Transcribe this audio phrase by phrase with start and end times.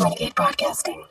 [0.00, 1.04] Renegade Broadcasting.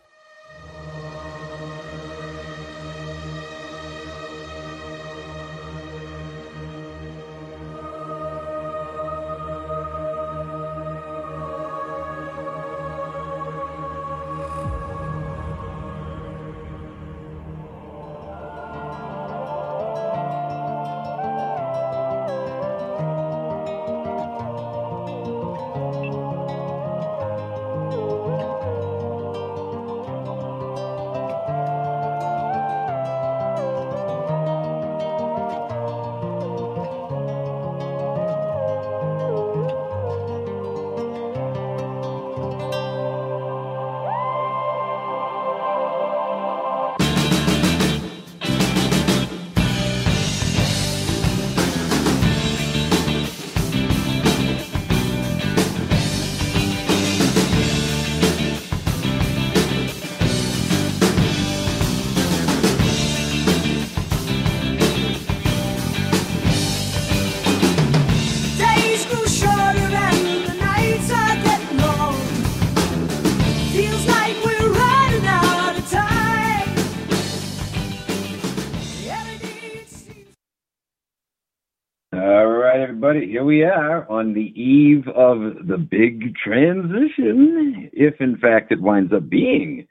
[83.09, 88.79] Everybody, here we are on the eve of the big transition, if in fact it
[88.79, 89.87] winds up being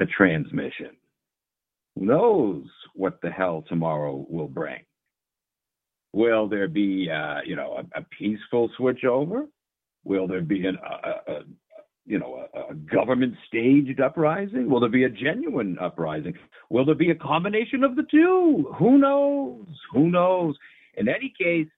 [0.00, 0.90] a transmission.
[1.94, 4.80] Who knows what the hell tomorrow will bring?
[6.12, 9.46] Will there be, uh, you know, a, a peaceful switchover?
[10.04, 11.40] Will there be an, a, a, a
[12.06, 14.68] you know, a, a government staged uprising?
[14.68, 16.34] Will there be a genuine uprising?
[16.70, 18.74] Will there be a combination of the two?
[18.78, 19.64] Who knows?
[19.92, 20.56] Who knows?
[20.96, 21.68] In any case,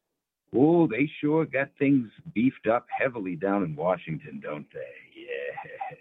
[0.57, 4.81] oh, they sure got things beefed up heavily down in Washington, don't they?
[5.17, 5.97] Yeah.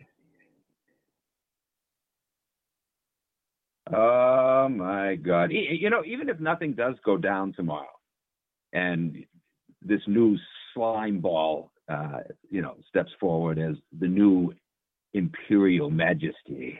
[3.91, 5.51] Oh my God!
[5.51, 7.99] You know, even if nothing does go down tomorrow,
[8.71, 9.25] and
[9.81, 10.37] this new
[10.73, 12.19] slime ball, uh,
[12.49, 14.53] you know, steps forward as the new
[15.13, 16.79] imperial majesty.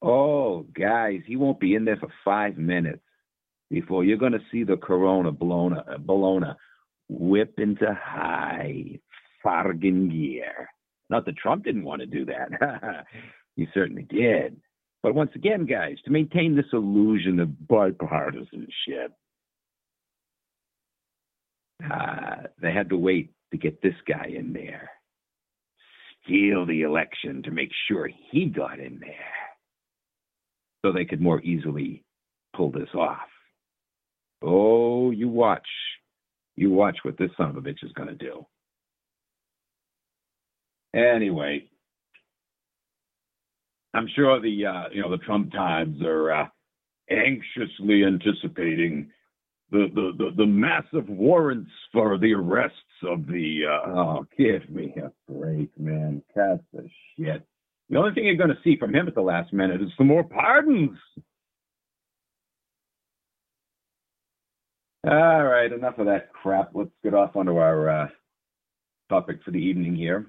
[0.00, 3.02] Oh, guys, he won't be in there for five minutes
[3.72, 6.52] before you're going to see the Corona Bologna, Bologna
[7.08, 9.00] whip into high
[9.44, 10.68] fargan gear.
[11.08, 13.06] Not that Trump didn't want to do that.
[13.56, 14.60] he certainly did.
[15.02, 19.08] But once again, guys, to maintain this illusion of bipartisanship,
[21.90, 24.90] uh, they had to wait to get this guy in there,
[26.22, 29.14] steal the election to make sure he got in there
[30.84, 32.04] so they could more easily
[32.54, 33.28] pull this off.
[34.42, 35.66] Oh, you watch.
[36.56, 38.46] You watch what this son of a bitch is going to do.
[40.94, 41.64] Anyway,
[43.94, 46.46] I'm sure the uh, you know the Trump Times are uh,
[47.10, 49.10] anxiously anticipating
[49.70, 54.94] the, the, the, the massive warrants for the arrests of the uh, oh give me
[55.02, 56.22] a break, man.
[56.34, 57.42] Cut the shit.
[57.88, 60.06] The only thing you're going to see from him at the last minute is some
[60.06, 60.98] more pardons.
[65.04, 66.70] All right, enough of that crap.
[66.74, 68.08] Let's get off onto our uh,
[69.08, 70.26] topic for the evening here.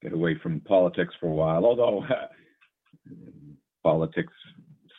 [0.00, 2.04] Get away from politics for a while, although
[3.82, 4.32] politics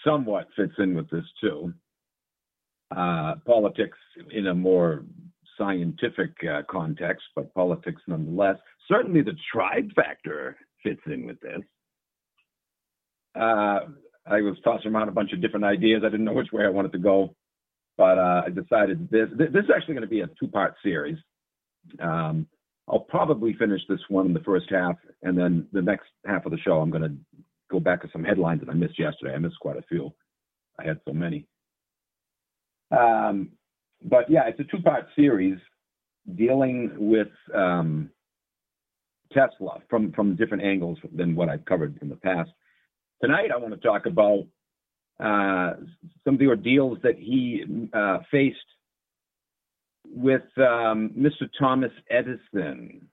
[0.05, 1.73] somewhat fits in with this too.
[2.93, 3.97] Uh, politics
[4.31, 5.05] in a more
[5.57, 8.57] scientific uh, context, but politics nonetheless.
[8.89, 11.61] Certainly, the tribe factor fits in with this.
[13.35, 13.79] Uh,
[14.25, 16.01] I was tossing around a bunch of different ideas.
[16.05, 17.33] I didn't know which way I wanted to go,
[17.97, 19.27] but uh, I decided this.
[19.35, 21.17] This is actually going to be a two-part series.
[21.99, 22.47] Um,
[22.87, 26.51] I'll probably finish this one in the first half, and then the next half of
[26.51, 27.15] the show, I'm going to
[27.69, 29.33] go back to some headlines that I missed yesterday.
[29.33, 30.13] I missed quite a few.
[30.79, 31.45] I had so many.
[32.91, 33.49] Um,
[34.03, 35.57] but yeah, it's a two-part series
[36.35, 38.09] dealing with um,
[39.33, 42.51] Tesla from from different angles than what I've covered in the past.
[43.21, 44.45] Tonight, I want to talk about
[45.19, 45.73] uh,
[46.23, 48.57] some of the ordeals that he uh, faced
[50.05, 51.49] with um, Mr.
[51.59, 53.07] Thomas Edison.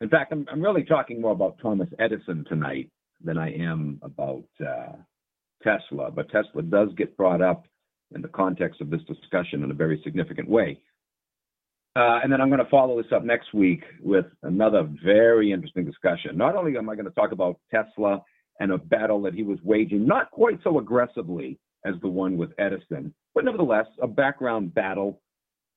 [0.00, 2.90] In fact, I'm, I'm really talking more about Thomas Edison tonight
[3.22, 4.96] than I am about uh,
[5.62, 6.10] Tesla.
[6.10, 7.66] But Tesla does get brought up
[8.14, 10.80] in the context of this discussion in a very significant way.
[11.96, 15.84] Uh, and then I'm going to follow this up next week with another very interesting
[15.84, 16.36] discussion.
[16.36, 18.22] Not only am I going to talk about Tesla
[18.60, 22.50] and a battle that he was waging, not quite so aggressively as the one with
[22.58, 25.20] Edison, but nevertheless, a background battle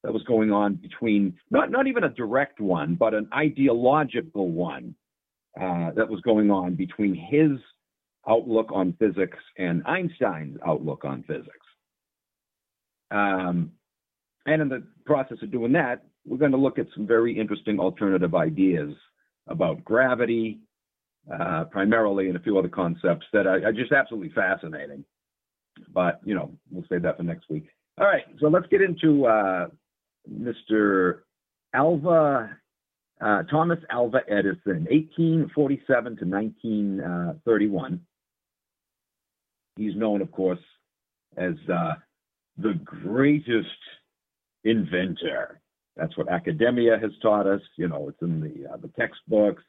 [0.04, 4.96] that was going on between not, not even a direct one, but an ideological one
[5.60, 7.58] uh, that was going on between his
[8.28, 11.66] outlook on physics and Einstein's outlook on physics.
[13.12, 13.72] Um,
[14.46, 17.80] and in the process of doing that, we're going to look at some very interesting
[17.80, 18.94] alternative ideas
[19.48, 20.60] about gravity,
[21.32, 25.06] uh, primarily, and a few other concepts that are, are just absolutely fascinating.
[25.94, 27.68] But, you know, we'll save that for next week.
[28.00, 29.68] All right, so let's get into uh,
[30.30, 31.20] Mr.
[31.74, 32.58] Alva,
[33.22, 38.02] uh, Thomas Alva Edison, 1847 to 1931.
[39.76, 40.60] He's known, of course,
[41.38, 41.94] as uh,
[42.58, 43.68] the greatest
[44.64, 45.60] inventor.
[45.96, 47.62] That's what academia has taught us.
[47.78, 49.64] You know, it's in the uh, the textbooks.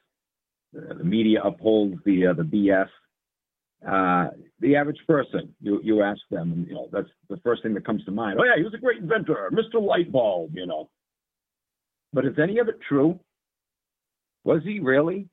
[0.75, 2.89] The media upholds the uh, the BS.
[3.87, 4.29] Uh,
[4.59, 8.03] the average person, you you ask them, you know that's the first thing that comes
[8.05, 8.39] to mind.
[8.39, 9.75] Oh yeah, he was a great inventor, Mr.
[9.75, 10.49] Lightbulb.
[10.53, 10.89] You know,
[12.11, 13.19] but is any of it true?
[14.43, 15.29] Was he really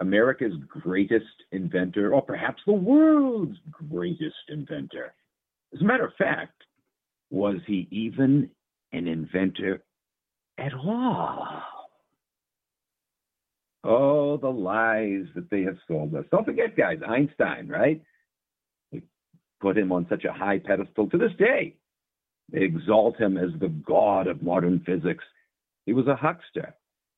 [0.00, 5.14] America's greatest inventor, or perhaps the world's greatest inventor?
[5.72, 6.64] As a matter of fact,
[7.30, 8.50] was he even
[8.92, 9.82] an inventor
[10.58, 11.62] at all?
[13.84, 16.24] Oh, the lies that they have sold us.
[16.30, 18.02] Don't forget, guys, Einstein, right?
[18.90, 19.02] They
[19.60, 21.76] put him on such a high pedestal to this day.
[22.50, 25.24] They exalt him as the god of modern physics.
[25.86, 26.74] He was a huckster,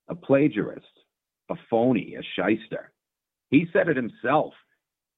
[0.08, 0.82] a plagiarist,
[1.50, 2.92] a phony, a shyster.
[3.50, 4.52] He said it himself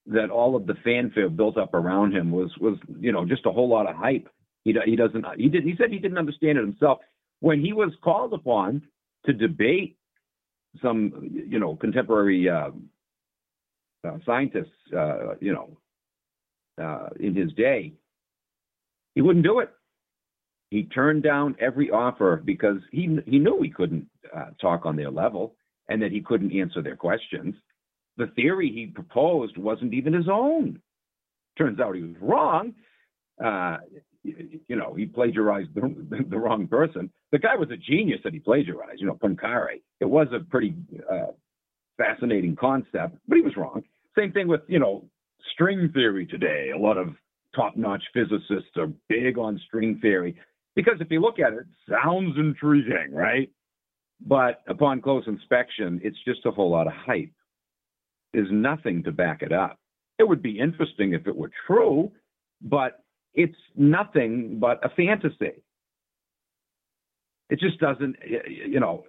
[0.06, 3.52] that all of the fanfare built up around him was was you know just a
[3.52, 4.28] whole lot of hype.
[4.64, 6.98] He he doesn't he did he said he didn't understand it himself
[7.40, 8.82] when he was called upon
[9.26, 9.97] to debate
[10.82, 12.70] some you know contemporary uh,
[14.06, 14.66] uh, scientists
[14.96, 15.76] uh, you know
[16.82, 17.92] uh, in his day.
[19.14, 19.70] He wouldn't do it.
[20.70, 25.10] He turned down every offer because he he knew he couldn't uh, talk on their
[25.10, 25.54] level
[25.88, 27.54] and that he couldn't answer their questions.
[28.16, 30.80] The theory he proposed wasn't even his own.
[31.56, 32.74] Turns out he was wrong.
[34.24, 37.10] You know, he plagiarized the, the, wrong person.
[37.32, 39.80] The guy was a genius that he plagiarized, you know, Poincare.
[40.00, 40.74] It was a pretty
[41.10, 41.32] uh,
[41.96, 43.82] fascinating concept, but he was wrong.
[44.18, 45.04] Same thing with, you know,
[45.52, 46.70] string theory today.
[46.74, 47.14] A lot of
[47.54, 50.36] top-notch physicists are big on string theory
[50.74, 53.50] because if you look at it, it sounds intriguing, right?
[54.20, 57.32] But upon close inspection, it's just a whole lot of hype.
[58.32, 59.78] There's nothing to back it up.
[60.18, 62.10] It would be interesting if it were true,
[62.60, 63.04] but
[63.38, 65.62] it's nothing but a fantasy.
[67.48, 69.04] It just doesn't, you know,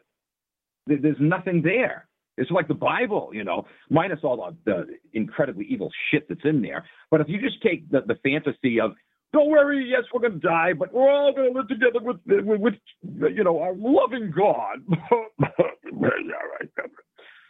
[0.86, 2.08] there's nothing there.
[2.38, 6.62] It's like the Bible, you know, minus all of the incredibly evil shit that's in
[6.62, 6.86] there.
[7.10, 8.92] But if you just take the, the fantasy of
[9.34, 12.18] don't worry, yes, we're going to die, but we're all going to live together with,
[12.26, 14.78] with, with you know, our loving God.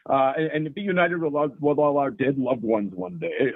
[0.10, 3.52] Uh, and, and, be united with, with all our dead loved ones one day.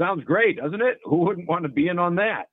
[0.00, 0.98] Sounds great, doesn't it?
[1.04, 2.44] Who wouldn't want to be in on that?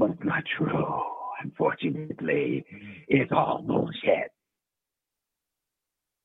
[0.00, 1.02] But not true.
[1.42, 2.64] Unfortunately,
[3.06, 4.32] it's all bullshit.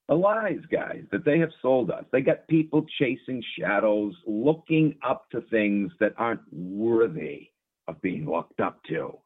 [0.08, 2.06] The lies, guys, that they have sold us.
[2.14, 7.50] They got people chasing shadows, looking up to things that aren't worthy
[7.90, 9.18] of being looked up to.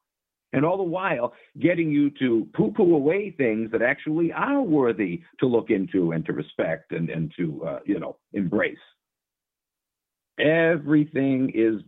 [0.52, 5.22] And all the while, getting you to poo poo away things that actually are worthy
[5.38, 8.76] to look into and to respect and, and to, uh, you know, embrace.
[10.40, 11.82] Everything is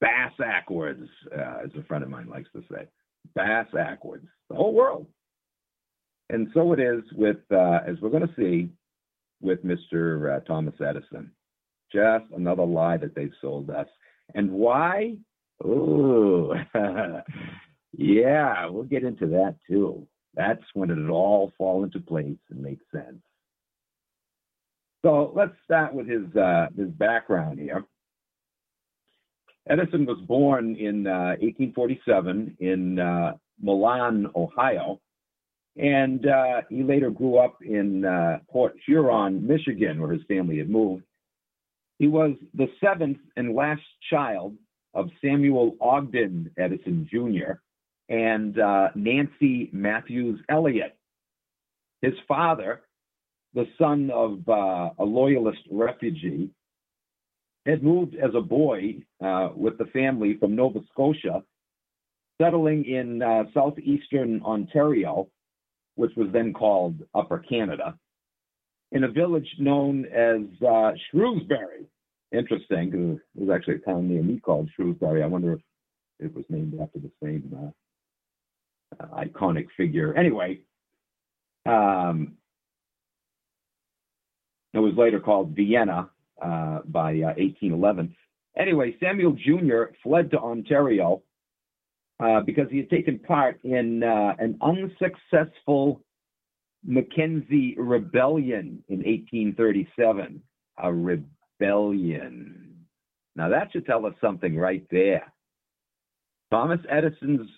[0.00, 2.86] bass backwards, uh, as a friend of mine likes to say.
[3.34, 5.06] Bass backwards, the whole world.
[6.30, 8.70] And so it is with, uh, as we're going to see,
[9.40, 10.36] with Mr.
[10.36, 11.30] Uh, Thomas Edison.
[11.92, 13.88] Just another lie that they've sold us.
[14.34, 15.16] And why?
[15.64, 16.54] Oh,
[17.92, 20.06] yeah, we'll get into that too.
[20.34, 23.20] That's when it all fall into place and makes sense.
[25.04, 27.84] So let's start with his uh, his background here.
[29.68, 35.00] Edison was born in uh, 1847 in uh, Milan, Ohio,
[35.76, 40.70] and uh, he later grew up in uh, Port Huron, Michigan, where his family had
[40.70, 41.04] moved.
[41.98, 44.56] He was the seventh and last child
[44.94, 47.60] of Samuel Ogden Edison Jr.
[48.08, 50.96] and uh, Nancy Matthews Elliott.
[52.02, 52.80] His father,
[53.54, 56.50] the son of uh, a loyalist refugee,
[57.66, 61.42] had moved as a boy uh, with the family from Nova Scotia,
[62.40, 65.28] settling in uh, southeastern Ontario,
[65.96, 67.98] which was then called Upper Canada,
[68.92, 71.86] in a village known as uh, Shrewsbury
[72.32, 75.22] interesting because it was actually a town near me called Shrewsbury.
[75.22, 75.60] I wonder if
[76.18, 77.72] it was named after the same
[79.00, 80.14] uh, iconic figure.
[80.14, 80.60] Anyway,
[81.66, 82.36] um,
[84.72, 86.10] It was later called Vienna
[86.42, 88.14] uh, by uh, 1811.
[88.58, 89.92] Anyway, Samuel Jr.
[90.02, 91.22] fled to Ontario
[92.20, 96.02] uh, because he had taken part in uh, an unsuccessful
[96.84, 100.42] Mackenzie Rebellion in 1837.
[100.82, 102.76] A rebellion.
[103.36, 105.32] Now that should tell us something right there.
[106.50, 107.48] Thomas Edison's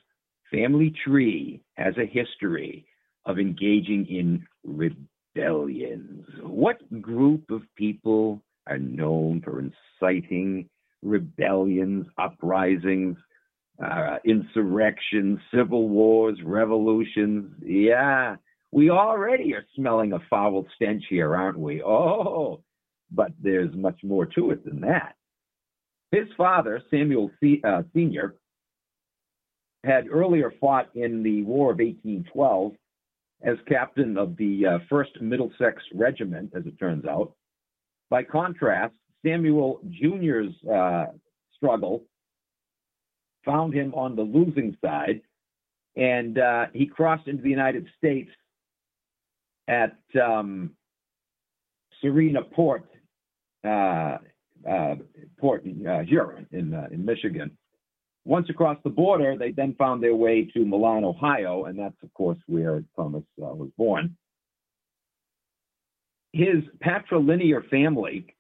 [0.51, 2.85] family tree has a history
[3.25, 6.27] of engaging in rebellions.
[6.43, 10.69] What group of people are known for inciting
[11.03, 13.17] rebellions, uprisings,
[13.83, 17.53] uh, insurrections, civil wars, revolutions?
[17.65, 18.37] Yeah,
[18.71, 21.83] we already are smelling a foul stench here, aren't we?
[21.83, 22.63] Oh,
[23.11, 25.17] but there's much more to it than that.
[26.11, 28.37] His father, Samuel C- uh, Sr.,
[29.85, 32.73] had earlier fought in the War of 1812
[33.43, 37.33] as captain of the uh, 1st Middlesex Regiment, as it turns out.
[38.13, 38.93] By contrast,
[39.25, 41.07] Samuel Jr.'s uh,
[41.57, 42.05] struggle
[43.43, 45.23] found him on the losing side,
[45.97, 48.29] and uh, he crossed into the United States
[49.67, 50.73] at um,
[52.03, 52.85] Sarnia Port,
[53.65, 54.19] uh,
[54.69, 54.97] uh,
[55.41, 57.57] Port uh, Huron in uh, in Michigan.
[58.27, 62.13] Once across the border, they then found their way to Milan, Ohio, and that's of
[62.13, 64.15] course where Thomas was born.
[66.33, 68.35] His patrilineal family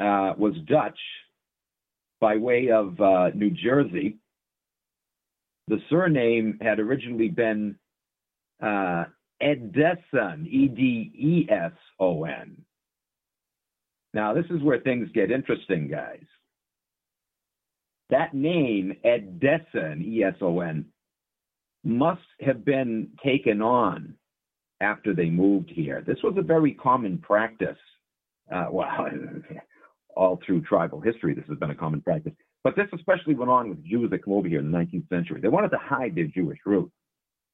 [0.00, 0.98] uh, was Dutch
[2.20, 4.18] by way of uh, New Jersey.
[5.66, 7.76] The surname had originally been
[8.62, 9.04] uh,
[9.42, 12.56] Edeson, E D E S O N.
[14.14, 16.24] Now, this is where things get interesting, guys.
[18.10, 20.86] That name, Edeson, E S O N,
[21.84, 24.14] must have been taken on
[24.80, 26.02] after they moved here.
[26.06, 27.78] This was a very common practice.
[28.52, 28.88] Uh, well,
[30.16, 32.32] all through tribal history, this has been a common practice.
[32.64, 35.40] But this especially went on with Jews that came over here in the 19th century.
[35.40, 36.92] They wanted to hide their Jewish roots.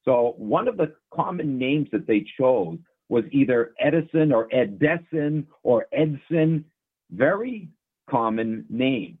[0.03, 2.77] So one of the common names that they chose
[3.09, 6.65] was either Edison or Edison or Edson.
[7.11, 7.69] Very
[8.09, 9.17] common name.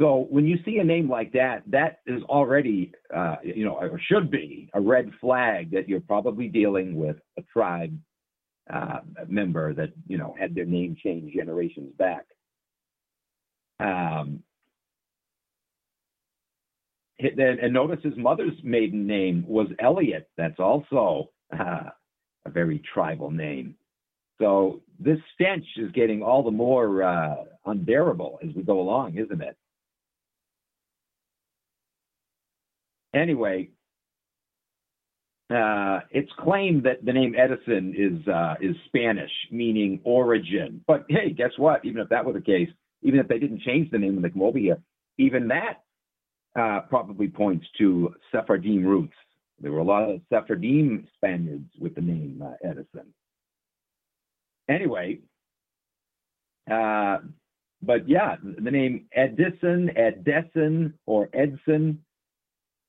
[0.00, 4.00] So when you see a name like that, that is already, uh, you know, or
[4.10, 7.96] should be a red flag that you're probably dealing with a tribe
[8.72, 12.24] uh, member that, you know, had their name changed generations back.
[13.78, 14.42] Um,
[17.18, 20.28] and notice his mother's maiden name was Elliot.
[20.36, 21.90] That's also uh,
[22.44, 23.76] a very tribal name.
[24.40, 27.36] So this stench is getting all the more uh,
[27.66, 29.56] unbearable as we go along, isn't it?
[33.14, 33.68] Anyway,
[35.50, 40.82] uh, it's claimed that the name Edison is uh, is Spanish, meaning origin.
[40.86, 41.84] But hey, guess what?
[41.84, 42.68] Even if that were the case,
[43.02, 44.78] even if they didn't change the name when they come over here,
[45.18, 45.82] even that
[46.58, 49.14] uh, probably points to Sephardim roots.
[49.60, 53.12] There were a lot of Sephardim Spaniards with the name uh, Edison.
[54.68, 55.20] Anyway,
[56.70, 57.18] uh,
[57.82, 62.03] but yeah, the name Edison, Edison, or Edson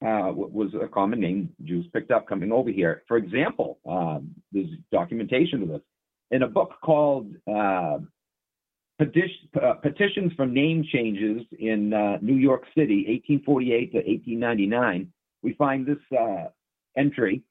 [0.01, 3.03] uh, was a common name Jews picked up coming over here.
[3.07, 5.81] For example, um, there's documentation of this
[6.31, 7.97] in a book called uh,
[8.99, 15.11] uh, petitions for name changes in uh, New York City, 1848 to 1899,
[15.41, 16.45] we find this uh,
[16.97, 17.43] entry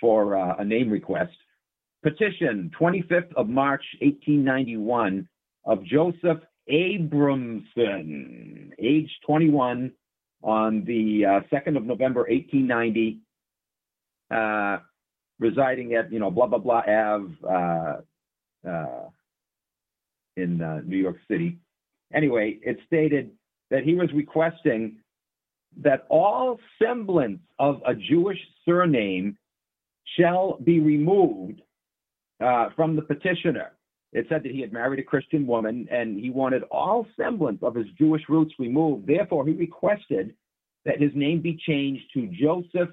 [0.00, 1.32] for uh, a name request.
[2.02, 5.26] Petition 25th of March 1891
[5.64, 9.92] of Joseph Abramson, age 21,
[10.44, 11.22] on the
[11.52, 13.18] 2nd uh, of November 1890,
[14.30, 14.78] uh,
[15.40, 18.04] residing at, you know, blah, blah, blah, Ave,
[20.36, 21.58] in uh, New York City.
[22.12, 23.30] Anyway, it stated
[23.70, 24.96] that he was requesting
[25.82, 29.36] that all semblance of a Jewish surname
[30.18, 31.62] shall be removed
[32.40, 33.72] uh, from the petitioner.
[34.14, 37.74] It said that he had married a Christian woman and he wanted all semblance of
[37.74, 39.08] his Jewish roots removed.
[39.08, 40.34] Therefore, he requested
[40.84, 42.90] that his name be changed to Joseph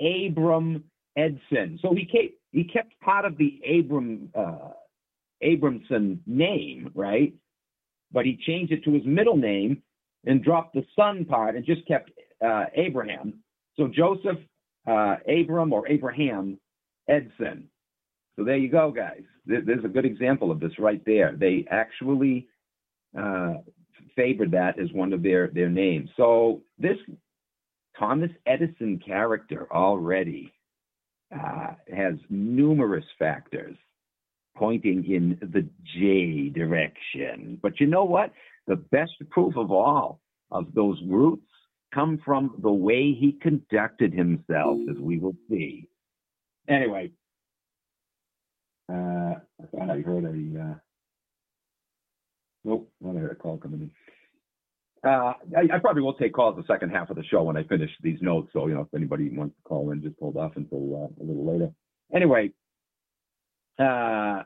[0.00, 0.82] Abram
[1.16, 1.78] Edson.
[1.80, 4.70] So he kept, he kept part of the Abram uh,
[5.42, 7.32] Abramson name, right?
[8.10, 9.80] But he changed it to his middle name
[10.26, 12.10] and dropped the son part and just kept
[12.44, 13.34] uh, Abraham.
[13.76, 14.38] So Joseph
[14.88, 16.58] uh, Abram or Abraham
[17.08, 17.68] Edson.
[18.36, 19.22] So there you go, guys.
[19.46, 21.34] There's a good example of this right there.
[21.36, 22.48] They actually
[23.18, 23.54] uh,
[24.16, 26.10] favored that as one of their their names.
[26.16, 26.96] So this
[27.98, 30.52] Thomas Edison character already
[31.34, 33.76] uh, has numerous factors
[34.56, 37.58] pointing in the J direction.
[37.62, 38.32] But you know what?
[38.66, 41.46] The best proof of all of those roots
[41.92, 45.88] come from the way he conducted himself, as we will see.
[46.68, 47.10] Anyway,
[48.90, 50.60] uh, I thought I heard a.
[50.60, 50.74] Uh,
[52.64, 53.90] nope, not heard a call coming in.
[55.04, 57.64] Uh, I, I probably will take calls the second half of the show when I
[57.64, 58.48] finish these notes.
[58.52, 61.24] So, you know, if anybody wants to call in, just hold off until uh, a
[61.24, 61.70] little later.
[62.14, 62.52] Anyway,
[63.78, 64.42] uh,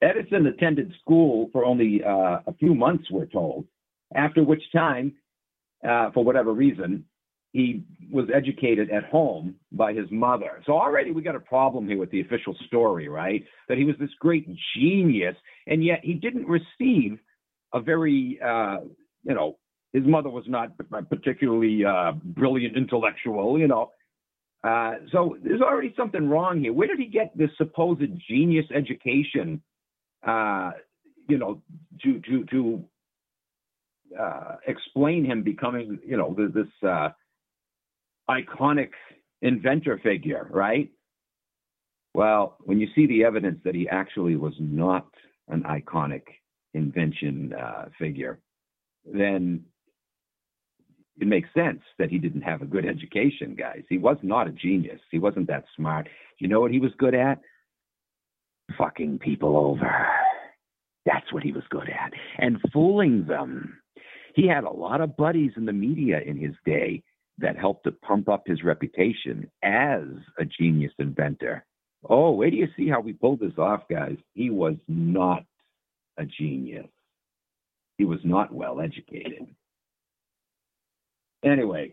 [0.00, 3.66] Edison attended school for only uh, a few months, we're told,
[4.14, 5.12] after which time,
[5.86, 7.04] uh, for whatever reason,
[7.56, 10.62] he was educated at home by his mother.
[10.66, 13.42] So already we got a problem here with the official story, right?
[13.68, 14.46] That he was this great
[14.76, 15.34] genius,
[15.66, 17.18] and yet he didn't receive
[17.72, 18.80] a very, uh,
[19.22, 19.56] you know,
[19.94, 20.68] his mother was not
[21.08, 23.90] particularly uh, brilliant intellectual, you know.
[24.62, 26.74] Uh, so there's already something wrong here.
[26.74, 29.62] Where did he get this supposed genius education?
[30.26, 30.72] Uh,
[31.26, 31.62] you know,
[32.02, 32.84] to to to
[34.20, 37.08] uh, explain him becoming, you know, this uh,
[38.30, 38.90] iconic
[39.42, 40.90] inventor figure, right?
[42.14, 45.06] Well, when you see the evidence that he actually was not
[45.48, 46.22] an iconic
[46.74, 48.40] invention uh, figure,
[49.04, 49.64] then
[51.20, 53.82] it makes sense that he didn't have a good education, guys.
[53.88, 55.00] He was not a genius.
[55.10, 56.08] He wasn't that smart.
[56.38, 57.40] You know what he was good at?
[58.76, 60.06] Fucking people over.
[61.06, 62.12] That's what he was good at.
[62.38, 63.78] And fooling them.
[64.34, 67.02] He had a lot of buddies in the media in his day
[67.38, 70.04] that helped to pump up his reputation as
[70.38, 71.64] a genius inventor.
[72.08, 74.16] Oh, wait do you see how we pulled this off, guys?
[74.34, 75.44] He was not
[76.18, 76.86] a genius.
[77.98, 79.46] He was not well educated.
[81.44, 81.92] Anyway,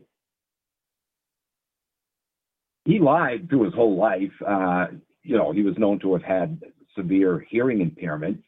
[2.86, 4.32] he lied through his whole life.
[4.46, 4.88] Uh,
[5.24, 6.62] you know, he was known to have had
[6.96, 8.42] severe hearing impairment.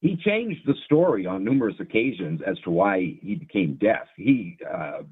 [0.00, 4.08] He changed the story on numerous occasions as to why he became deaf.
[4.16, 5.02] He, uh,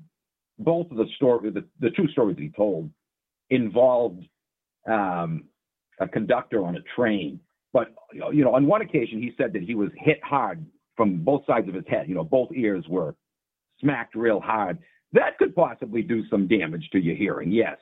[0.60, 2.90] both of the story, the, the two stories he told,
[3.50, 4.24] involved
[4.88, 5.44] um,
[6.00, 7.40] a conductor on a train
[7.72, 10.64] but you know, on one occasion, he said that he was hit hard
[10.96, 12.08] from both sides of his head.
[12.08, 13.14] You know, both ears were
[13.80, 14.78] smacked real hard.
[15.12, 17.76] That could possibly do some damage to your hearing, yes.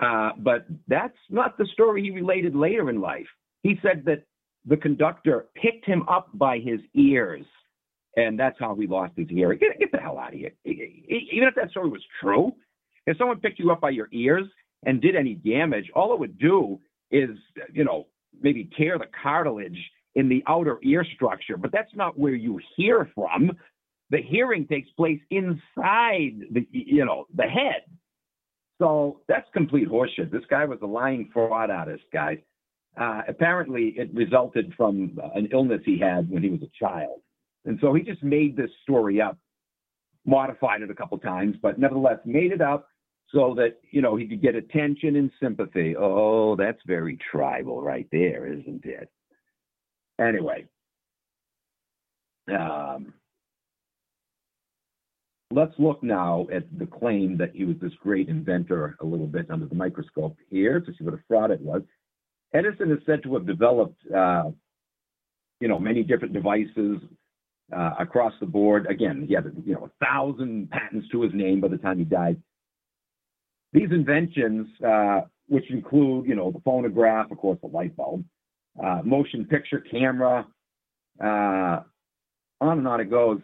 [0.00, 3.26] Uh, but that's not the story he related later in life.
[3.62, 4.24] He said that
[4.64, 7.44] the conductor picked him up by his ears,
[8.16, 9.58] and that's how we lost his hearing.
[9.58, 10.52] Get, get the hell out of here.
[10.64, 12.52] Even if that story was true,
[13.06, 14.46] if someone picked you up by your ears
[14.84, 16.78] and did any damage, all it would do
[17.10, 17.30] is,
[17.72, 18.06] you know,
[18.40, 19.78] maybe tear the cartilage
[20.14, 23.52] in the outer ear structure, but that's not where you hear from.
[24.10, 27.82] The hearing takes place inside the you know the head.
[28.80, 30.32] So that's complete horseshit.
[30.32, 32.38] This guy was a lying fraud artist, guys.
[33.00, 37.20] Uh, apparently, it resulted from an illness he had when he was a child,
[37.64, 39.38] and so he just made this story up,
[40.24, 42.88] modified it a couple times, but nevertheless made it up
[43.32, 45.94] so that you know he could get attention and sympathy.
[45.96, 49.08] Oh, that's very tribal right there, isn't it?
[50.18, 50.66] Anyway,
[52.48, 53.14] um,
[55.50, 59.50] let's look now at the claim that he was this great inventor a little bit
[59.50, 61.82] under the microscope here to see what a fraud it was.
[62.52, 64.50] Edison is said to have developed, uh,
[65.60, 66.98] you know, many different devices
[67.76, 68.86] uh, across the board.
[68.88, 72.04] Again, he had, you know, a thousand patents to his name by the time he
[72.04, 72.40] died.
[73.72, 78.24] These inventions, uh, which include, you know, the phonograph, of course, the light bulb,
[78.82, 80.46] uh, motion picture camera,
[81.22, 81.80] uh,
[82.60, 83.40] on and on it goes,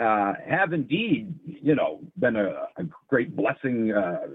[0.00, 4.26] uh, have indeed, you know, been a, a great blessing uh,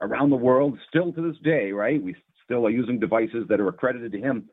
[0.00, 2.02] around the world still to this day, right?
[2.02, 4.48] We still are using devices that are accredited to him.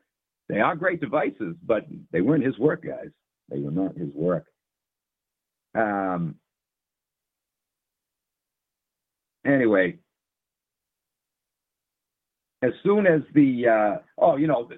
[0.48, 3.10] They are great devices, but they weren't his work, guys.
[3.50, 4.46] They were not his work.
[5.74, 6.36] Um,
[9.44, 9.98] anyway,
[12.62, 14.68] as soon as the uh, oh, you know,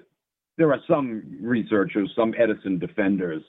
[0.57, 3.43] there are some researchers, some Edison defenders,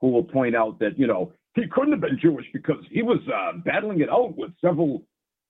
[0.00, 3.18] who will point out that you know he couldn't have been Jewish because he was
[3.28, 5.02] uh, battling it out with several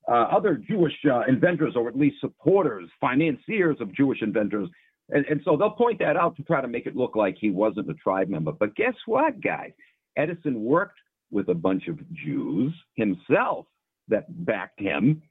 [0.09, 4.69] uh, other Jewish uh, inventors, or at least supporters, financiers of Jewish inventors.
[5.11, 7.51] And, and so they'll point that out to try to make it look like he
[7.51, 8.53] wasn't a tribe member.
[8.53, 9.73] But guess what, guys?
[10.17, 10.99] Edison worked
[11.31, 13.67] with a bunch of Jews himself
[14.09, 15.23] that backed him.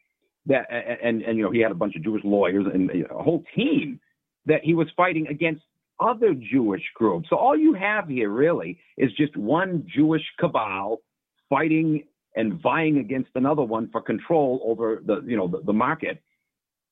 [0.45, 3.43] That and and you know he had a bunch of Jewish lawyers and a whole
[3.53, 3.99] team
[4.45, 5.61] that he was fighting against
[5.99, 7.27] other Jewish groups.
[7.29, 11.01] So all you have here really is just one Jewish cabal
[11.49, 12.03] fighting
[12.35, 16.21] and vying against another one for control over the you know the, the market.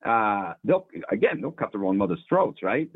[0.05, 2.89] Uh, they'll again they'll cut their own mother's throats, right?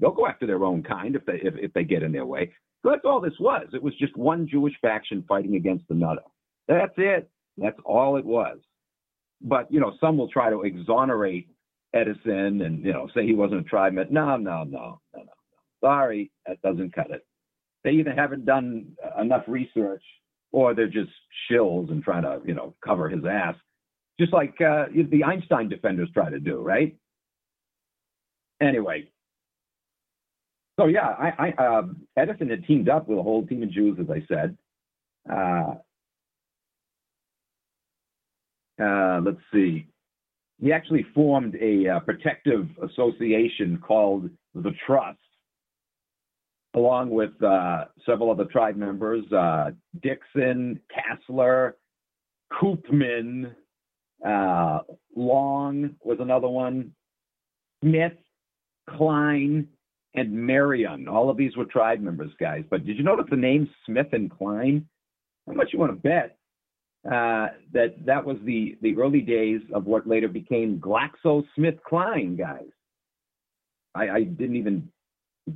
[0.00, 2.52] They'll go after their own kind if they if, if they get in their way.
[2.82, 3.66] So that's all this was.
[3.72, 6.22] It was just one Jewish faction fighting against another.
[6.68, 7.30] That's it.
[7.56, 8.58] That's all it was.
[9.40, 11.48] But you know, some will try to exonerate
[11.92, 13.94] Edison and you know say he wasn't a tribe.
[13.94, 15.22] No, no, no, no, no.
[15.80, 17.26] Sorry, that doesn't cut it.
[17.82, 20.02] They either haven't done enough research
[20.52, 21.10] or they're just
[21.50, 23.56] shills and trying to you know cover his ass,
[24.18, 26.96] just like uh, the Einstein defenders try to do, right?
[28.60, 29.08] Anyway,
[30.78, 31.82] so yeah, I, I uh,
[32.16, 34.56] Edison had teamed up with a whole team of Jews, as I said.
[35.30, 35.74] Uh,
[38.82, 39.86] uh, let's see.
[40.60, 45.18] He actually formed a uh, protective association called the Trust,
[46.74, 49.24] along with uh, several other tribe members:
[50.00, 51.74] Dickson, Casler,
[52.52, 53.52] Koopman,
[54.22, 56.92] Long was another one,
[57.82, 58.12] Smith,
[58.88, 59.68] Klein,
[60.14, 61.08] and Marion.
[61.08, 62.64] All of these were tribe members, guys.
[62.70, 64.86] But did you notice the names Smith and Klein?
[65.46, 66.36] How much you want to bet
[67.06, 72.70] uh, that that was the the early days of what later became GlaxoSmithKline, guys?
[73.94, 74.88] I, I didn't even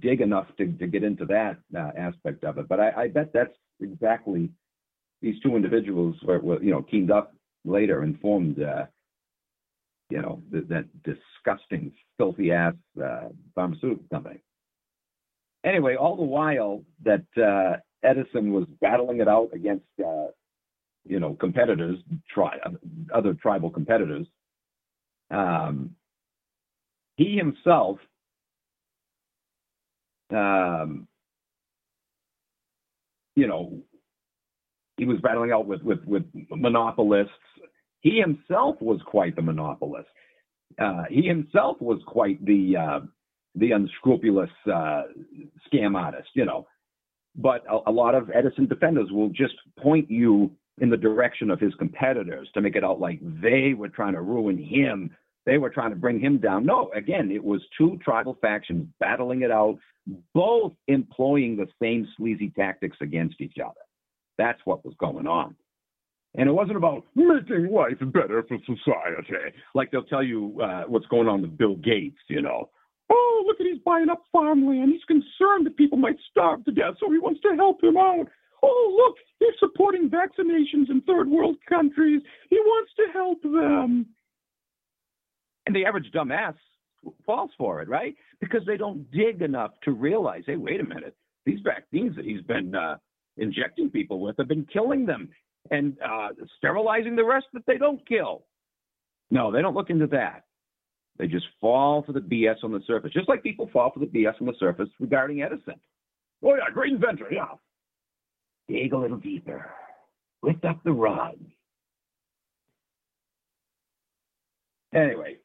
[0.01, 3.33] dig enough to, to get into that uh, aspect of it, but I, I bet
[3.33, 4.51] that's exactly
[5.23, 8.87] these two individuals were, were you know teamed up later and formed uh,
[10.11, 14.41] you know th- that disgusting, filthy ass uh, pharmaceutical company.
[15.65, 20.27] Anyway, all the while that uh, Edison was battling it out against, uh,
[21.05, 21.99] you know, competitors,
[22.33, 22.59] tri-
[23.13, 24.27] other tribal competitors,
[25.33, 25.91] um,
[27.17, 27.99] he himself
[30.31, 31.09] um,
[33.35, 33.79] you know,
[34.99, 37.33] he was battling out with, with, with monopolists.
[38.01, 40.09] He himself was quite the monopolist.
[40.79, 43.01] Uh, he himself was quite the uh,
[43.55, 45.03] the unscrupulous uh,
[45.67, 46.67] scam artist, you know.
[47.35, 51.59] But a, a, lot of Edison defenders will just point you in the direction of
[51.59, 55.11] his competitors to make it out like they were trying to ruin him.
[55.47, 56.67] They were trying to bring him down.
[56.67, 59.79] No, again, it was two tribal factions battling it out,
[60.35, 63.81] both employing the same sleazy tactics against each other.
[64.39, 65.57] That's what was going on.
[66.37, 69.55] And it wasn't about making life better for society.
[69.75, 72.71] Like they'll tell you uh, what's going on with Bill Gates, you know.
[73.11, 74.93] Oh, look at he's buying up farmland.
[74.93, 78.27] He's concerned that people might starve to death, so he wants to help them out.
[78.63, 82.21] Oh, look, he's supporting vaccinations in third world countries.
[82.51, 84.07] He wants to help them.
[85.67, 86.55] And the average dumbass
[87.25, 88.15] falls for it, right?
[88.41, 92.43] Because they don't dig enough to realize, hey, wait a minute, these vaccines that he's
[92.43, 92.97] been uh,
[93.39, 95.29] injecting people with have been killing them
[95.71, 98.45] and uh, sterilizing the rest that they don't kill.
[99.31, 100.45] No, they don't look into that.
[101.19, 104.07] They just fall for the BS on the surface, just like people fall for the
[104.07, 105.75] BS on the surface regarding Edison.
[106.43, 107.49] Oh, yeah, great inventor, yeah.
[108.69, 109.69] Dig a little deeper.
[110.43, 111.37] Lift up the rug.
[114.95, 115.37] Anyway,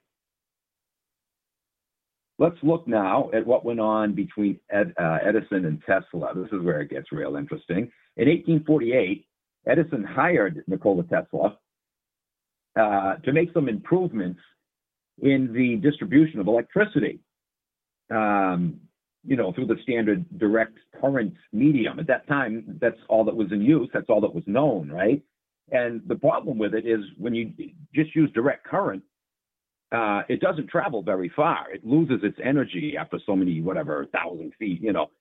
[2.39, 6.34] let's look now at what went on between Ed, uh, Edison and Tesla.
[6.36, 7.91] This is where it gets real interesting.
[8.17, 9.26] In 1848,
[9.67, 11.58] Edison hired Nikola Tesla
[12.80, 14.39] uh, to make some improvements
[15.22, 17.19] in the distribution of electricity,
[18.13, 18.80] um,
[19.26, 22.00] you know, through the standard direct current medium.
[22.00, 23.89] At that time, that's all that was in use.
[23.93, 25.22] That's all that was known, right?
[25.72, 27.54] And the problem with it is when you
[27.93, 29.04] just use direct current,
[29.93, 31.71] uh, it doesn't travel very far.
[31.71, 35.12] It loses its energy after so many, whatever, thousand feet, you know.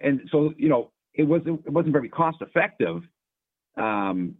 [0.00, 3.02] And so, you know, it wasn't it wasn't very cost effective
[3.76, 4.34] um,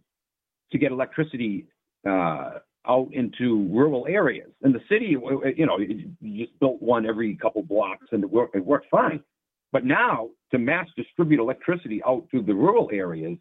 [0.71, 1.67] to get electricity
[2.07, 4.49] uh, out into rural areas.
[4.63, 5.15] In the city,
[5.55, 9.23] you know, you just built one every couple blocks and it worked, it worked fine.
[9.71, 13.37] But now to mass distribute electricity out to the rural areas,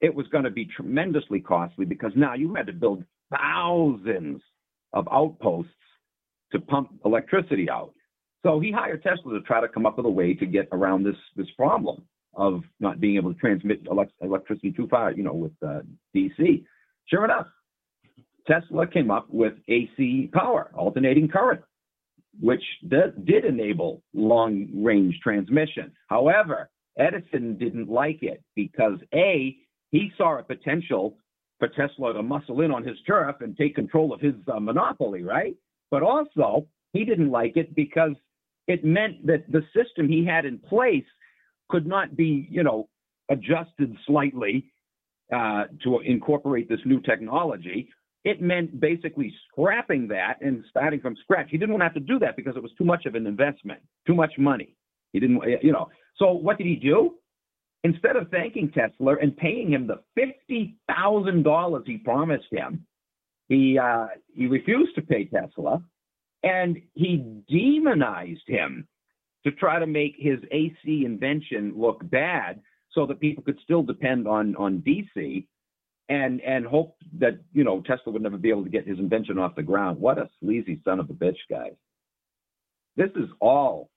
[0.00, 4.42] it was going to be tremendously costly because now you had to build thousands
[4.92, 5.72] of outposts
[6.54, 7.92] to pump electricity out.
[8.42, 11.04] So he hired Tesla to try to come up with a way to get around
[11.04, 12.04] this this problem
[12.36, 15.80] of not being able to transmit elect- electricity too far, you know, with uh,
[16.14, 16.64] DC.
[17.06, 17.46] Sure enough,
[18.46, 21.62] Tesla came up with AC power, alternating current,
[22.40, 25.92] which did, did enable long range transmission.
[26.08, 29.56] However, Edison didn't like it because A,
[29.90, 31.16] he saw a potential
[31.58, 35.22] for Tesla to muscle in on his turf and take control of his uh, monopoly,
[35.22, 35.54] right?
[35.94, 38.14] But also, he didn't like it because
[38.66, 41.10] it meant that the system he had in place
[41.68, 42.88] could not be, you know,
[43.30, 44.72] adjusted slightly
[45.32, 47.88] uh, to incorporate this new technology
[48.24, 51.48] it meant basically scrapping that and starting from scratch.
[51.50, 53.26] He didn't want to have to do that because it was too much of an
[53.26, 54.74] investment, too much money.
[55.12, 55.90] He didn't, you know.
[56.16, 57.16] So what did he do?
[57.84, 62.86] Instead of thanking Tesla and paying him the fifty thousand dollars he promised him,
[63.54, 65.82] he uh, he refused to pay Tesla,
[66.42, 68.86] and he demonized him
[69.44, 72.60] to try to make his AC invention look bad,
[72.92, 75.46] so that people could still depend on on DC,
[76.08, 79.38] and and hope that you know Tesla would never be able to get his invention
[79.38, 80.00] off the ground.
[80.00, 81.74] What a sleazy son of a bitch, guys!
[82.96, 83.90] This is all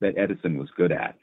[0.00, 1.16] that Edison was good at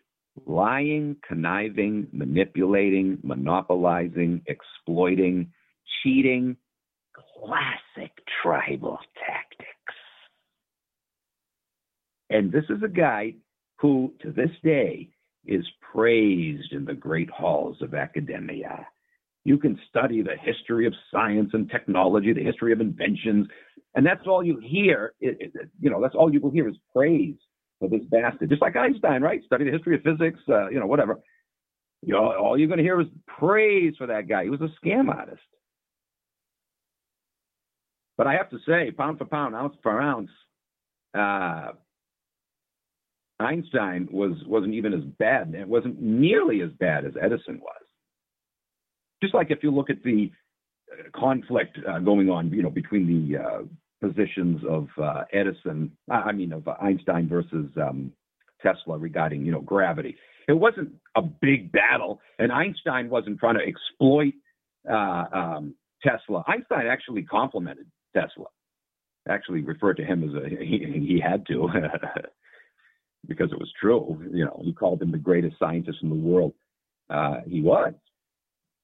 [0.48, 5.52] lying, conniving, manipulating, monopolizing, exploiting,
[6.02, 6.58] cheating,
[7.40, 9.70] classic tribal tactics.
[12.30, 13.36] And this is a guy
[13.80, 15.10] who, to this day,
[15.46, 18.88] is praised in the great halls of academia.
[19.46, 23.48] You can study the history of science and technology, the history of inventions,
[23.94, 25.14] and that's all you hear.
[25.20, 27.36] You know, that's all you will hear is praise
[27.80, 28.50] for this bastard.
[28.50, 29.44] Just like Einstein, right?
[29.46, 31.20] Study the history of physics, uh, you know, whatever.
[32.02, 34.44] You know, all you're going to hear is praise for that guy.
[34.44, 35.42] He was a scam artist.
[38.18, 40.30] But I have to say, pound for pound, ounce for ounce,
[41.18, 41.72] uh,
[43.40, 45.54] Einstein was wasn't even as bad.
[45.56, 47.82] It wasn't nearly as bad as Edison was.
[49.22, 50.32] Just like if you look at the
[50.92, 53.62] uh, conflict uh, going on, you know, between the uh,
[54.02, 58.12] positions of uh, Edison, I mean, of Einstein versus um,
[58.62, 60.16] Tesla regarding, you know, gravity.
[60.48, 64.34] It wasn't a big battle, and Einstein wasn't trying to exploit
[64.90, 66.44] uh, um, Tesla.
[66.48, 68.46] Einstein actually complimented Tesla,
[69.28, 71.70] actually referred to him as a he, he had to
[73.28, 74.22] because it was true.
[74.32, 76.54] You know, he called him the greatest scientist in the world.
[77.10, 77.94] Uh, he was.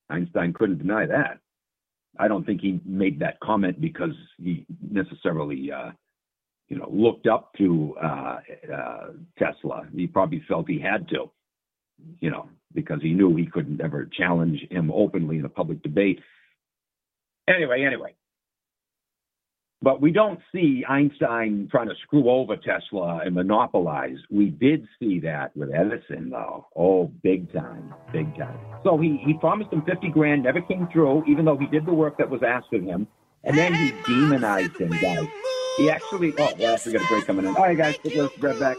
[0.10, 1.39] Einstein couldn't deny that.
[2.18, 5.92] I don't think he made that comment because he necessarily, uh,
[6.68, 8.39] you know, looked up to uh,
[8.74, 9.84] uh, Tesla.
[9.96, 11.32] He probably felt he had to,
[12.20, 16.20] you know, because he knew he couldn't ever challenge him openly in a public debate.
[17.48, 18.13] Anyway, anyway,
[19.82, 24.18] but we don't see Einstein trying to screw over Tesla and monopolize.
[24.30, 26.68] We did see that with Edison, though.
[26.76, 28.60] Oh, big time, big time.
[28.84, 31.94] So he, he promised him 50 grand, never came through, even though he did the
[31.94, 33.08] work that was asked of him.
[33.46, 35.28] And then he demonized him, guys.
[35.78, 37.56] He actually, oh, yeah, we got a break coming in.
[37.56, 38.78] All right, guys, let's grab back.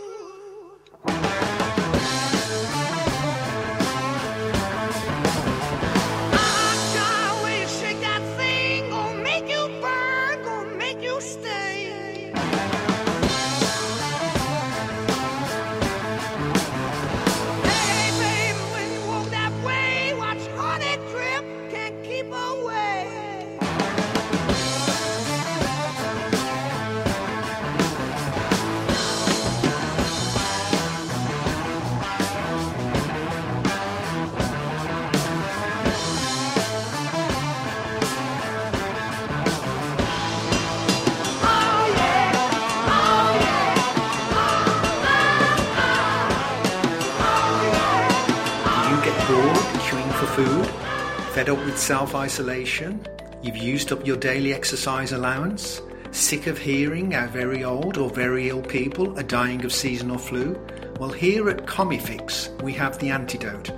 [51.41, 53.03] Fed up with self isolation?
[53.43, 55.81] You've used up your daily exercise allowance?
[56.11, 60.61] Sick of hearing how very old or very ill people are dying of seasonal flu?
[60.99, 63.73] Well, here at Comifix, we have the antidote.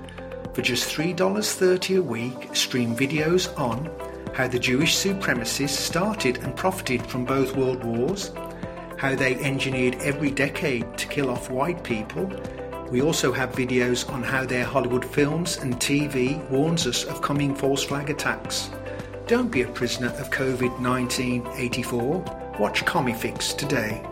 [0.55, 3.89] For just $3.30 a week, stream videos on
[4.35, 8.33] how the Jewish supremacists started and profited from both world wars,
[8.97, 12.29] how they engineered every decade to kill off white people,
[12.93, 17.55] we also have videos on how their Hollywood films and TV warns us of coming
[17.55, 18.69] false flag attacks.
[19.27, 22.55] Don't be a prisoner of COVID 1984.
[22.61, 24.03] Watch Comifix today.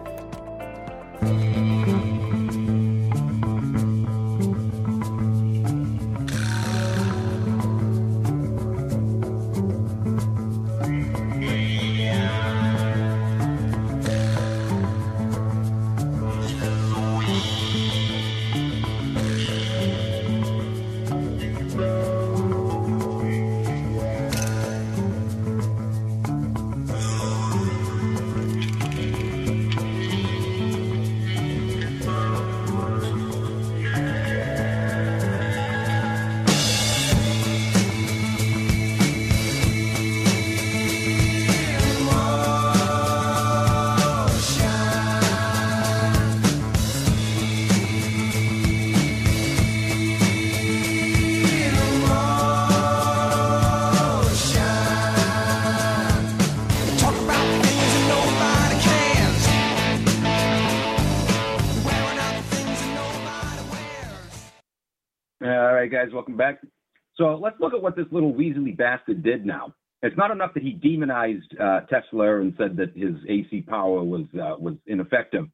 [65.48, 66.61] Right, guys, welcome back.
[67.16, 69.74] So let's look at what this little weaselly bastard did now.
[70.03, 74.24] It's not enough that he demonized uh, Tesla and said that his AC power was
[74.35, 75.46] uh, was ineffective,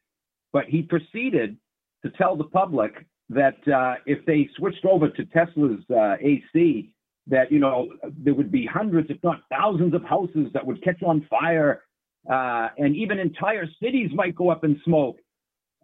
[0.52, 1.56] but he proceeded
[2.04, 6.92] to tell the public that uh, if they switched over to Tesla's uh, AC,
[7.26, 11.02] that you know there would be hundreds, if not thousands, of houses that would catch
[11.02, 11.82] on fire,
[12.30, 15.16] uh, and even entire cities might go up in smoke.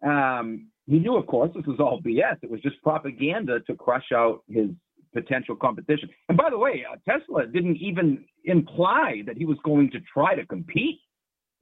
[0.05, 2.37] Um, he knew, of course, this was all BS.
[2.43, 4.69] It was just propaganda to crush out his
[5.15, 6.11] potential competition.
[6.29, 10.35] And by the way, uh, Tesla didn't even imply that he was going to try
[10.35, 11.01] to compete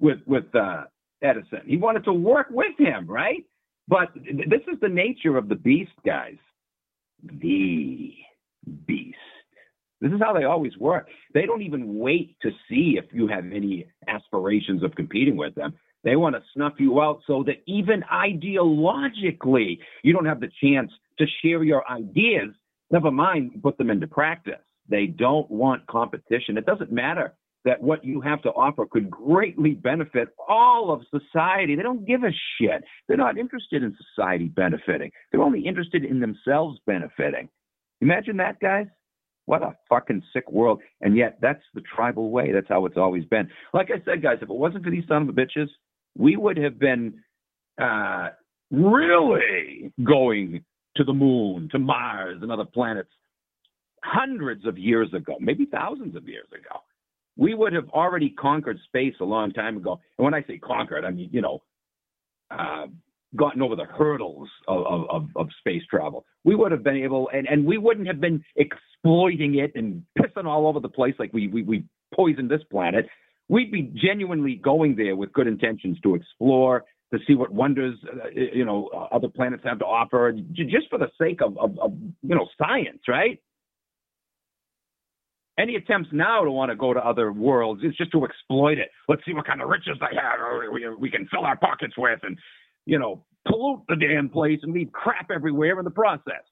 [0.01, 0.85] with with uh,
[1.23, 1.61] Edison.
[1.65, 3.45] He wanted to work with him, right?
[3.87, 6.39] But th- this is the nature of the beast, guys.
[7.23, 8.13] The
[8.87, 9.17] beast.
[10.01, 11.07] This is how they always work.
[11.35, 15.75] They don't even wait to see if you have any aspirations of competing with them.
[16.03, 20.91] They want to snuff you out so that even ideologically, you don't have the chance
[21.19, 22.55] to share your ideas
[22.91, 24.55] never mind put them into practice.
[24.89, 26.59] They don't want competition.
[26.59, 27.35] It doesn't matter
[27.65, 31.77] that what you have to offer could greatly benefit all of society.
[31.77, 32.83] They don't give a shit.
[33.07, 35.11] They're not interested in society benefiting.
[35.31, 37.49] They're only interested in themselves benefiting.
[38.01, 38.87] Imagine that, guys.
[39.45, 40.81] What a fucking sick world.
[41.01, 42.51] And yet, that's the tribal way.
[42.53, 43.49] That's how it's always been.
[43.75, 45.69] Like I said, guys, if it wasn't for these son of a bitches,
[46.17, 47.23] we would have been
[47.81, 48.29] uh,
[48.71, 50.65] really going
[50.97, 53.11] to the moon, to Mars, and other planets
[54.03, 56.81] hundreds of years ago, maybe thousands of years ago.
[57.37, 60.01] We would have already conquered space a long time ago.
[60.19, 61.63] And when I say conquered, I mean, you know,
[62.51, 62.87] uh,
[63.37, 66.25] gotten over the hurdles of, of, of, space travel.
[66.43, 70.47] We would have been able, and, and we wouldn't have been exploiting it and pissing
[70.47, 73.07] all over the place like we, we, we poisoned this planet.
[73.51, 78.29] We'd be genuinely going there with good intentions to explore, to see what wonders uh,
[78.31, 81.93] you know uh, other planets have to offer, just for the sake of, of, of
[82.23, 83.43] you know science, right?
[85.59, 88.89] Any attempts now to want to go to other worlds is just to exploit it.
[89.09, 90.39] Let's see what kind of riches they have.
[90.73, 92.39] We, we can fill our pockets with, and
[92.87, 96.45] you know, pollute the damn place and leave crap everywhere in the process.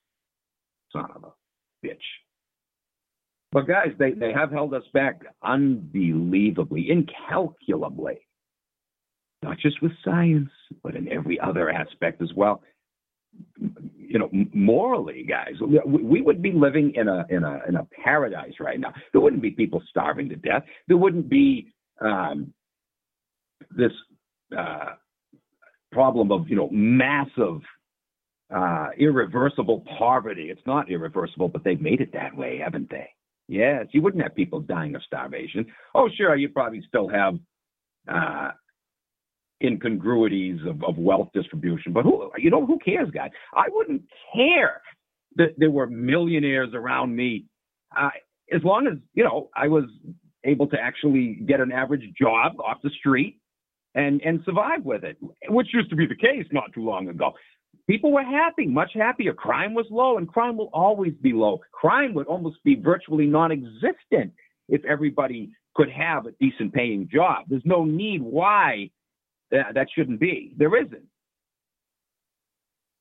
[0.93, 2.03] Son of a bitch.
[3.51, 8.19] But guys, they, they have held us back unbelievably, incalculably
[9.43, 10.51] not just with science,
[10.83, 12.63] but in every other aspect as well.
[13.97, 15.55] You know, morally, guys,
[15.87, 18.93] we would be living in a in a in a paradise right now.
[19.13, 20.63] There wouldn't be people starving to death.
[20.89, 22.53] There wouldn't be um,
[23.77, 23.93] this
[24.57, 24.95] uh,
[25.93, 27.61] problem of you know massive
[28.53, 30.51] uh, irreversible poverty.
[30.51, 33.09] It's not irreversible, but they've made it that way, haven't they?
[33.49, 35.67] Yes, you wouldn't have people dying of starvation.
[35.95, 37.35] Oh, sure, you probably still have
[38.07, 38.51] uh,
[39.63, 41.93] incongruities of, of wealth distribution.
[41.93, 43.31] But who, you know, who cares, guys?
[43.55, 44.03] I wouldn't
[44.35, 44.83] care
[45.37, 47.47] that there were millionaires around me,
[47.99, 48.11] uh,
[48.53, 49.85] as long as you know I was
[50.45, 53.41] able to actually get an average job off the street
[53.95, 55.17] and and survive with it,
[55.49, 57.33] which used to be the case not too long ago.
[57.89, 59.33] People were happy, much happier.
[59.33, 61.61] Crime was low, and crime will always be low.
[61.73, 64.33] Crime would almost be virtually non-existent
[64.69, 67.47] if everybody could have a decent paying job.
[67.49, 68.91] There's no need why
[69.51, 70.53] that, that shouldn't be.
[70.57, 71.07] There isn't.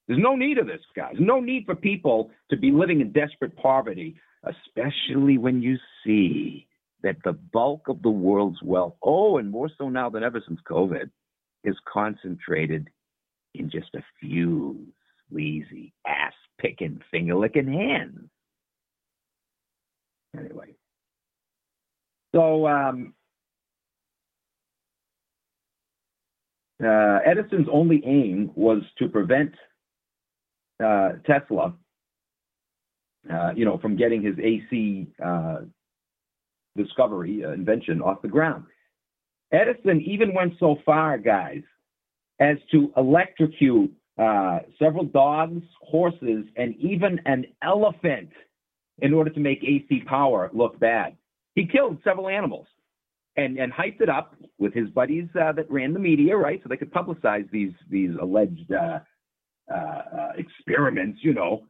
[0.07, 1.15] There's no need of this, guys.
[1.19, 6.65] No need for people to be living in desperate poverty, especially when you see
[7.03, 10.61] that the bulk of the world's wealth, oh, and more so now than ever since
[10.69, 11.09] COVID,
[11.65, 12.87] is concentrated
[13.59, 14.87] in just a few
[15.29, 18.29] sleazy, ass picking, finger licking hands.
[20.37, 20.75] Anyway.
[22.35, 23.13] So, um,
[26.83, 29.53] uh, Edison's only aim was to prevent
[30.83, 31.73] uh, Tesla,
[33.31, 35.59] uh, you know, from getting his AC uh,
[36.75, 38.65] discovery uh, invention off the ground.
[39.51, 41.63] Edison even went so far, guys,
[42.39, 48.29] as to electrocute uh, several dogs, horses, and even an elephant
[48.99, 51.15] in order to make AC power look bad.
[51.55, 52.67] He killed several animals
[53.35, 56.59] and and hyped it up with his buddies uh, that ran the media, right?
[56.63, 58.99] So they could publicize these these alleged uh,
[59.71, 61.19] uh, uh, experiments.
[61.21, 61.63] You know,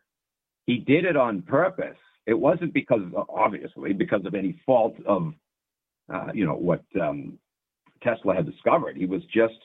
[0.65, 1.97] he did it on purpose.
[2.28, 5.34] It wasn't because, obviously, because of any fault of,
[6.13, 7.39] uh, you know, what um,
[8.03, 8.97] Tesla had discovered.
[8.97, 9.55] He was just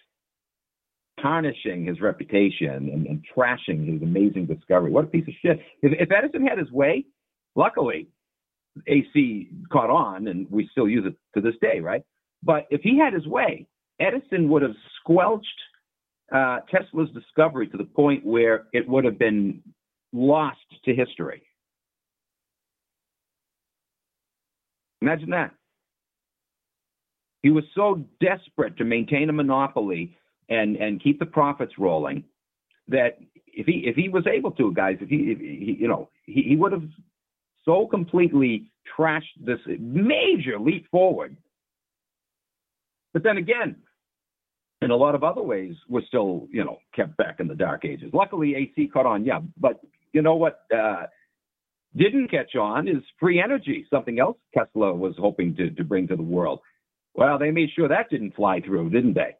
[1.22, 4.90] tarnishing his reputation and, and trashing his amazing discovery.
[4.90, 5.60] What a piece of shit.
[5.80, 7.06] If, if Edison had his way,
[7.54, 8.08] luckily
[8.86, 12.02] AC caught on and we still use it to this day, right?
[12.42, 13.66] But if he had his way,
[14.00, 15.46] Edison would have squelched
[16.34, 19.62] uh, Tesla's discovery to the point where it would have been
[20.12, 21.42] lost to history.
[25.00, 25.52] Imagine that.
[27.42, 30.16] He was so desperate to maintain a monopoly
[30.52, 32.24] and and keep the profits rolling
[32.88, 36.10] that if he if he was able to, guys, if he, if he you know
[36.26, 36.88] he, he would have
[37.64, 41.36] so completely trashed this major leap forward.
[43.12, 43.76] But then again,
[44.80, 47.84] in a lot of other ways, we're still you know kept back in the dark
[47.84, 48.10] ages.
[48.12, 49.40] Luckily, AC caught on, yeah.
[49.58, 49.80] But
[50.12, 50.60] you know what?
[50.74, 51.06] Uh,
[51.94, 56.16] didn't catch on is free energy, something else Tesla was hoping to, to bring to
[56.16, 56.60] the world.
[57.14, 59.36] Well, they made sure that didn't fly through, didn't they?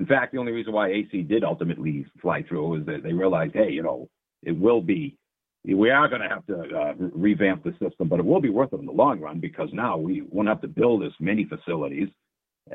[0.00, 3.54] In fact, the only reason why AC did ultimately fly through is that they realized,
[3.54, 4.08] hey, you know,
[4.42, 5.16] it will be,
[5.64, 8.72] we are going to have to uh, revamp the system, but it will be worth
[8.72, 12.08] it in the long run because now we won't have to build as many facilities.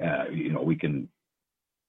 [0.01, 1.09] Uh, you know, we can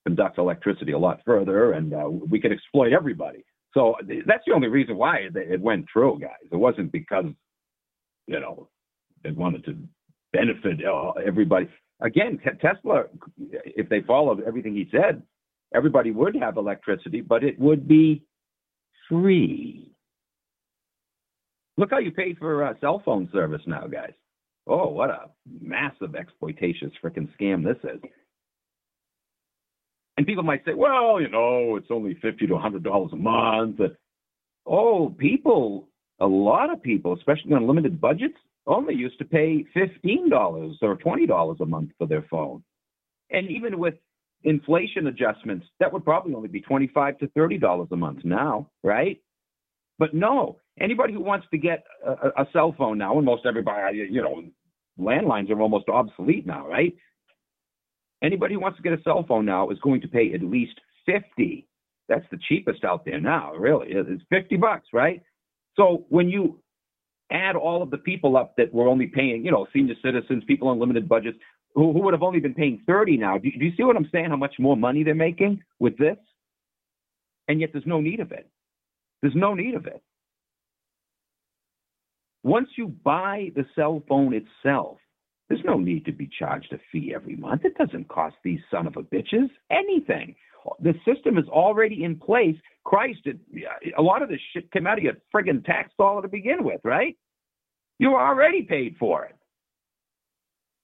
[0.06, 3.44] conduct electricity a lot further and uh, we can exploit everybody.
[3.72, 3.94] So
[4.26, 6.48] that's the only reason why it, went through, guys.
[6.50, 7.26] It wasn't because,
[8.26, 8.68] you know,
[9.24, 9.76] it wanted to
[10.32, 11.68] benefit uh, everybody.
[12.00, 13.04] Again, Tesla,
[13.50, 15.22] if they followed everything he said,
[15.74, 18.22] everybody would have electricity, but it would be
[19.08, 19.92] free.
[21.76, 24.12] Look how you pay for uh, cell phone service now, guys.
[24.66, 25.30] Oh, what a
[25.60, 28.00] massive exploitations freaking scam this is.
[30.16, 33.80] And people might say, well, you know, it's only fifty to hundred dollars a month.
[34.66, 35.88] Oh, people,
[36.20, 38.36] a lot of people, especially on limited budgets,
[38.66, 42.62] only used to pay $15 or $20 a month for their phone.
[43.30, 43.94] And even with
[44.44, 49.20] inflation adjustments, that would probably only be $25 to $30 a month now, right?
[49.98, 53.98] But no, anybody who wants to get a, a cell phone now, and most everybody,
[54.10, 54.42] you know,
[54.98, 56.94] landlines are almost obsolete now, right?
[58.22, 60.80] Anybody who wants to get a cell phone now is going to pay at least
[61.06, 61.66] 50.
[62.08, 63.88] That's the cheapest out there now, really.
[63.90, 65.22] It's 50 bucks, right?
[65.76, 66.60] So when you
[67.32, 70.68] add all of the people up that were only paying, you know, senior citizens, people
[70.68, 71.38] on limited budgets,
[71.74, 73.38] who, who would have only been paying 30 now.
[73.38, 74.30] Do, do you see what I'm saying?
[74.30, 76.16] How much more money they're making with this?
[77.48, 78.48] And yet there's no need of it.
[79.22, 80.02] There's no need of it.
[82.42, 84.98] Once you buy the cell phone itself,
[85.50, 87.64] there's no need to be charged a fee every month.
[87.64, 90.36] It doesn't cost these son of a bitches anything.
[90.80, 92.54] The system is already in place.
[92.84, 93.36] Christ, it,
[93.98, 96.80] a lot of this shit came out of your friggin' tax dollar to begin with,
[96.84, 97.16] right?
[97.98, 99.34] You already paid for it.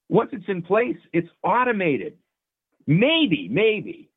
[0.08, 2.14] Once it's in place, it's automated.
[2.88, 4.10] Maybe, maybe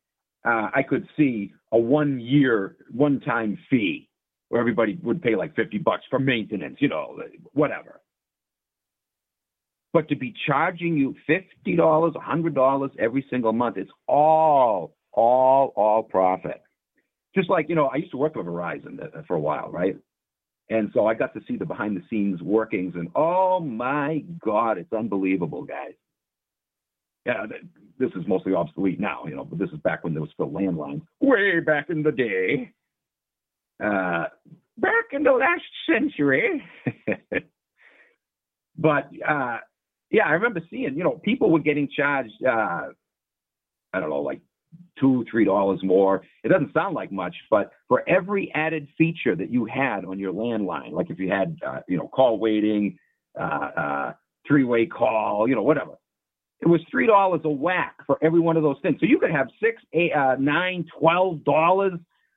[0.44, 4.08] uh, I could see a one year, one time fee
[4.48, 7.20] where everybody would pay like 50 bucks for maintenance, you know,
[7.52, 7.99] whatever.
[9.92, 16.62] But to be charging you $50, $100 every single month, it's all all all profit.
[17.34, 19.96] Just like you know, I used to work for Verizon for a while, right?
[20.68, 24.78] And so I got to see the behind the scenes workings, and oh my God,
[24.78, 25.94] it's unbelievable, guys.
[27.26, 27.46] Yeah,
[27.98, 30.48] this is mostly obsolete now, you know, but this is back when there was still
[30.48, 32.72] landlines, way back in the day.
[33.82, 34.26] Uh,
[34.78, 36.62] back in the last century.
[38.78, 39.58] but uh,
[40.10, 42.44] yeah, I remember seeing, you know, people were getting charged.
[42.44, 42.88] Uh,
[43.92, 44.40] I don't know, like
[44.98, 46.22] two, three dollars more.
[46.44, 50.32] It doesn't sound like much, but for every added feature that you had on your
[50.32, 52.98] landline, like if you had, uh, you know, call waiting,
[53.38, 54.12] uh, uh,
[54.46, 55.92] three-way call, you know, whatever,
[56.60, 58.96] it was three dollars a whack for every one of those things.
[59.00, 61.94] So you could have six, eight, uh, nine, twelve dollars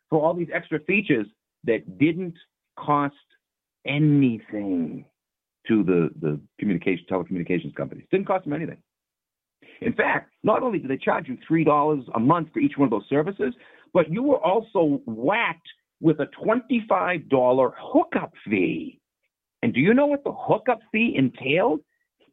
[0.09, 1.27] for all these extra features
[1.65, 2.35] that didn't
[2.77, 3.15] cost
[3.85, 5.05] anything
[5.67, 8.05] to the the communication telecommunications companies.
[8.11, 8.77] Didn't cost them anything.
[9.81, 12.91] In fact, not only did they charge you $3 a month for each one of
[12.91, 13.53] those services,
[13.93, 15.67] but you were also whacked
[16.01, 18.99] with a $25 hookup fee.
[19.61, 21.81] And do you know what the hookup fee entailed?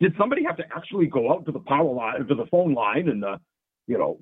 [0.00, 3.08] Did somebody have to actually go out to the power line, to the phone line
[3.08, 3.38] and, uh,
[3.86, 4.18] you know,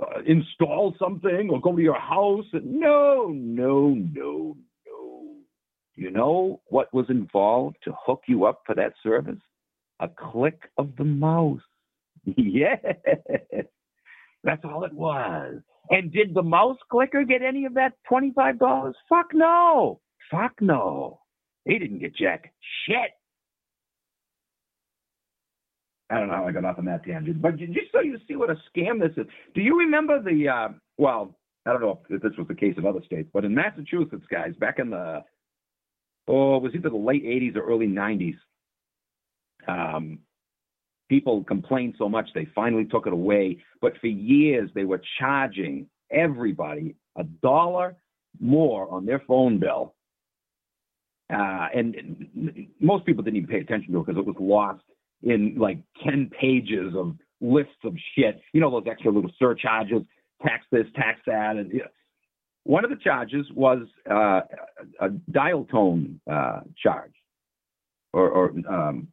[0.00, 2.46] uh, install something or go to your house?
[2.52, 4.56] No, no, no, no.
[5.98, 9.40] You know what was involved to hook you up for that service?
[9.98, 11.60] A click of the mouse.
[12.24, 12.78] yes.
[14.44, 15.56] That's all it was.
[15.90, 18.92] And did the mouse clicker get any of that $25?
[19.08, 20.00] Fuck no.
[20.30, 21.18] Fuck no.
[21.64, 22.52] He didn't get jack
[22.86, 23.10] shit.
[26.10, 28.36] I don't know how I got off on that tangent, but just so you see
[28.36, 29.26] what a scam this is.
[29.52, 31.36] Do you remember the, uh, well,
[31.66, 34.54] I don't know if this was the case in other states, but in Massachusetts, guys,
[34.60, 35.24] back in the,
[36.28, 38.36] oh, it was either the late 80s or early 90s,
[39.66, 40.18] um,
[41.08, 43.58] people complained so much they finally took it away.
[43.80, 47.96] But for years they were charging everybody a dollar
[48.40, 49.94] more on their phone bill
[51.32, 51.94] uh, and
[52.36, 54.82] n- most people didn't even pay attention to it because it was lost
[55.22, 58.40] in like 10 pages of lists of shit.
[58.52, 60.02] You know, those extra little surcharges,
[60.42, 61.56] tax this, tax that.
[61.56, 61.86] And you know.
[62.68, 63.78] One of the charges was
[64.10, 64.40] uh,
[65.00, 67.14] a dial tone uh, charge.
[68.12, 69.08] Or, or um,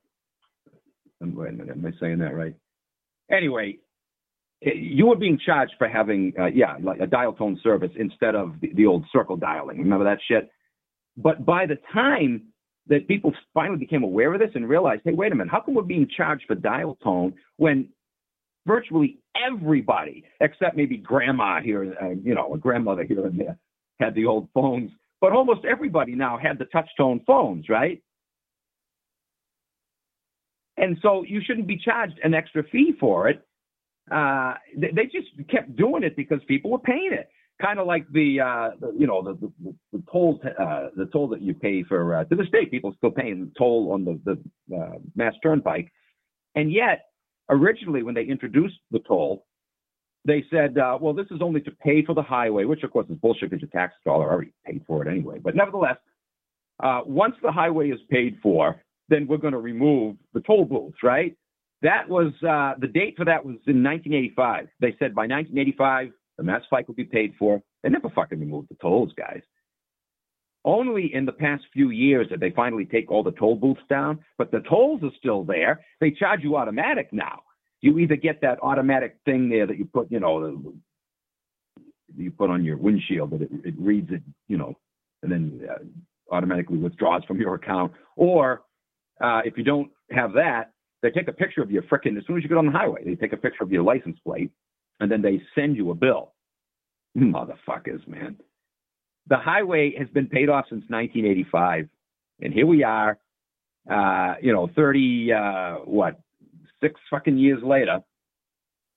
[1.21, 2.53] wait a minute, am I saying that right?
[3.31, 3.77] Anyway,
[4.59, 8.55] you were being charged for having, uh, yeah, like a dial tone service instead of
[8.59, 9.77] the, the old circle dialing.
[9.77, 10.49] Remember that shit?
[11.15, 12.47] But by the time
[12.87, 15.75] that people finally became aware of this and realized, hey, wait a minute, how come
[15.75, 17.87] we're being charged for dial tone when
[18.65, 23.57] virtually everybody, except maybe grandma here, uh, you know, a grandmother here and there,
[23.99, 24.91] had the old phones,
[25.21, 28.01] but almost everybody now had the touch tone phones, right?
[30.77, 33.41] And so you shouldn't be charged an extra fee for it.
[34.11, 37.29] Uh, they, they just kept doing it because people were paying it
[37.61, 41.27] kind of like the, uh, the you know the the, the toll uh, the toll
[41.29, 44.19] that you pay for uh, to this day people still paying the toll on the
[44.25, 45.91] the uh, mass turnpike,
[46.55, 47.05] and yet
[47.49, 49.45] originally when they introduced the toll,
[50.25, 53.07] they said, uh, well this is only to pay for the highway, which of course
[53.09, 55.39] is bullshit because your tax dollar already paid for it anyway.
[55.39, 55.97] But nevertheless,
[56.83, 60.97] uh, once the highway is paid for, then we're going to remove the toll booths,
[61.03, 61.35] right?
[61.81, 64.67] That was uh, the date for that was in 1985.
[64.79, 67.61] They said by 1985 the Mass Pike will be paid for.
[67.83, 69.41] They never fucking removed the tolls, guys.
[70.65, 74.19] Only in the past few years did they finally take all the toll booths down,
[74.39, 75.85] but the tolls are still there.
[76.01, 77.43] They charge you automatic now.
[77.81, 80.73] You either get that automatic thing there that you put, you know,
[82.17, 84.73] you put on your windshield that it, it reads it, you know,
[85.21, 87.91] and then uh, automatically withdraws from your account.
[88.15, 88.63] Or
[89.21, 90.71] uh, if you don't have that,
[91.03, 93.03] they take a picture of your frickin' as soon as you get on the highway.
[93.05, 94.49] They take a picture of your license plate
[94.99, 96.33] and then they send you a bill.
[97.15, 98.37] Motherfuckers, man.
[99.27, 101.89] The highway has been paid off since 1985,
[102.41, 103.17] and here we are,
[103.89, 106.19] uh, you know, 30, uh, what,
[106.81, 107.99] six fucking years later,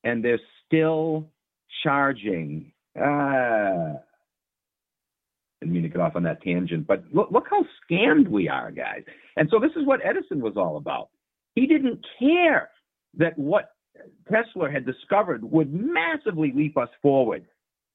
[0.05, 1.29] and they're still
[1.83, 2.73] charging.
[2.95, 3.95] Uh,
[5.61, 8.71] didn't mean to get off on that tangent, but look, look how scammed we are,
[8.71, 9.03] guys.
[9.37, 11.09] And so this is what Edison was all about.
[11.55, 12.71] He didn't care
[13.17, 13.71] that what
[14.31, 17.47] Tesla had discovered would massively leap us forward,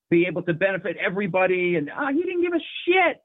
[0.10, 3.22] be able to benefit everybody, and uh, he didn't give a shit.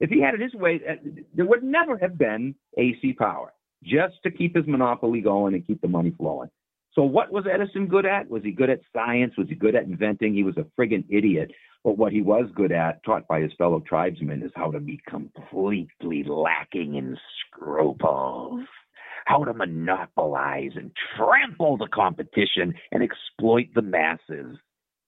[0.00, 0.94] If he had it his way, uh,
[1.34, 3.52] there would never have been AC power,
[3.82, 6.50] just to keep his monopoly going and keep the money flowing.
[6.94, 8.28] So, what was Edison good at?
[8.28, 9.34] Was he good at science?
[9.36, 10.34] Was he good at inventing?
[10.34, 11.50] He was a friggin' idiot.
[11.82, 15.00] But what he was good at, taught by his fellow tribesmen, is how to be
[15.06, 17.16] completely lacking in
[17.46, 18.64] scruples
[19.24, 24.58] how to monopolize and trample the competition and exploit the masses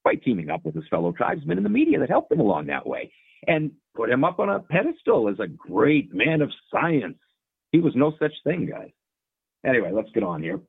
[0.06, 2.86] by teaming up with his fellow tribesmen in the media that helped him along that
[2.86, 3.12] way
[3.48, 7.18] and put him up on a pedestal as a great man of science.
[7.72, 8.92] He was no such thing, guys.
[9.66, 10.60] Anyway, let's get on here.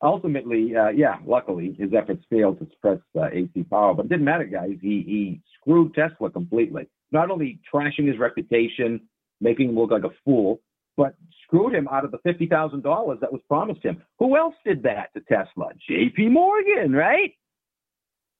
[0.00, 4.24] Ultimately, uh, yeah, luckily his efforts failed to suppress uh, AC power, but it didn't
[4.24, 4.76] matter, guys.
[4.80, 6.86] He he screwed Tesla completely.
[7.10, 9.00] Not only trashing his reputation,
[9.40, 10.60] making him look like a fool,
[10.96, 11.14] but
[11.44, 14.02] screwed him out of the $50,000 that was promised him.
[14.18, 15.70] Who else did that to Tesla?
[15.90, 17.32] JP Morgan, right?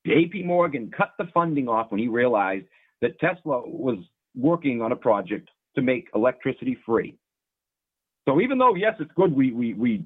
[0.06, 2.66] JP Morgan cut the funding off when he realized
[3.00, 3.98] that Tesla was
[4.36, 7.16] working on a project to make electricity free.
[8.28, 10.04] So even though, yes, it's good we, we, we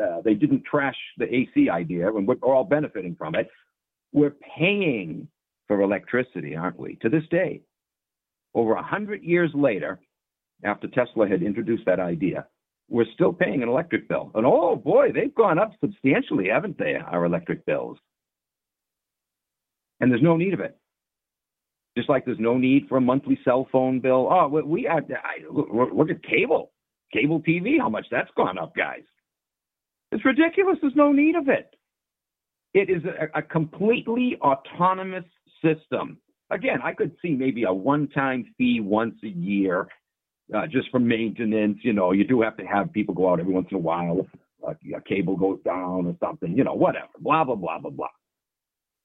[0.00, 3.48] uh, they didn't trash the AC idea and we're all benefiting from it,
[4.12, 5.28] we're paying
[5.66, 6.96] for electricity, aren't we?
[7.02, 7.62] To this day,
[8.54, 10.00] over a hundred years later,
[10.64, 12.46] after Tesla had introduced that idea,
[12.88, 14.30] we're still paying an electric bill.
[14.34, 17.98] And oh boy, they've gone up substantially, haven't they, our electric bills?
[20.00, 20.76] And there's no need of it.
[21.96, 24.28] Just like there's no need for a monthly cell phone bill.
[24.30, 25.00] Oh, we, we I,
[25.50, 26.72] look, at cable,
[27.12, 29.02] cable TV, how much that's gone up, guys.
[30.12, 30.78] It's ridiculous.
[30.80, 31.74] There's no need of it.
[32.74, 35.24] It is a, a completely autonomous
[35.62, 36.18] system.
[36.50, 39.88] Again, I could see maybe a one-time fee once a year
[40.54, 41.78] uh, just for maintenance.
[41.82, 44.26] You know, you do have to have people go out every once in a while.
[44.66, 46.56] Uh, a cable goes down or something.
[46.56, 47.08] You know, whatever.
[47.20, 48.08] Blah blah blah blah blah.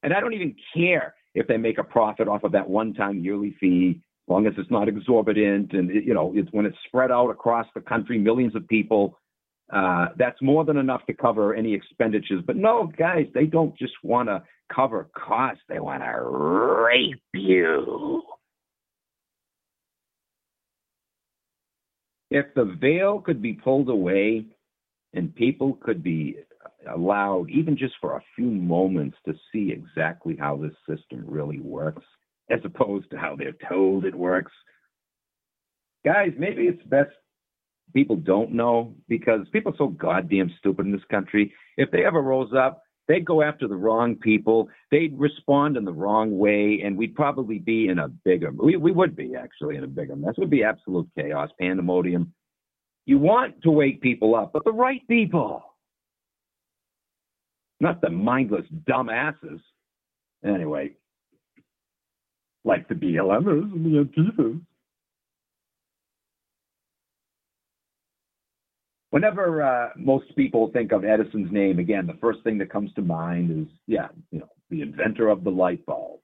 [0.04, 3.56] And I don't even care if they make a profit off of that one-time yearly
[3.60, 7.30] fee, as long as it's not exorbitant and you know, it's when it's spread out
[7.30, 9.18] across the country, millions of people.
[9.74, 12.44] Uh, that's more than enough to cover any expenditures.
[12.46, 14.44] But no, guys, they don't just want to
[14.74, 18.22] cover costs; they want to rape you.
[22.36, 24.46] If the veil could be pulled away
[25.14, 26.36] and people could be
[26.94, 32.04] allowed, even just for a few moments, to see exactly how this system really works,
[32.52, 34.52] as opposed to how they're told it works,
[36.04, 37.12] guys, maybe it's best
[37.94, 41.54] people don't know because people are so goddamn stupid in this country.
[41.78, 44.70] If they ever rose up, they'd go after the wrong people.
[44.92, 48.52] They'd respond in the wrong way, and we'd probably be in a bigger.
[48.52, 50.34] We we would be actually in a bigger mess.
[50.38, 52.34] It would be absolute chaos, pandemonium.
[53.06, 55.64] You want to wake people up, but the right people,
[57.80, 59.62] not the mindless dumbasses.
[60.44, 60.94] Anyway,
[62.64, 64.62] like the BLMers and the Antifas.
[69.16, 73.02] Whenever uh, most people think of Edison's name, again, the first thing that comes to
[73.02, 76.20] mind is, yeah, you know, the inventor of the light bulb.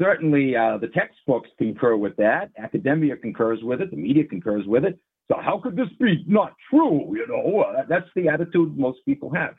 [0.00, 2.52] Certainly, uh, the textbooks concur with that.
[2.56, 3.90] Academia concurs with it.
[3.90, 4.98] The media concurs with it.
[5.30, 7.14] So how could this be not true?
[7.14, 9.54] You know, uh, that's the attitude most people have.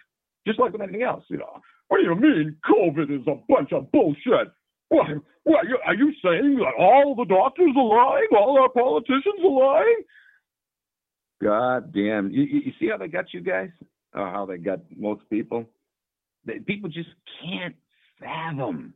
[0.47, 1.61] Just like with anything else, you know.
[1.89, 4.49] What do you mean COVID is a bunch of bullshit?
[4.89, 5.05] What,
[5.43, 8.29] what are you saying that all the doctors are lying?
[8.35, 10.01] All our politicians are lying?
[11.41, 12.31] God damn.
[12.31, 13.69] You, you see how they got you guys?
[14.13, 15.65] Or how they got most people?
[16.45, 17.09] They, people just
[17.43, 17.75] can't
[18.19, 18.93] fathom.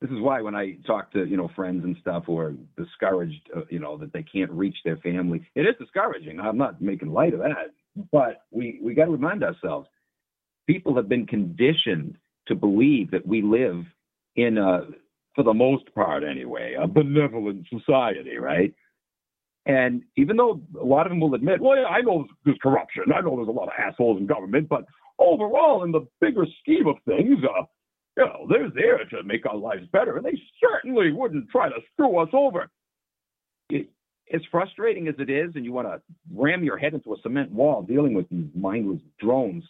[0.00, 3.50] This is why when I talk to, you know, friends and stuff who are discouraged,
[3.56, 6.38] uh, you know, that they can't reach their family, it is discouraging.
[6.38, 7.72] I'm not making light of that.
[8.12, 9.88] But we, we got to remind ourselves
[10.66, 13.84] people have been conditioned to believe that we live
[14.36, 14.82] in a,
[15.34, 18.74] for the most part anyway, a benevolent society, right?
[19.66, 23.04] And even though a lot of them will admit, well, yeah, I know there's corruption,
[23.14, 24.84] I know there's a lot of assholes in government, but
[25.18, 27.64] overall, in the bigger scheme of things, uh,
[28.16, 31.74] you know, they're there to make our lives better, and they certainly wouldn't try to
[31.92, 32.70] screw us over.
[33.68, 33.90] It,
[34.32, 36.00] as frustrating as it is, and you want to
[36.32, 39.64] ram your head into a cement wall dealing with these mindless drones,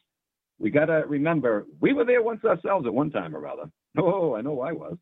[0.58, 3.70] we got to remember we were there once ourselves at one time or other.
[3.98, 4.96] Oh, I know I was.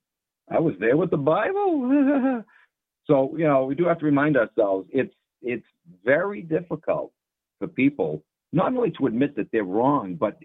[0.51, 2.42] I was there with the Bible.
[3.07, 5.66] So, you know, we do have to remind ourselves it's it's
[6.05, 7.12] very difficult
[7.59, 10.38] for people not only to admit that they're wrong, but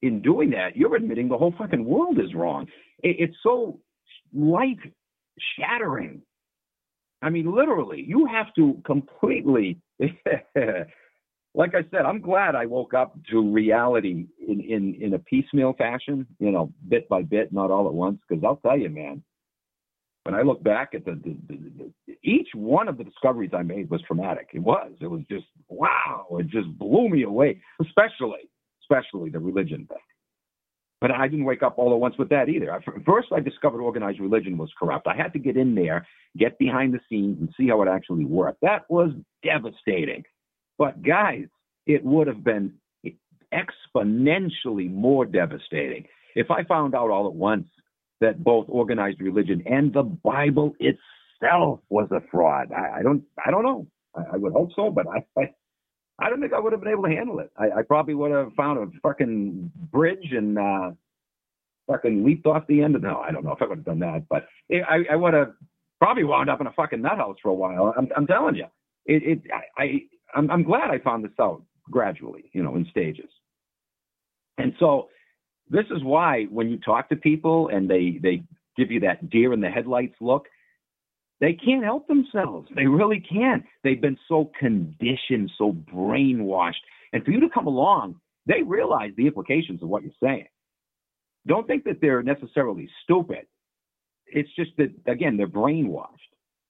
[0.00, 2.66] in doing that, you're admitting the whole fucking world is wrong.
[3.02, 3.80] It, it's so
[4.32, 4.78] life
[5.58, 6.22] shattering.
[7.20, 9.80] I mean, literally, you have to completely.
[11.54, 15.72] like I said, I'm glad I woke up to reality in, in, in a piecemeal
[15.72, 18.20] fashion, you know, bit by bit, not all at once.
[18.28, 19.24] Because I'll tell you, man,
[20.24, 23.62] when I look back at the, the, the, the, each one of the discoveries I
[23.62, 24.50] made was traumatic.
[24.52, 24.92] It was.
[25.00, 26.26] It was just wow.
[26.32, 27.60] It just blew me away.
[27.80, 28.50] Especially,
[28.82, 29.98] especially the religion thing.
[31.00, 32.72] But I didn't wake up all at once with that either.
[32.72, 35.06] I, first, I discovered organized religion was corrupt.
[35.06, 36.06] I had to get in there,
[36.36, 38.60] get behind the scenes, and see how it actually worked.
[38.62, 39.12] That was
[39.44, 40.24] devastating.
[40.76, 41.46] But guys,
[41.86, 42.74] it would have been
[43.54, 47.66] exponentially more devastating if I found out all at once
[48.20, 52.72] that both organized religion and the Bible itself was a fraud.
[52.72, 53.86] I, I don't, I don't know.
[54.14, 55.50] I, I, would hope so, but I, I,
[56.18, 57.50] I don't think I would have been able to handle it.
[57.56, 60.90] I, I probably would have found a fucking bridge and uh,
[61.86, 63.02] fucking leaped off the end of.
[63.02, 65.34] No, I don't know if I would have done that, but it, I, I would
[65.34, 65.52] have
[66.00, 67.94] probably wound up in a fucking nut house for a while.
[67.96, 68.66] I'm, I'm telling you,
[69.06, 70.00] it, it I, I,
[70.34, 73.30] I'm, I'm glad I found this out gradually, you know, in stages.
[74.58, 75.08] And so
[75.70, 78.42] this is why when you talk to people and they they
[78.76, 80.46] give you that deer in the headlights look,
[81.40, 82.68] they can't help themselves.
[82.74, 83.64] They really can't.
[83.84, 86.74] They've been so conditioned, so brainwashed.
[87.12, 88.16] And for you to come along,
[88.46, 90.48] they realize the implications of what you're saying.
[91.46, 93.46] Don't think that they're necessarily stupid.
[94.26, 96.06] It's just that, again, they're brainwashed.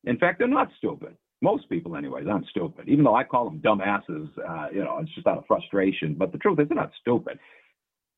[0.05, 1.16] In fact, they're not stupid.
[1.40, 2.88] Most people, anyways, aren't stupid.
[2.88, 6.14] Even though I call them dumbasses, uh, you know, it's just out of frustration.
[6.14, 7.38] But the truth is, they're not stupid.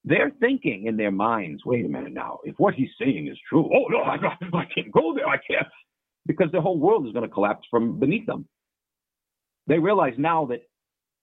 [0.05, 3.69] They're thinking in their minds, wait a minute now, if what he's saying is true,
[3.73, 4.17] oh no, I,
[4.57, 5.67] I can't go there, I can't.
[6.27, 8.47] Because the whole world is going to collapse from beneath them.
[9.67, 10.63] They realize now that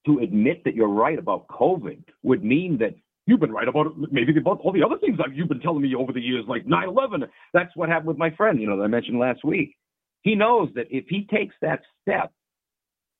[0.06, 2.94] to admit that you're right about COVID would mean that
[3.26, 5.94] you've been right about maybe about all the other things that you've been telling me
[5.94, 7.24] over the years, like 9 11.
[7.52, 9.76] That's what happened with my friend, you know, that I mentioned last week.
[10.22, 12.32] He knows that if he takes that step,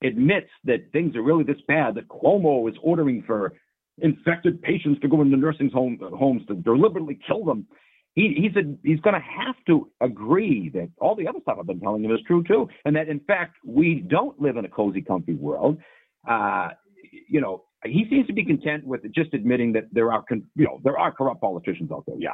[0.03, 3.53] admits that things are really this bad, that Cuomo is ordering for
[4.01, 7.67] infected patients to go into nursing home, homes to deliberately kill them.
[8.15, 11.67] He, he's a, he's going to have to agree that all the other stuff I've
[11.67, 14.69] been telling him is true too, and that in fact we don't live in a
[14.69, 15.77] cozy, comfy world.
[16.27, 16.69] Uh,
[17.27, 20.81] you know, he seems to be content with just admitting that there are, you know,
[20.83, 22.17] there are corrupt politicians out there.
[22.17, 22.33] Yeah,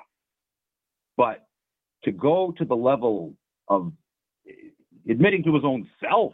[1.18, 1.46] but
[2.06, 3.36] to go to the level
[3.68, 3.92] of
[5.10, 6.34] admitting to his own self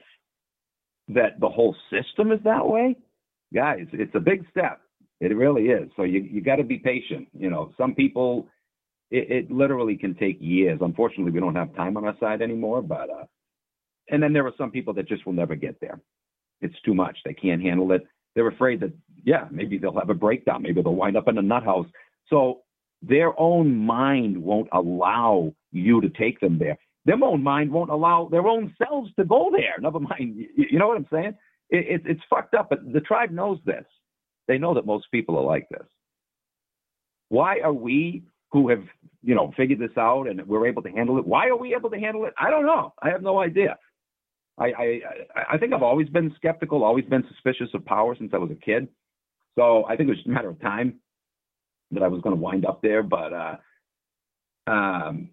[1.09, 2.95] that the whole system is that way,
[3.53, 4.82] guys, it's a big step.
[5.22, 5.89] It really is.
[5.95, 7.28] So you you got to be patient.
[7.38, 8.47] You know, some people,
[9.11, 10.80] it, it, literally can take years.
[10.82, 12.82] Unfortunately, we don't have time on our side anymore.
[12.82, 13.26] But uh,
[14.09, 16.01] and then there are some people that just will never get there.
[16.59, 17.17] It's too much.
[17.24, 18.03] They can't handle it.
[18.36, 18.93] They're afraid that,
[19.24, 20.63] yeah, maybe they'll have a breakdown.
[20.63, 21.88] Maybe they'll wind up in a nut house.
[22.28, 22.61] So
[23.01, 26.78] their own mind won't allow you to take them there.
[27.05, 29.76] Their own mind won't allow their own selves to go there.
[29.80, 30.45] Never mind.
[30.55, 31.34] You, know what I'm saying?
[31.69, 33.86] It, it, it's fucked up, but the tribe knows this.
[34.48, 35.86] They know that most people are like this.
[37.30, 38.84] Why are we who have,
[39.24, 41.26] you know, figured this out and we're able to handle it?
[41.26, 42.34] Why are we able to handle it?
[42.38, 42.94] I don't know.
[43.02, 43.78] I have no idea.
[44.58, 45.02] I, I,
[45.54, 48.56] I think I've always been skeptical, always been suspicious of power since I was a
[48.56, 48.89] kid.
[49.58, 51.00] So I think it was just a matter of time
[51.92, 53.04] that I was going to wind up there.
[53.04, 53.56] But, uh,
[54.68, 55.30] um,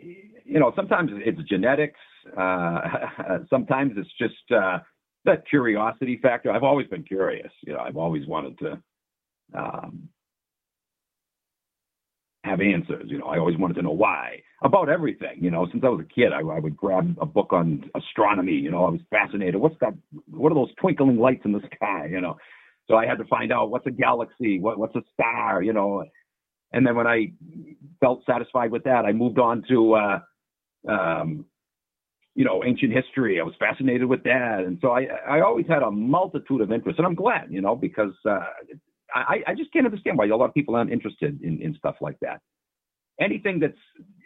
[0.00, 2.00] you know, sometimes it's genetics.
[2.36, 2.80] Uh,
[3.50, 4.78] sometimes it's just uh,
[5.24, 6.50] that curiosity factor.
[6.50, 7.50] I've always been curious.
[7.62, 8.82] You know, I've always wanted to
[9.54, 10.08] um,
[12.44, 13.04] have answers.
[13.06, 15.38] You know, I always wanted to know why about everything.
[15.40, 18.52] You know, since I was a kid, I, I would grab a book on astronomy.
[18.54, 19.56] You know, I was fascinated.
[19.56, 19.94] What's that?
[20.28, 22.08] What are those twinkling lights in the sky?
[22.10, 22.36] You know,
[22.88, 25.62] so I had to find out what's a galaxy, what, what's a star.
[25.62, 26.04] You know,
[26.72, 27.32] and then when I
[28.00, 30.18] felt satisfied with that, I moved on to, uh,
[30.88, 31.44] um,
[32.34, 33.40] you know, ancient history.
[33.40, 36.98] I was fascinated with that, and so I I always had a multitude of interests,
[36.98, 38.40] and I'm glad, you know, because uh,
[39.14, 41.96] I, I just can't understand why a lot of people aren't interested in, in stuff
[42.00, 42.40] like that.
[43.20, 43.74] Anything that's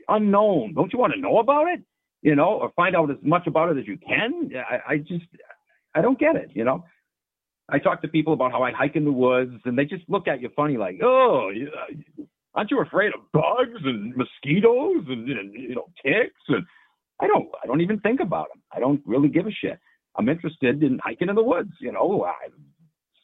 [0.09, 1.83] unknown, don't you want to know about it?
[2.23, 4.51] You know, or find out as much about it as you can?
[4.57, 5.27] I, I just,
[5.95, 6.85] I don't get it, you know?
[7.69, 10.29] I talk to people about how I hike in the woods and they just look
[10.29, 11.51] at you funny like, oh,
[12.55, 16.43] aren't you afraid of bugs and mosquitoes and, and you know, ticks?
[16.49, 16.65] And
[17.21, 18.63] I don't, I don't even think about them.
[18.73, 19.79] I don't really give a shit.
[20.17, 22.49] I'm interested in hiking in the woods, you know, I,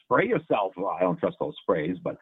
[0.05, 0.73] spray yourself.
[0.77, 2.17] Well, I don't trust those sprays, but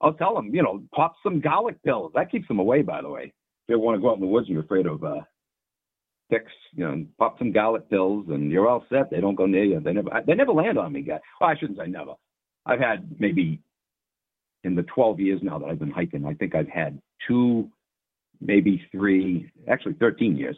[0.00, 2.12] I'll tell them, you know, pop some garlic pills.
[2.14, 3.24] That keeps them away, by the way.
[3.68, 5.20] If you want to go out in the woods and you're afraid of uh,
[6.30, 9.10] ticks, you know, pop some garlic pills and you're all set.
[9.10, 9.80] They don't go near you.
[9.80, 11.20] They never, they never land on me, guys.
[11.40, 12.14] Well, I shouldn't say never.
[12.66, 13.60] I've had maybe
[14.64, 17.68] in the 12 years now that I've been hiking, I think I've had two,
[18.40, 20.56] maybe three, actually 13 years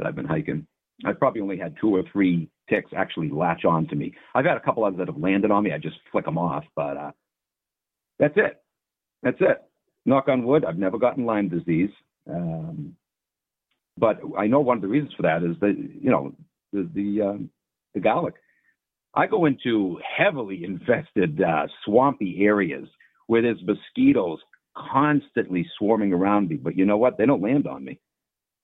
[0.00, 0.66] that I've been hiking.
[1.04, 4.14] I've probably only had two or three ticks actually latch on to me.
[4.34, 5.72] I've had a couple others that have landed on me.
[5.72, 7.10] I just flick them off, but uh,
[8.18, 8.62] that's it.
[9.22, 9.62] That's it.
[10.06, 10.64] Knock on wood.
[10.64, 11.90] I've never gotten Lyme disease.
[12.30, 12.96] Um,
[13.98, 16.32] but I know one of the reasons for that is that you know
[16.72, 17.50] the the, um,
[17.94, 18.34] the garlic.
[19.14, 22.88] I go into heavily infested uh, swampy areas
[23.26, 24.38] where there's mosquitoes
[24.76, 26.56] constantly swarming around me.
[26.56, 27.18] But you know what?
[27.18, 27.98] They don't land on me.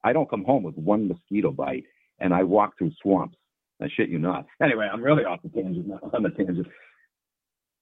[0.07, 1.83] I don't come home with one mosquito bite,
[2.21, 3.37] and I walk through swamps.
[3.83, 4.47] I shit you not.
[4.63, 5.99] Anyway, I'm really off the tangent now.
[6.15, 6.69] On the tangent.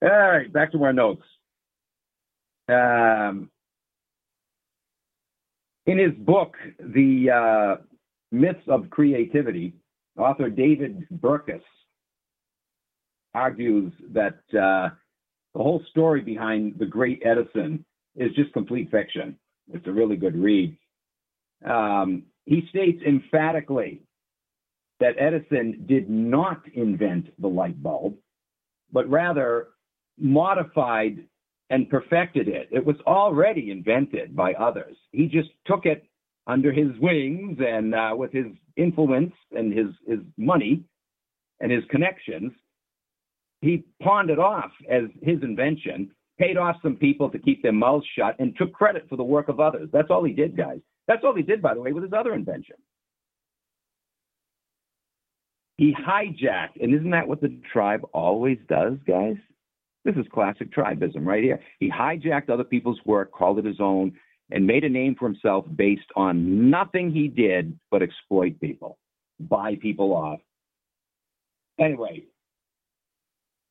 [0.02, 1.22] All right, back to our notes.
[2.66, 3.50] Um,
[5.84, 7.82] in his book, The uh,
[8.32, 9.74] Myths of Creativity,
[10.16, 11.60] author David Burkus
[13.34, 14.88] argues that uh,
[15.52, 17.84] the whole story behind the great Edison
[18.16, 19.36] is just complete fiction.
[19.74, 20.74] It's a really good read.
[21.64, 24.02] Um, he states emphatically
[25.00, 28.14] that Edison did not invent the light bulb,
[28.92, 29.68] but rather
[30.18, 31.24] modified
[31.70, 32.68] and perfected it.
[32.70, 34.96] It was already invented by others.
[35.12, 36.06] He just took it
[36.46, 38.46] under his wings and uh, with his
[38.76, 40.84] influence and his, his money
[41.60, 42.52] and his connections,
[43.62, 48.04] he pawned it off as his invention, paid off some people to keep their mouths
[48.16, 49.88] shut, and took credit for the work of others.
[49.92, 50.80] That's all he did, guys.
[51.06, 52.76] That's all he did, by the way, with his other invention.
[55.76, 59.36] He hijacked, and isn't that what the tribe always does, guys?
[60.04, 61.60] This is classic tribism right here.
[61.80, 64.12] He hijacked other people's work, called it his own,
[64.50, 68.98] and made a name for himself based on nothing he did but exploit people,
[69.40, 70.40] buy people off.
[71.80, 72.24] Anyway,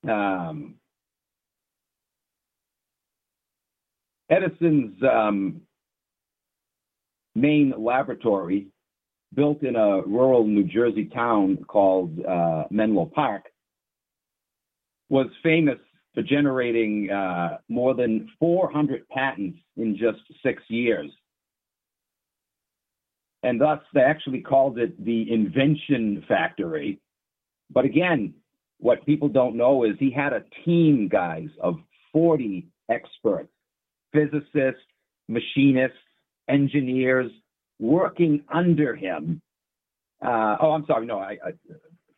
[0.09, 0.75] um,
[4.29, 5.61] Edison's um,
[7.35, 8.67] main laboratory
[9.33, 13.43] built in a rural New Jersey town called uh, Menlo Park,
[15.09, 15.79] was famous
[16.13, 21.09] for generating uh, more than 400 patents in just six years.
[23.41, 26.99] And thus, they actually called it the invention factory.
[27.69, 28.35] But again,
[28.79, 31.75] what people don't know is he had a team, guys, of
[32.13, 33.51] 40 experts,
[34.13, 34.81] physicists,
[35.27, 35.97] machinists,
[36.47, 37.31] engineers,
[37.79, 39.41] working under him.
[40.23, 41.51] Uh, oh, I'm sorry, no, I, I,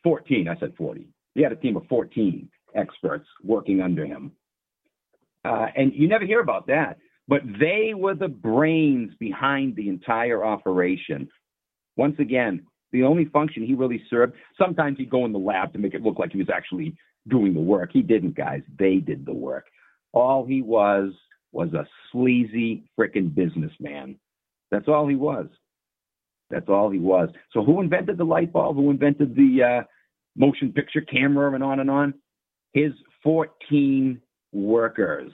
[0.02, 0.48] 14.
[0.48, 1.08] I said 40.
[1.34, 4.32] He had a team of 14 experts working under him.
[5.44, 6.98] Uh, and you never hear about that.
[7.28, 11.28] But they were the brains behind the entire operation.
[11.96, 12.62] Once again,
[12.92, 16.02] the only function he really served, sometimes he'd go in the lab to make it
[16.02, 16.96] look like he was actually
[17.28, 17.90] doing the work.
[17.92, 18.62] He didn't, guys.
[18.78, 19.66] They did the work.
[20.12, 21.12] All he was
[21.52, 24.16] was a sleazy frickin' businessman.
[24.70, 25.46] That's all he was.
[26.50, 27.28] That's all he was.
[27.52, 28.76] So who invented the light bulb?
[28.76, 29.84] Who invented the uh,
[30.36, 32.14] motion picture camera and on and on?
[32.72, 32.92] His
[33.22, 34.20] 14
[34.52, 35.32] workers.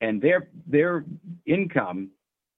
[0.00, 1.04] And their their
[1.46, 2.10] income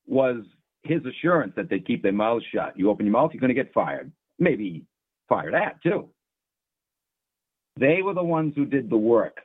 [0.07, 0.45] was
[0.85, 2.79] his assurance that they'd keep their mouths shut.
[2.79, 4.13] You open your mouth, you're going to get fired.
[4.39, 4.85] Maybe
[5.29, 6.09] fired at, too.
[7.79, 9.39] They were the ones who did the work.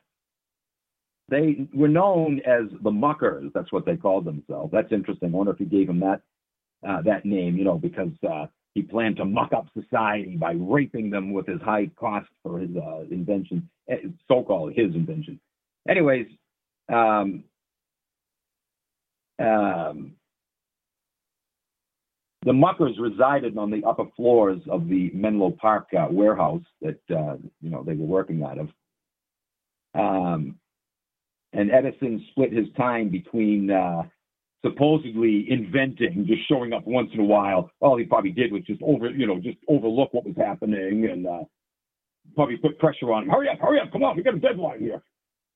[1.28, 3.50] They were known as the muckers.
[3.54, 4.72] That's what they called themselves.
[4.72, 5.28] That's interesting.
[5.28, 6.22] I wonder if he gave them that
[6.86, 11.10] uh, that name, you know, because uh, he planned to muck up society by raping
[11.10, 13.96] them with his high cost for his uh, invention, eh,
[14.28, 15.40] so-called his invention.
[15.88, 16.26] Anyways,
[16.88, 17.44] um,
[19.40, 20.12] um,
[22.44, 27.36] the muckers resided on the upper floors of the Menlo Park uh, warehouse that uh,
[27.60, 28.68] you know they were working out of.
[29.94, 30.56] Um,
[31.52, 34.02] and Edison split his time between uh,
[34.64, 37.70] supposedly inventing, just showing up once in a while.
[37.80, 41.26] All he probably did was just over, you know, just overlook what was happening and
[41.26, 41.44] uh,
[42.34, 43.30] probably put pressure on him.
[43.30, 45.02] Hurry up, hurry up, come on, we got a deadline here.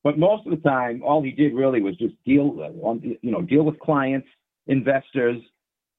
[0.05, 3.31] But most of the time, all he did really was just deal, uh, on, you
[3.31, 4.27] know, deal with clients,
[4.67, 5.41] investors,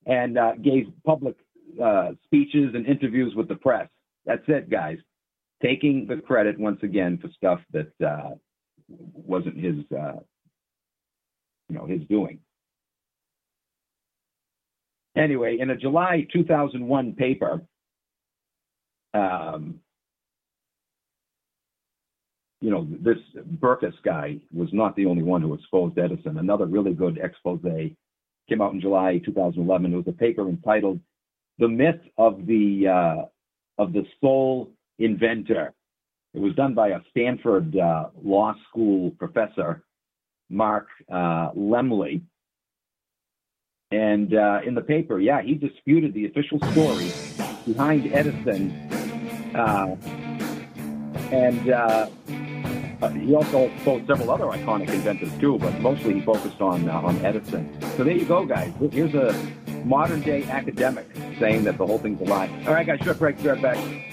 [0.06, 1.36] and uh, gave public
[1.82, 3.88] uh, speeches and interviews with the press.
[4.26, 4.98] That's it, guys.
[5.62, 8.36] Taking the credit once again for stuff that uh,
[8.88, 10.20] wasn't his, uh,
[11.70, 12.40] you know, his doing.
[15.16, 17.62] Anyway, in a July 2001 paper,
[19.14, 19.80] um,
[22.62, 23.18] you know, this
[23.60, 26.38] Burkus guy was not the only one who exposed Edison.
[26.38, 27.60] Another really good expose
[28.50, 29.94] came out in July 2011.
[29.94, 31.00] It was a paper entitled
[31.60, 33.26] "The Myth of the uh,
[33.78, 35.74] of the Sole Inventor."
[36.34, 39.84] It was done by a Stanford uh, Law School professor,
[40.50, 42.22] Mark uh, Lemley.
[43.92, 47.12] And uh, in the paper, yeah, he disputed the official story
[47.68, 48.72] behind Edison.
[49.56, 49.96] Uh,
[51.32, 52.10] and uh,
[53.04, 57.18] uh, he also exposed several other iconic inventors too, but mostly he focused on on
[57.24, 57.78] Edison.
[57.98, 58.74] So there you go, guys.
[58.92, 59.34] Here's a
[59.86, 61.06] modern day academic
[61.40, 62.48] saying that the whole thing's a lie.
[62.66, 63.42] All right, guys, short break.
[63.44, 64.13] Be right back.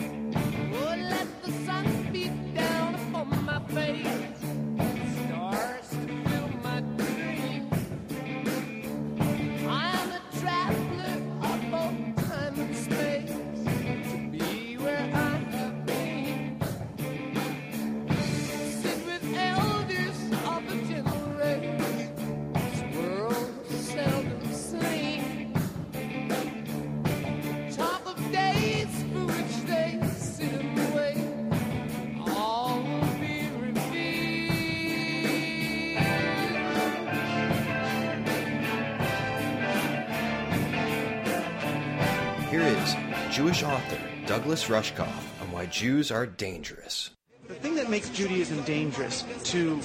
[44.51, 47.11] Douglas Rushkoff on why Jews are dangerous.
[47.47, 49.81] The thing that makes Judaism dangerous to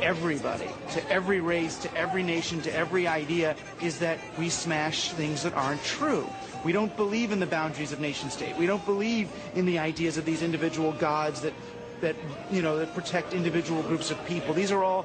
[0.00, 5.42] everybody, to every race, to every nation, to every idea, is that we smash things
[5.42, 6.26] that aren't true.
[6.64, 8.56] We don't believe in the boundaries of nation state.
[8.56, 11.52] We don't believe in the ideas of these individual gods that,
[12.00, 12.16] that
[12.50, 14.54] you know, that protect individual groups of people.
[14.54, 15.04] These are all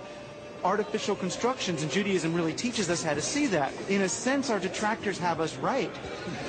[0.64, 3.74] artificial constructions, and Judaism really teaches us how to see that.
[3.90, 5.92] In a sense, our detractors have us right,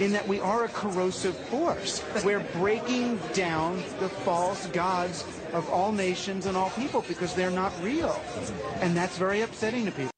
[0.00, 2.02] in that we are a corrosive force.
[2.24, 7.72] We're breaking down the false gods of all nations and all people because they're not
[7.82, 8.20] real.
[8.80, 10.10] And that's very upsetting to people.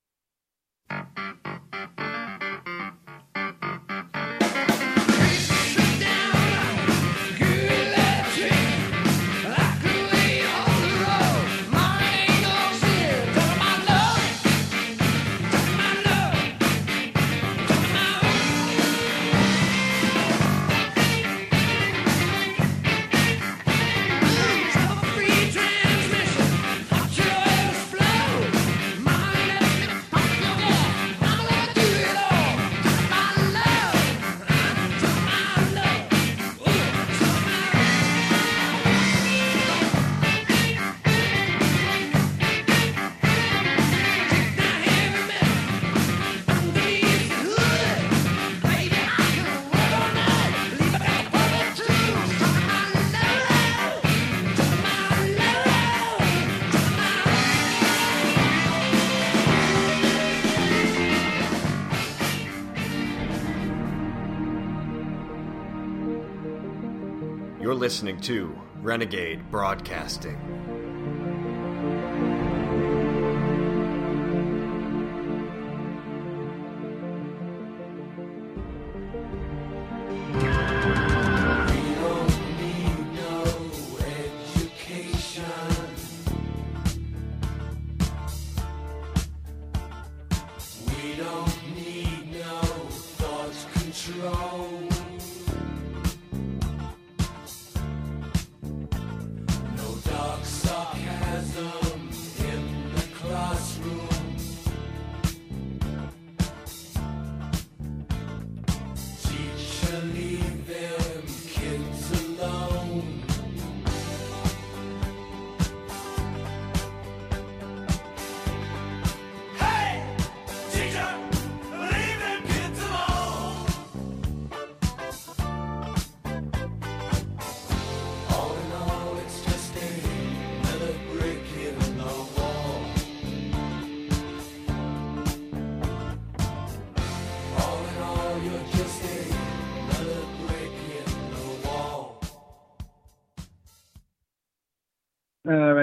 [67.66, 70.85] You're listening to Renegade Broadcasting.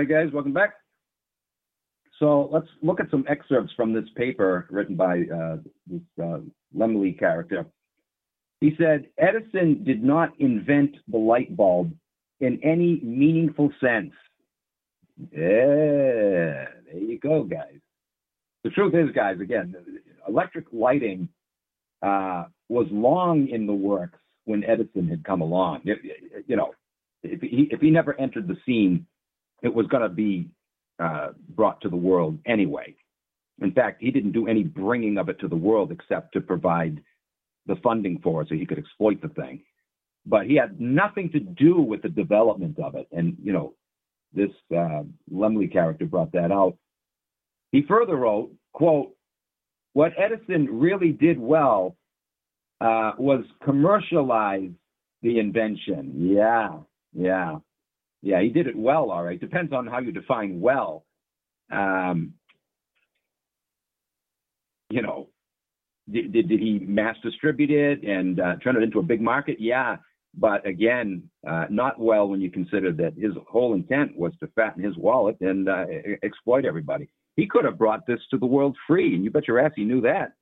[0.04, 0.74] Right, guys, welcome back.
[2.20, 6.40] So let's look at some excerpts from this paper written by uh, this uh,
[6.76, 7.66] Lemley character.
[8.60, 11.94] He said Edison did not invent the light bulb
[12.42, 14.12] in any meaningful sense.
[15.32, 16.68] Yeah, there
[17.00, 17.80] you go, guys.
[18.66, 19.74] The truth is, guys, again,
[20.28, 21.30] electric lighting
[22.02, 25.84] uh, was long in the works when Edison had come along.
[25.86, 26.74] It- it- you know,
[27.24, 29.08] if he, if he never entered the scene,
[29.64, 30.50] it was going to be
[31.00, 32.96] uh, brought to the world anyway.
[33.62, 37.02] In fact, he didn't do any bringing of it to the world except to provide
[37.66, 39.62] the funding for it so he could exploit the thing.
[40.26, 43.08] But he had nothing to do with the development of it.
[43.12, 43.74] And, you know,
[44.34, 46.78] this uh, Lemley character brought that out.
[47.72, 49.16] He further wrote, quote,
[49.94, 51.96] what Edison really did well
[52.82, 54.72] uh, was commercialize
[55.22, 56.14] the invention.
[56.16, 56.80] Yeah,
[57.14, 57.58] yeah.
[58.24, 59.40] Yeah, he did it well, all right.
[59.40, 61.06] Depends on how you define well.
[61.70, 62.34] Um,
[64.90, 65.28] you know,
[66.10, 69.58] did, did, did he mass distribute it and uh, turn it into a big market?
[69.60, 69.98] Yeah,
[70.36, 74.82] but again, uh, not well when you consider that his whole intent was to fatten
[74.82, 75.86] his wallet and uh,
[76.24, 77.10] exploit everybody.
[77.36, 79.84] He could have brought this to the world free, and you bet your ass he
[79.84, 80.34] knew that.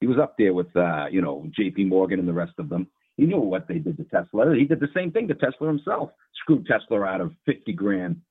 [0.00, 1.84] He was up there with, uh, you know, J.P.
[1.84, 2.88] Morgan and the rest of them.
[3.16, 4.54] He knew what they did to Tesla.
[4.54, 6.10] He did the same thing to Tesla himself.
[6.48, 8.22] Screwed Tesla out of 50 grand.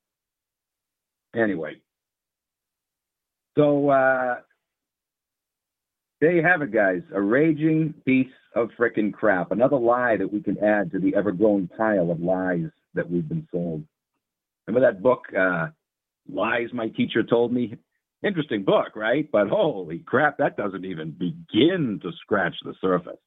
[1.36, 1.76] Anyway.
[3.56, 4.36] So uh
[6.20, 7.02] there you have it, guys.
[7.14, 9.52] A raging piece of frickin' crap.
[9.52, 13.46] Another lie that we can add to the ever-growing pile of lies that we've been
[13.52, 13.84] sold.
[14.66, 15.68] Remember that book, uh,
[16.28, 17.76] Lies My Teacher Told Me?
[18.24, 19.30] Interesting book, right?
[19.30, 23.20] But holy crap, that doesn't even begin to scratch the surface.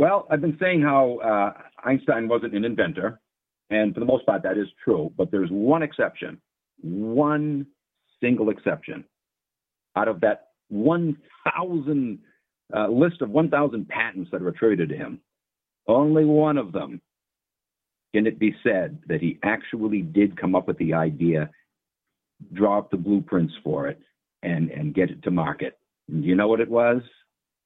[0.00, 1.52] Well, I've been saying how uh,
[1.84, 3.20] Einstein wasn't an inventor,
[3.68, 5.12] and for the most part, that is true.
[5.14, 6.40] But there's one exception,
[6.80, 7.66] one
[8.18, 9.04] single exception.
[9.96, 12.18] Out of that 1,000
[12.74, 15.20] uh, list of 1,000 patents that are attributed to him,
[15.86, 17.02] only one of them
[18.14, 21.50] can it be said that he actually did come up with the idea,
[22.54, 24.00] draw up the blueprints for it,
[24.42, 25.78] and and get it to market.
[26.08, 27.02] And do you know what it was?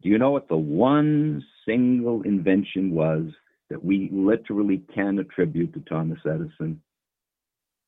[0.02, 3.24] Do you know what the one single invention was
[3.70, 6.82] that we literally can attribute to Thomas Edison?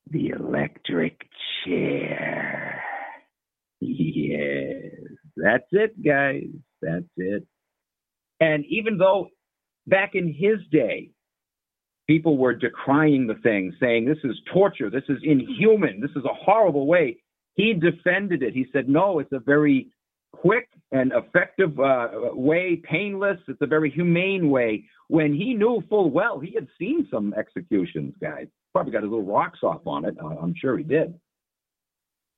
[0.09, 1.21] The electric
[1.63, 2.83] chair.
[3.79, 4.93] Yes,
[5.35, 6.47] that's it, guys.
[6.81, 7.45] That's it.
[8.39, 9.27] And even though
[9.85, 11.11] back in his day,
[12.07, 16.33] people were decrying the thing, saying this is torture, this is inhuman, this is a
[16.33, 17.17] horrible way,
[17.55, 18.53] he defended it.
[18.53, 19.89] He said, no, it's a very
[20.33, 23.37] quick and effective uh, way, painless.
[23.47, 24.85] It's a very humane way.
[25.09, 28.47] When he knew full well, he had seen some executions, guys.
[28.73, 30.15] Probably got his little rocks off on it.
[30.21, 31.13] I'm sure he did.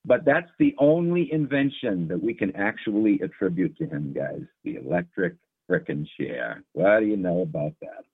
[0.06, 4.42] But that's the only invention that we can actually attribute to him, guys.
[4.64, 5.36] The electric
[5.70, 6.64] frickin' chair.
[6.74, 8.06] What do you know about that?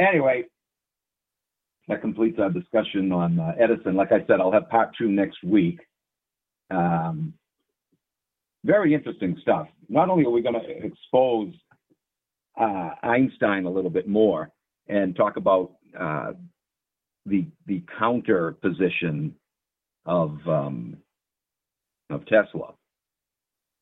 [0.00, 0.44] Anyway,
[1.88, 3.96] that completes our discussion on uh, Edison.
[3.96, 5.80] Like I said, I'll have part two next week.
[6.70, 7.34] Um,
[8.64, 9.68] very interesting stuff.
[9.88, 11.52] Not only are we going to expose
[12.60, 14.50] uh, Einstein a little bit more
[14.88, 16.32] and talk about uh,
[17.26, 19.34] the the counter position
[20.06, 20.96] of um,
[22.10, 22.74] of Tesla,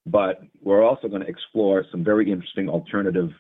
[0.07, 3.31] but we're also going to explore some very interesting alternative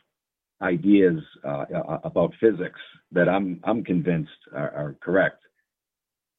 [0.60, 2.80] ideas uh, uh, about physics
[3.12, 5.42] that I'm I'm convinced are, are correct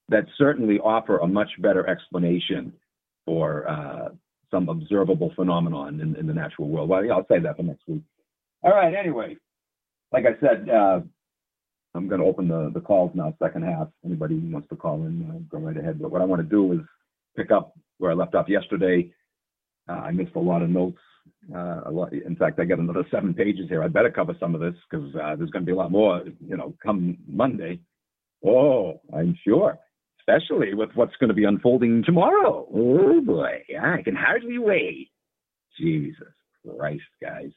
[0.09, 2.73] that certainly offer a much better explanation
[3.25, 4.09] for uh,
[4.51, 6.89] some observable phenomenon in, in, the natural world.
[6.89, 8.01] Well, yeah, I'll say that for next week.
[8.63, 8.93] All right.
[8.93, 9.37] Anyway,
[10.11, 11.01] like I said, uh,
[11.95, 13.87] I'm going to open the, the calls now, second half.
[14.05, 16.01] Anybody who wants to call in, uh, go right ahead.
[16.01, 16.79] But what I want to do is
[17.35, 19.11] pick up where I left off yesterday.
[19.87, 20.99] Uh, I missed a lot of notes.
[21.55, 23.83] Uh, lot, in fact, I got another seven pages here.
[23.83, 26.23] I better cover some of this because uh, there's going to be a lot more,
[26.45, 27.79] you know, come Monday.
[28.45, 29.79] Oh, I'm sure
[30.29, 32.67] especially with what's going to be unfolding tomorrow.
[32.73, 35.09] Oh boy, I can hardly wait.
[35.79, 36.27] Jesus
[36.77, 37.51] Christ, guys.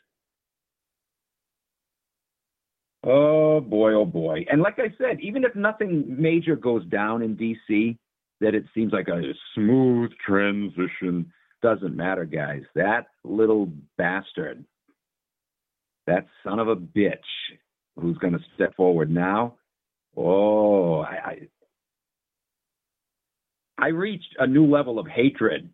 [3.05, 4.45] Oh boy, oh boy.
[4.51, 7.99] And like I said, even if nothing major goes down in DC,
[8.41, 9.21] that it seems like a
[9.55, 11.33] smooth transition.
[11.63, 12.63] Doesn't matter, guys.
[12.75, 14.65] That little bastard,
[16.07, 17.19] that son of a bitch
[17.97, 19.57] who's going to step forward now.
[20.17, 21.39] Oh, I, I
[23.83, 25.69] I reached a new level of hatred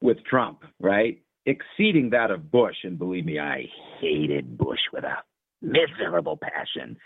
[0.00, 1.22] with Trump, right?
[1.46, 2.74] Exceeding that of Bush.
[2.82, 3.66] And believe me, I
[4.00, 5.18] hated Bush with a
[5.62, 6.96] miserable passion.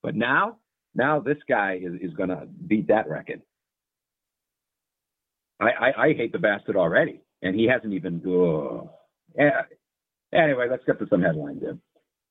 [0.00, 0.58] But now,
[0.94, 3.42] now this guy is, is going to beat that record.
[5.58, 8.22] I, I, I, hate the bastard already, and he hasn't even.
[8.26, 8.90] Oh.
[10.32, 11.76] Anyway, let's get to some headlines here.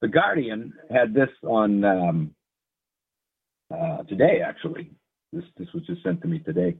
[0.01, 2.36] The Guardian had this on um,
[3.69, 4.91] uh, today, actually.
[5.32, 6.77] This this was just sent to me today.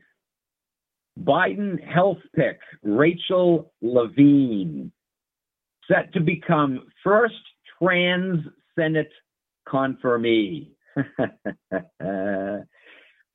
[1.24, 4.92] Biden health pick Rachel Levine
[5.88, 7.36] set to become first
[7.82, 8.46] trans
[8.78, 9.12] Senate
[9.68, 10.72] confirmee.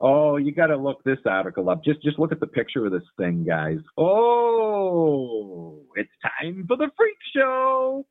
[0.00, 1.84] oh, you got to look this article up.
[1.84, 3.78] Just just look at the picture of this thing, guys.
[3.96, 8.06] Oh, it's time for the freak show.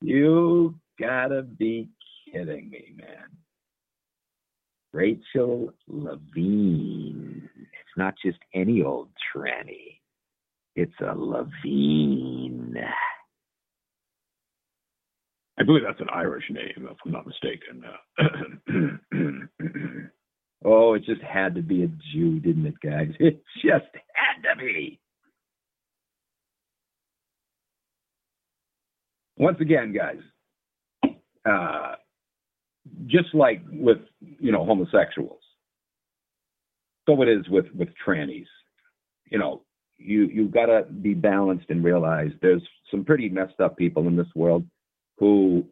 [0.00, 1.90] You gotta be
[2.32, 3.26] kidding me, man.
[4.92, 7.48] Rachel Levine.
[7.56, 10.00] It's not just any old tranny.
[10.76, 12.76] It's a Levine.
[15.58, 17.82] I believe that's an Irish name, if I'm not mistaken.
[20.64, 23.10] oh, it just had to be a Jew, didn't it, guys?
[23.20, 25.00] It just had to be.
[29.36, 30.20] Once again, guys,
[31.48, 31.94] uh,
[33.06, 35.40] just like with you know homosexuals.
[37.08, 38.46] So it is with with trannies.
[39.30, 39.62] You know
[39.96, 44.16] you you've got to be balanced and realize there's some pretty messed up people in
[44.16, 44.64] this world
[45.18, 45.64] who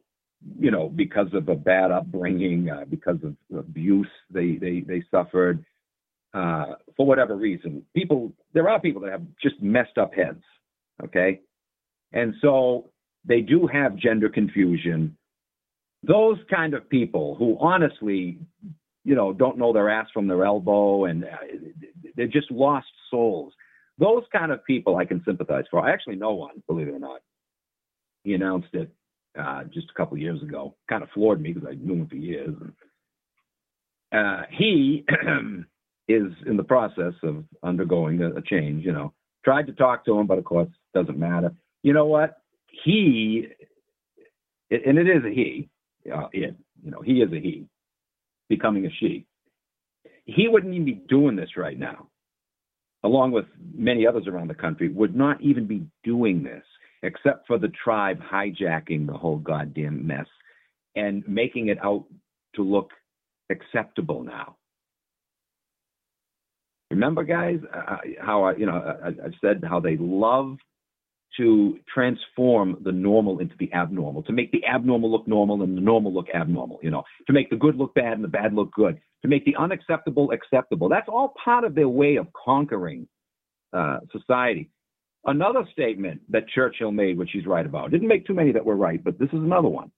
[0.58, 5.64] you know because of a bad upbringing uh, because of abuse they they they suffered
[6.34, 7.82] uh, for whatever reason.
[7.94, 10.42] People there are people that have just messed up heads
[11.04, 11.40] okay?
[12.12, 12.90] And so
[13.24, 15.16] they do have gender confusion
[16.02, 18.38] those kind of people who honestly,
[19.04, 21.28] you know, don't know their ass from their elbow and uh,
[22.16, 23.52] they're just lost souls.
[23.98, 25.80] Those kind of people I can sympathize for.
[25.80, 27.20] I actually know one, believe it or not.
[28.24, 28.90] He announced it
[29.38, 30.74] uh, just a couple years ago.
[30.88, 32.54] Kind of floored me because I knew him for years.
[34.12, 35.04] Uh, he
[36.08, 38.84] is in the process of undergoing a, a change.
[38.84, 39.12] You know,
[39.44, 41.52] tried to talk to him, but of course, doesn't matter.
[41.82, 42.38] You know what?
[42.84, 43.46] He,
[44.70, 45.68] and it is a he
[46.14, 46.28] uh.
[46.32, 47.66] You know, he is a he,
[48.48, 49.26] becoming a she.
[50.24, 52.08] He wouldn't even be doing this right now,
[53.02, 56.64] along with many others around the country, would not even be doing this
[57.02, 60.26] except for the tribe hijacking the whole goddamn mess
[60.96, 62.04] and making it out
[62.56, 62.90] to look
[63.50, 64.56] acceptable now.
[66.90, 70.56] Remember, guys, uh, how I, you know, I, I've said how they love
[71.36, 75.80] to transform the normal into the abnormal, to make the abnormal look normal and the
[75.80, 78.72] normal look abnormal, you know, to make the good look bad and the bad look
[78.72, 80.88] good, to make the unacceptable acceptable.
[80.88, 83.06] That's all part of their way of conquering
[83.72, 84.70] uh, society.
[85.24, 88.76] Another statement that Churchill made, which he's right about, didn't make too many that were
[88.76, 89.90] right, but this is another one.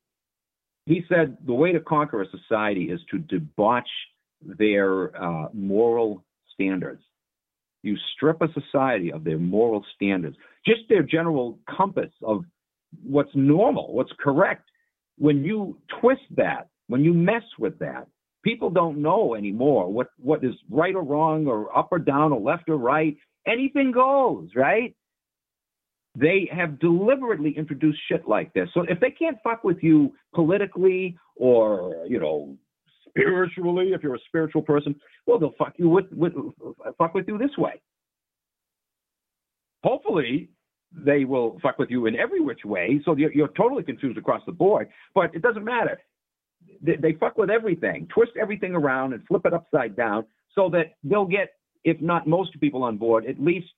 [0.86, 3.88] He said the way to conquer a society is to debauch
[4.40, 6.24] their uh, moral
[6.55, 7.02] standards.
[7.82, 10.36] You strip a society of their moral standards,
[10.66, 12.44] just their general compass of
[13.02, 14.68] what's normal, what's correct.
[15.16, 18.09] When you twist that, when you mess with that,
[18.44, 22.40] people don't know anymore what, what is right or wrong or up or down or
[22.40, 23.16] left or right.
[23.46, 24.94] Anything goes, right?
[26.14, 28.68] They have deliberately introduced shit like this.
[28.74, 32.56] So if they can't fuck with you politically or, you know,
[33.18, 34.94] spiritually, if you're a spiritual person,
[35.26, 36.32] well, they'll fuck you with, with
[36.96, 37.80] fuck with you this way.
[39.82, 40.50] Hopefully,
[40.92, 43.00] they will fuck with you in every which way.
[43.04, 44.88] So you're, you're totally confused across the board.
[45.14, 46.00] But it doesn't matter.
[46.82, 50.24] They, they fuck with everything, twist everything around, and flip it upside down
[50.54, 51.50] so that they'll get,
[51.84, 53.68] if not most people on board, at least.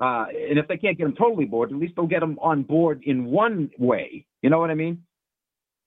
[0.00, 2.62] Uh, and if they can't get them totally bored, at least they'll get them on
[2.62, 4.26] board in one way.
[4.42, 5.02] You know what I mean?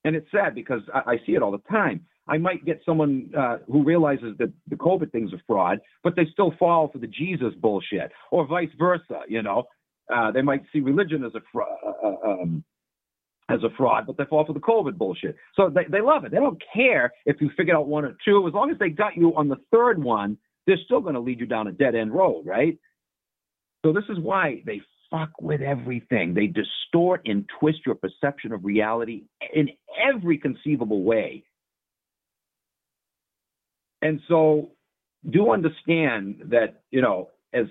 [0.03, 2.05] And it's sad because I, I see it all the time.
[2.29, 6.27] I might get someone uh, who realizes that the COVID thing's a fraud, but they
[6.31, 9.21] still fall for the Jesus bullshit, or vice versa.
[9.27, 9.63] You know,
[10.13, 12.63] uh, they might see religion as a fraud, uh, um,
[13.49, 15.35] as a fraud, but they fall for the COVID bullshit.
[15.55, 16.31] So they, they love it.
[16.31, 18.47] They don't care if you figure out one or two.
[18.47, 20.37] As long as they got you on the third one,
[20.67, 22.77] they're still going to lead you down a dead end road, right?
[23.83, 26.33] So this is why they fuck with everything.
[26.33, 29.23] They distort and twist your perception of reality
[29.53, 29.69] in
[29.99, 31.43] every conceivable way.
[34.01, 34.71] And so
[35.29, 37.65] do understand that, you know, as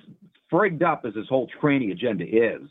[0.53, 2.69] frigged up as this whole tranny agenda is,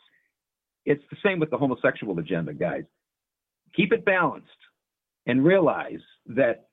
[0.85, 2.83] it's the same with the homosexual agenda, guys.
[3.75, 4.47] Keep it balanced
[5.25, 6.69] and realize that,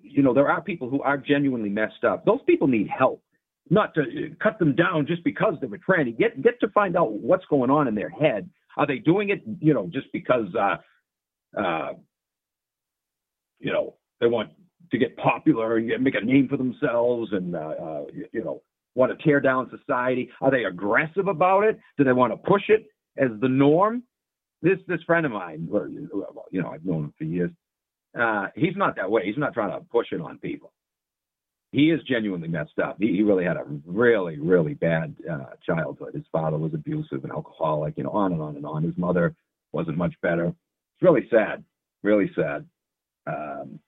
[0.00, 2.24] you know, there are people who are genuinely messed up.
[2.24, 3.22] Those people need help,
[3.68, 6.16] not to cut them down just because they're a tranny.
[6.16, 8.48] Get get to find out what's going on in their head.
[8.76, 10.76] Are they doing it, you know, just because, uh,
[11.60, 11.92] uh,
[13.58, 14.50] you know, they want
[14.90, 18.62] to get popular and get, make a name for themselves and, uh, uh, you, know,
[18.94, 20.30] want to tear down society?
[20.40, 21.78] Are they aggressive about it?
[21.96, 22.86] Do they want to push it
[23.16, 24.02] as the norm?
[24.62, 26.08] This this friend of mine, you
[26.52, 27.50] know, I've known him for years.
[28.18, 29.22] Uh, he's not that way.
[29.24, 30.72] He's not trying to push it on people.
[31.72, 32.96] He is genuinely messed up.
[32.98, 36.14] He, he really had a really, really bad uh, childhood.
[36.14, 38.82] His father was abusive and alcoholic, you know, on and on and on.
[38.82, 39.34] His mother
[39.72, 40.46] wasn't much better.
[40.46, 41.64] It's really sad,
[42.02, 42.66] really sad.
[43.26, 43.78] Um,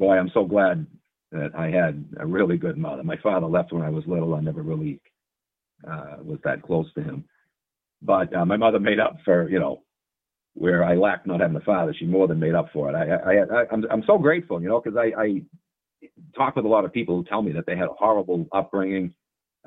[0.00, 0.86] boy, I'm so glad
[1.30, 3.04] that I had a really good mother.
[3.04, 4.34] My father left when I was little.
[4.34, 5.00] I never really
[5.88, 7.24] uh, was that close to him.
[8.02, 9.82] But uh, my mother made up for, you know,
[10.54, 11.94] where I lacked not having a father.
[11.96, 12.94] She more than made up for it.
[12.96, 15.42] I, I, I I'm, I'm so grateful, you know, because I, I
[16.36, 19.14] talk with a lot of people who tell me that they had a horrible upbringing.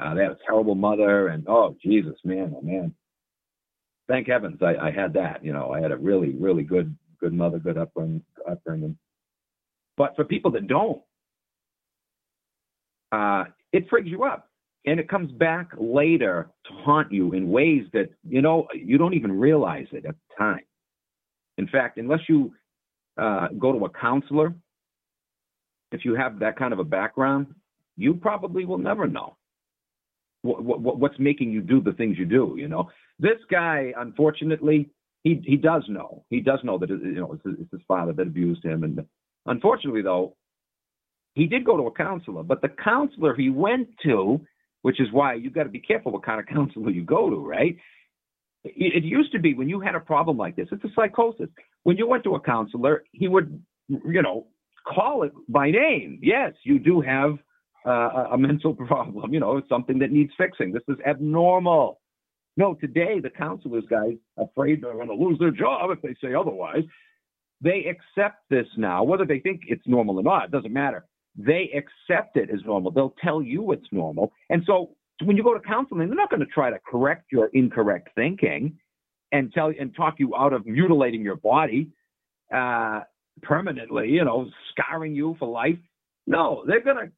[0.01, 2.93] Uh, they had a terrible mother, and oh Jesus, man, oh man.
[4.09, 5.45] Thank heavens I, I had that.
[5.45, 8.23] You know, I had a really, really good, good mother, good upbringing.
[8.49, 8.97] upbringing.
[9.97, 11.01] But for people that don't,
[13.11, 14.49] uh, it freaks you up.
[14.85, 19.13] And it comes back later to haunt you in ways that you know you don't
[19.13, 20.65] even realize it at the time.
[21.57, 22.53] In fact unless you
[23.17, 24.53] uh, go to a counselor
[25.91, 27.47] if you have that kind of a background
[27.95, 29.37] you probably will never know
[30.41, 32.89] what, what, what's making you do the things you do you know?
[33.19, 34.89] This guy unfortunately
[35.23, 36.25] he he does know.
[36.29, 39.05] He does know that you know it's, his father that abused him and
[39.45, 40.35] unfortunately though
[41.33, 44.39] he did go to a counselor, but the counselor he went to,
[44.83, 47.37] which is why you got to be careful what kind of counselor you go to,
[47.37, 47.75] right?
[48.63, 51.49] It, it used to be when you had a problem like this, it's a psychosis.
[51.83, 54.47] When you went to a counselor, he would, you know,
[54.87, 56.19] call it by name.
[56.21, 57.37] Yes, you do have
[57.85, 59.33] uh, a mental problem.
[59.33, 60.71] You know, it's something that needs fixing.
[60.71, 61.99] This is abnormal.
[62.55, 66.35] No, today the counselors, guys, afraid they're going to lose their job if they say
[66.35, 66.83] otherwise.
[67.63, 70.45] They accept this now, whether they think it's normal or not.
[70.45, 72.91] It doesn't matter they accept it as normal.
[72.91, 74.31] They'll tell you it's normal.
[74.49, 74.91] And so
[75.23, 78.77] when you go to counseling, they're not going to try to correct your incorrect thinking
[79.31, 81.89] and tell and talk you out of mutilating your body
[82.53, 83.01] uh,
[83.41, 85.77] permanently, you know, scarring you for life.
[86.27, 87.11] No, they're going to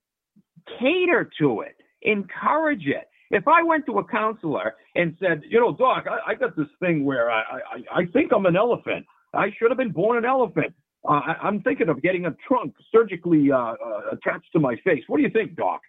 [0.80, 3.10] cater to it, encourage it.
[3.32, 6.68] If I went to a counselor and said, you know, doc, I, I got this
[6.80, 9.06] thing where I, I, I think I'm an elephant.
[9.36, 10.74] I should have been born an elephant.
[11.08, 13.76] Uh, I, am thinking of getting a trunk surgically uh, uh,
[14.14, 15.04] attached to my face.
[15.08, 15.82] What do you think, doc?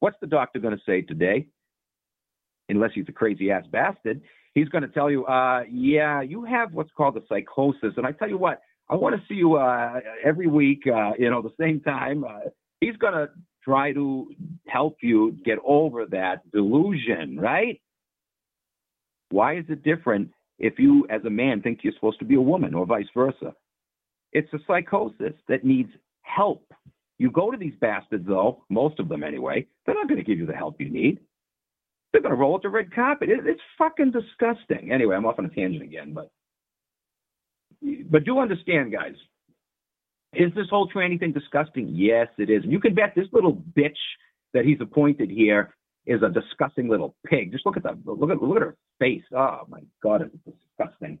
[0.00, 1.46] What's the doctor going to say today?
[2.68, 4.22] Unless he's a crazy ass bastard,
[4.54, 7.94] he's going to tell you, uh, yeah, you have what's called a psychosis.
[7.96, 11.30] And I tell you what, I want to see you uh, every week, uh, you
[11.30, 12.24] know, the same time.
[12.80, 13.28] he's going to
[13.62, 14.30] try to
[14.66, 17.80] help you get over that delusion, right?
[19.30, 22.40] Why is it different if you, as a man, think you're supposed to be a
[22.40, 23.54] woman or vice versa?
[24.32, 25.90] It's a psychosis that needs
[26.22, 26.72] help.
[27.18, 30.38] You go to these bastards, though, most of them anyway, they're not going to give
[30.38, 31.20] you the help you need.
[32.12, 33.28] They're going to roll out the red carpet.
[33.28, 34.92] It, it's fucking disgusting.
[34.92, 36.30] Anyway, I'm off on a tangent again, but
[38.10, 39.14] but do understand, guys.
[40.32, 41.88] Is this whole tranny thing disgusting?
[41.88, 42.62] Yes, it is.
[42.62, 43.98] And you can bet this little bitch
[44.52, 45.74] that he's appointed here
[46.06, 47.52] is a disgusting little pig.
[47.52, 49.22] Just look at the look at look at her face.
[49.36, 51.18] Oh my god, it's disgusting.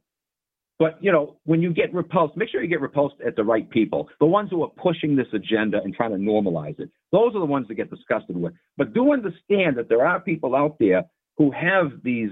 [0.78, 3.68] But you know, when you get repulsed, make sure you get repulsed at the right
[3.70, 6.90] people, the ones who are pushing this agenda and trying to normalize it.
[7.12, 8.54] Those are the ones that get disgusted with.
[8.76, 11.04] But do understand that there are people out there
[11.36, 12.30] who have these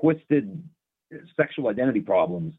[0.00, 0.62] twisted
[1.36, 2.54] sexual identity problems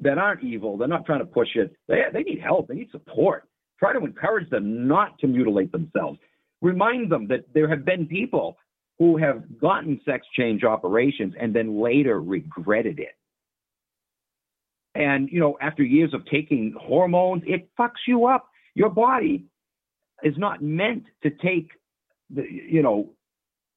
[0.00, 0.76] that aren't evil.
[0.76, 1.74] They're not trying to push it.
[1.88, 2.68] They, they need help.
[2.68, 3.48] They need support.
[3.78, 6.18] Try to encourage them not to mutilate themselves.
[6.62, 8.56] Remind them that there have been people
[8.98, 13.16] who have gotten sex change operations and then later regretted it.
[14.94, 18.48] And, you know, after years of taking hormones, it fucks you up.
[18.74, 19.46] Your body
[20.22, 21.70] is not meant to take
[22.30, 23.10] the, you know,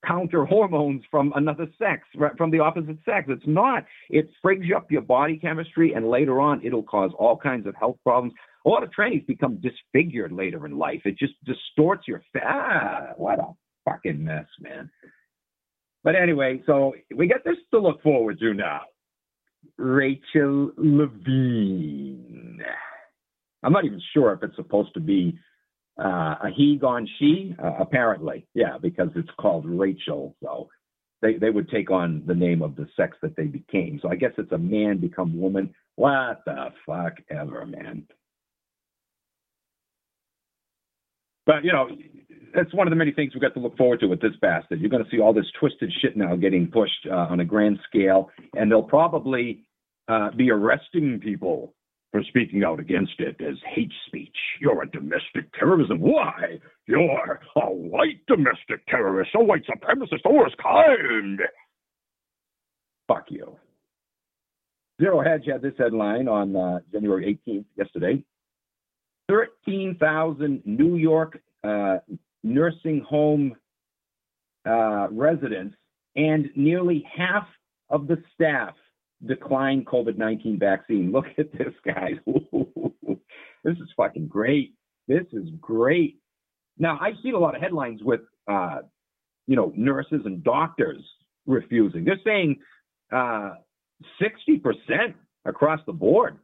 [0.06, 3.26] counter hormones from another sex, right, from the opposite sex.
[3.28, 3.86] It's not.
[4.10, 7.98] It frigs up your body chemistry, and later on, it'll cause all kinds of health
[8.04, 8.34] problems.
[8.66, 8.90] A lot of
[9.28, 11.02] become disfigured later in life.
[11.06, 12.24] It just distorts your.
[12.34, 13.54] Fa- ah, what a
[13.88, 14.90] fucking mess, man.
[16.04, 18.82] But anyway, so we got this to look forward to now.
[19.78, 22.60] Rachel Levine.
[23.64, 25.38] I'm not even sure if it's supposed to be
[26.00, 28.46] uh, a he gone she, uh, apparently.
[28.54, 30.36] Yeah, because it's called Rachel.
[30.44, 30.70] So
[31.22, 34.00] they, they would take on the name of the sex that they became.
[34.02, 35.74] So I guess it's a man become woman.
[35.96, 38.06] What the fuck ever, man.
[41.46, 41.88] But, you know,
[42.56, 44.80] that's one of the many things we've got to look forward to with this bastard.
[44.80, 47.80] You're going to see all this twisted shit now getting pushed uh, on a grand
[47.88, 49.66] scale, and they'll probably
[50.08, 51.74] uh, be arresting people
[52.12, 54.36] for speaking out against it as hate speech.
[54.62, 56.00] You're a domestic terrorism.
[56.00, 56.60] Why?
[56.88, 61.42] You're a white domestic terrorist, a white supremacist, the worst kind.
[63.08, 63.58] Fuck you.
[65.02, 68.24] Zero Hedge had this headline on uh, January 18th, yesterday.
[69.28, 71.98] 13,000 New York uh,
[72.44, 73.56] nursing home
[74.68, 75.76] uh, residents
[76.16, 77.48] and nearly half
[77.90, 78.74] of the staff
[79.26, 81.12] decline COVID 19 vaccine.
[81.12, 82.16] Look at this, guys.
[83.64, 84.74] this is fucking great.
[85.08, 86.20] This is great.
[86.78, 88.80] Now, I've seen a lot of headlines with, uh,
[89.48, 91.02] you know, nurses and doctors
[91.46, 92.04] refusing.
[92.04, 92.60] They're saying
[93.12, 93.54] uh,
[94.22, 95.14] 60%
[95.46, 96.38] across the board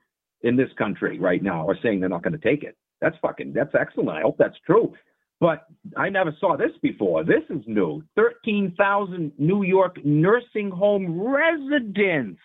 [0.43, 2.77] in this country right now are saying they're not going to take it.
[3.01, 4.09] That's fucking, that's excellent.
[4.09, 4.93] I hope that's true.
[5.39, 5.65] But
[5.97, 7.23] I never saw this before.
[7.23, 8.03] This is new.
[8.15, 12.39] 13,000 New York nursing home residents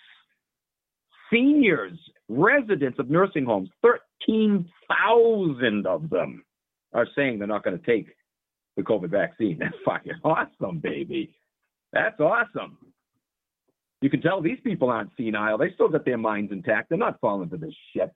[1.32, 1.98] seniors,
[2.28, 6.44] residents of nursing homes, 13,000 of them
[6.92, 8.08] are saying they're not going to take
[8.76, 9.58] the COVID vaccine.
[9.60, 11.34] That's fucking awesome, baby.
[11.92, 12.78] That's awesome.
[14.00, 15.58] You can tell these people aren't senile.
[15.58, 16.88] They still got their minds intact.
[16.88, 18.12] They're not falling for this shit.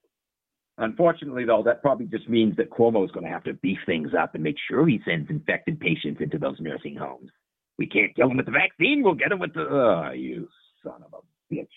[0.78, 4.10] Unfortunately, though, that probably just means that Cuomo is going to have to beef things
[4.18, 7.30] up and make sure he sends infected patients into those nursing homes.
[7.78, 9.02] We can't kill them with the vaccine.
[9.02, 9.66] We'll get them with the.
[9.68, 10.48] Oh, you
[10.82, 11.68] son of a bitch.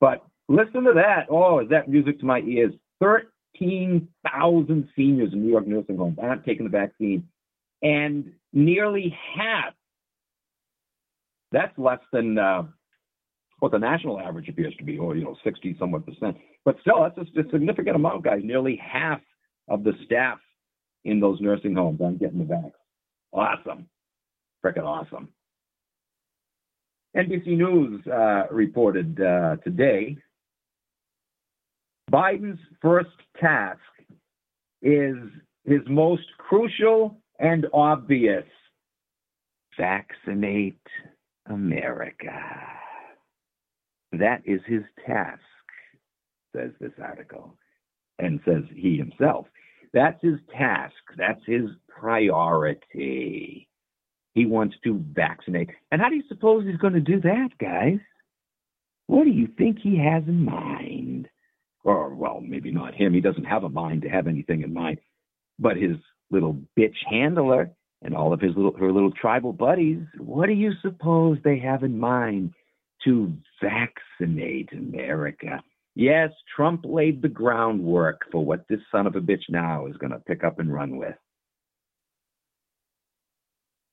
[0.00, 1.26] But listen to that.
[1.30, 2.72] Oh, is that music to my ears?
[3.00, 7.28] 13,000 seniors in New York nursing homes aren't taking the vaccine.
[7.82, 9.74] And nearly half,
[11.52, 12.64] that's less than uh,
[13.60, 16.36] what the national average appears to be, or, you know, 60 somewhat percent.
[16.64, 18.40] But still, that's a, a significant amount, guys.
[18.42, 19.20] Nearly half
[19.68, 20.38] of the staff
[21.04, 22.72] in those nursing homes aren't getting the vaccine.
[23.32, 23.86] Awesome.
[24.64, 25.28] Freaking awesome.
[27.16, 30.18] NBC News uh, reported uh, today
[32.10, 33.10] Biden's first
[33.40, 33.80] task
[34.82, 35.16] is
[35.64, 38.44] his most crucial and obvious
[39.76, 40.78] vaccinate
[41.50, 42.40] America.
[44.12, 45.40] That is his task,
[46.54, 47.56] says this article,
[48.18, 49.46] and says he himself.
[49.92, 50.94] That's his task.
[51.16, 53.68] That's his priority.
[54.34, 55.70] He wants to vaccinate.
[55.90, 57.98] And how do you suppose he's going to do that, guys?
[59.06, 61.28] What do you think he has in mind?
[61.84, 63.14] Or, well, maybe not him.
[63.14, 64.98] He doesn't have a mind to have anything in mind.
[65.58, 65.96] But his
[66.30, 67.70] little bitch handler
[68.02, 71.82] and all of his little her little tribal buddies, what do you suppose they have
[71.82, 72.52] in mind
[73.04, 73.32] to
[73.62, 75.62] vaccinate America?
[75.94, 80.12] Yes, Trump laid the groundwork for what this son of a bitch now is going
[80.12, 81.16] to pick up and run with.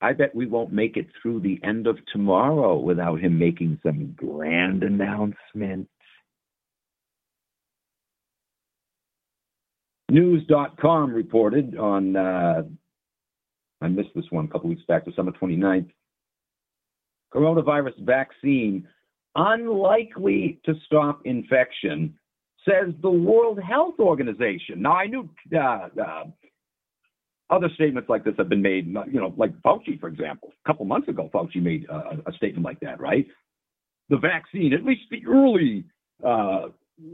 [0.01, 4.13] I bet we won't make it through the end of tomorrow without him making some
[4.17, 5.87] grand announcement.
[10.11, 12.63] News.com reported on, uh,
[13.83, 15.89] I missed this one a couple weeks back, December 29th.
[17.33, 18.87] Coronavirus vaccine
[19.35, 22.13] unlikely to stop infection,
[22.67, 24.81] says the World Health Organization.
[24.81, 26.23] Now, I knew uh, uh,
[27.49, 30.53] other statements like this have been made, you know, like Fauci, for example.
[30.63, 33.25] A couple months ago, Fauci made a, a statement like that, right?
[34.09, 35.85] The vaccine, at least the early
[36.25, 36.67] uh,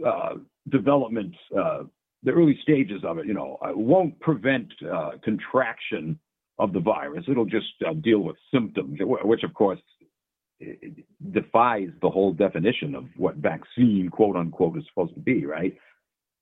[0.05, 0.35] uh,
[0.69, 1.83] development, uh,
[2.23, 6.19] the early stages of it, you know, uh, won't prevent uh, contraction
[6.59, 7.23] of the virus.
[7.27, 9.79] It'll just uh, deal with symptoms, which, of course,
[11.31, 15.75] defies the whole definition of what vaccine, quote unquote, is supposed to be, right?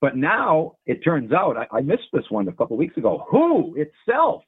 [0.01, 3.25] But now it turns out, I, I missed this one a couple of weeks ago.
[3.29, 4.43] WHO itself,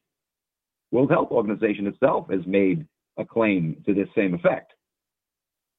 [0.91, 2.85] World Health Organization itself, has made
[3.17, 4.73] a claim to this same effect.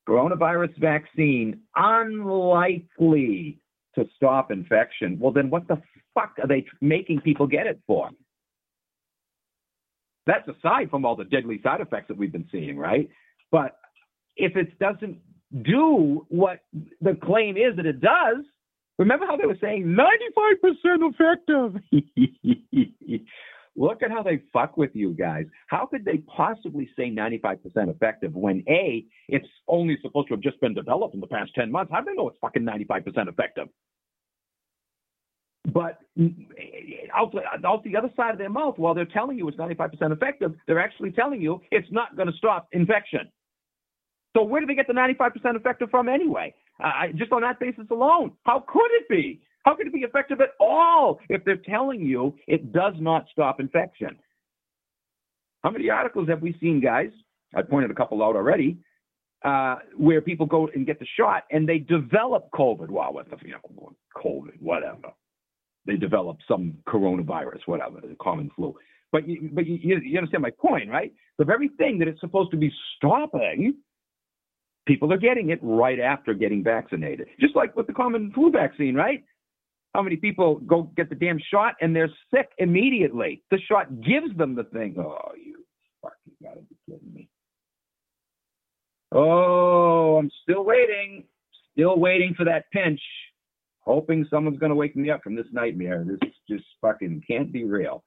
[0.09, 3.59] Coronavirus vaccine unlikely
[3.97, 5.19] to stop infection.
[5.19, 5.83] Well, then what the
[6.15, 8.11] fuck are they making people get it for?
[10.31, 13.11] That's aside from all the deadly side effects that we've been seeing, right?
[13.51, 13.77] But
[14.37, 15.19] if it doesn't
[15.65, 16.61] do what
[17.01, 18.45] the claim is that it does,
[18.97, 21.83] remember how they were saying 95% effective?
[23.77, 25.47] Look at how they fuck with you guys.
[25.67, 27.59] How could they possibly say 95%
[27.89, 31.73] effective when A, it's only supposed to have just been developed in the past 10
[31.73, 31.91] months?
[31.93, 33.67] How do they know it's fucking 95% effective?
[35.67, 35.99] But
[37.15, 37.35] out,
[37.65, 40.81] out the other side of their mouth, while they're telling you it's 95% effective, they're
[40.81, 43.31] actually telling you it's not going to stop infection.
[44.37, 46.55] So where do they get the 95% effective from anyway?
[46.83, 49.41] Uh, just on that basis alone, how could it be?
[49.65, 53.61] How could it be effective at all if they're telling you it does not stop
[53.61, 54.17] infection?
[55.63, 57.11] How many articles have we seen, guys?
[57.55, 58.79] I pointed a couple out already,
[59.45, 62.89] uh, where people go and get the shot and they develop COVID.
[62.89, 65.13] Well, with the you know, COVID, whatever.
[65.87, 68.75] They develop some coronavirus, whatever, the common flu.
[69.13, 71.13] But you, but you, you understand my point, right?
[71.39, 73.75] The very thing that it's supposed to be stopping
[74.87, 77.29] people are getting it right after getting vaccinated.
[77.39, 79.23] Just like with the common flu vaccine, right?
[79.95, 83.43] How many people go get the damn shot and they're sick immediately?
[83.51, 84.97] The shot gives them the thing.
[84.99, 85.65] Oh, you
[86.03, 87.29] fucking gotta be kidding me.
[89.13, 91.25] Oh, I'm still waiting.
[91.73, 93.01] Still waiting for that pinch.
[93.81, 96.05] Hoping someone's gonna wake me up from this nightmare.
[96.07, 98.05] This just fucking can't be real.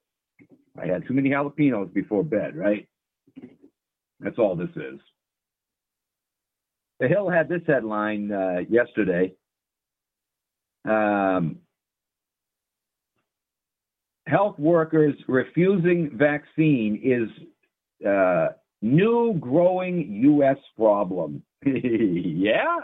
[0.80, 2.88] I had too many jalapenos before bed, right?
[4.20, 5.00] That's all this is.
[7.00, 9.34] The Hill had this headline uh, yesterday.
[10.86, 11.58] Um,
[14.26, 18.50] health workers refusing vaccine is uh,
[18.82, 20.58] new growing U.S.
[20.78, 21.44] problem.
[21.66, 22.78] yeah,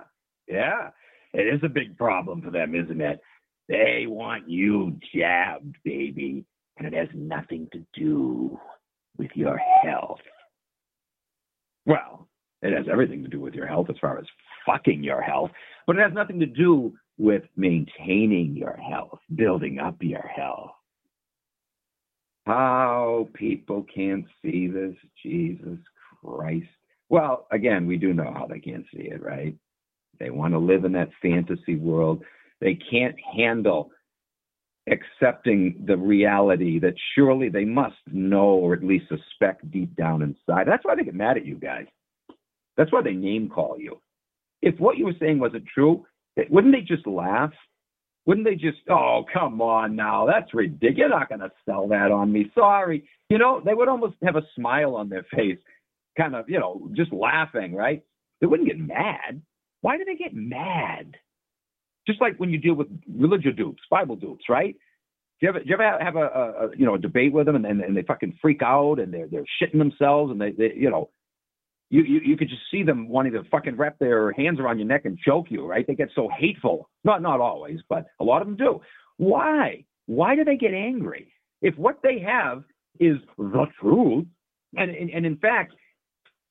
[0.48, 0.90] yeah.
[1.34, 3.20] It is a big problem for them, isn't it?
[3.68, 6.44] They want you jabbed, baby,
[6.78, 8.60] and it has nothing to do
[9.18, 10.22] with your health.
[11.86, 12.28] Well,
[12.62, 14.26] it has everything to do with your health as far as
[14.66, 15.52] fucking your health,
[15.86, 20.72] but it has nothing to do with maintaining your health, building up your health.
[22.46, 25.78] How people can't see this, Jesus
[26.24, 26.68] Christ.
[27.10, 29.56] Well, again, we do know how they can't see it, right?
[30.20, 32.24] They want to live in that fantasy world.
[32.62, 33.92] They can't handle
[34.92, 40.68] accepting the reality that surely they must know or at least suspect deep down inside.
[40.68, 41.86] That's why they get mad at you guys.
[42.76, 44.00] That's why they name call you.
[44.62, 46.06] If what you were saying wasn't true,
[46.50, 47.52] wouldn't they just laugh?
[48.26, 50.98] Wouldn't they just, oh, come on now, that's ridiculous.
[50.98, 52.52] You're not going to sell that on me.
[52.54, 53.08] Sorry.
[53.30, 55.58] You know, they would almost have a smile on their face,
[56.18, 58.04] kind of, you know, just laughing, right?
[58.40, 59.42] They wouldn't get mad.
[59.82, 61.16] Why do they get mad?
[62.08, 64.76] Just like when you deal with religious dupes, Bible dupes, right?
[65.40, 67.46] Do you ever, do you ever have a, a, a you know a debate with
[67.46, 70.52] them and, and, and they fucking freak out and they're they're shitting themselves and they,
[70.52, 71.10] they you know
[71.90, 74.88] you, you you could just see them wanting to fucking wrap their hands around your
[74.88, 75.86] neck and choke you, right?
[75.88, 76.90] They get so hateful.
[77.04, 78.82] Not not always, but a lot of them do.
[79.18, 79.86] Why?
[80.06, 81.34] Why do they get angry?
[81.62, 82.64] If what they have
[83.00, 84.26] is the truth,
[84.76, 85.74] and and, and in fact,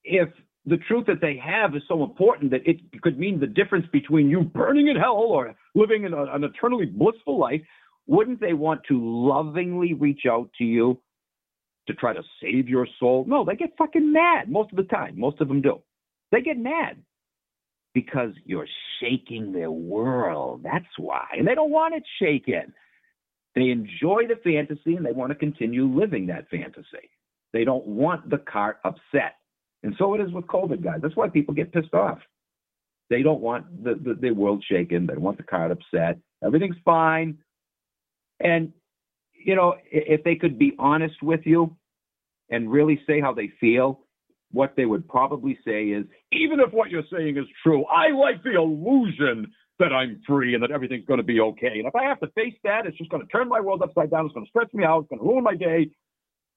[0.03, 0.29] if
[0.69, 4.29] the truth that they have is so important that it could mean the difference between
[4.29, 7.61] you burning in hell or living in a, an eternally blissful life,
[8.07, 11.01] wouldn't they want to lovingly reach out to you
[11.89, 13.25] to try to save your soul.
[13.27, 15.19] No, they get fucking mad most of the time.
[15.19, 15.81] Most of them do.
[16.31, 17.03] They get mad
[17.95, 18.69] because you're
[19.01, 20.63] shaking their world.
[20.63, 21.27] That's why.
[21.37, 22.73] And they don't want it shaken.
[23.55, 27.11] They enjoy the fantasy and they want to continue living that fantasy.
[27.53, 29.37] They don't want the cart upset.
[29.83, 31.01] And so it is with COVID, guys.
[31.03, 32.19] That's why people get pissed off.
[33.11, 35.07] They don't want the, the, the world shaken.
[35.07, 36.19] They want the cart upset.
[36.45, 37.39] Everything's fine.
[38.41, 38.73] And
[39.45, 41.77] you know, if they could be honest with you
[42.51, 44.01] and really say how they feel,
[44.51, 48.43] what they would probably say is, even if what you're saying is true, I like
[48.43, 49.47] the illusion
[49.79, 51.79] that I'm free and that everything's going to be okay.
[51.79, 54.11] And if I have to face that, it's just going to turn my world upside
[54.11, 54.25] down.
[54.27, 55.01] It's going to stretch me out.
[55.01, 55.91] It's going to ruin my day,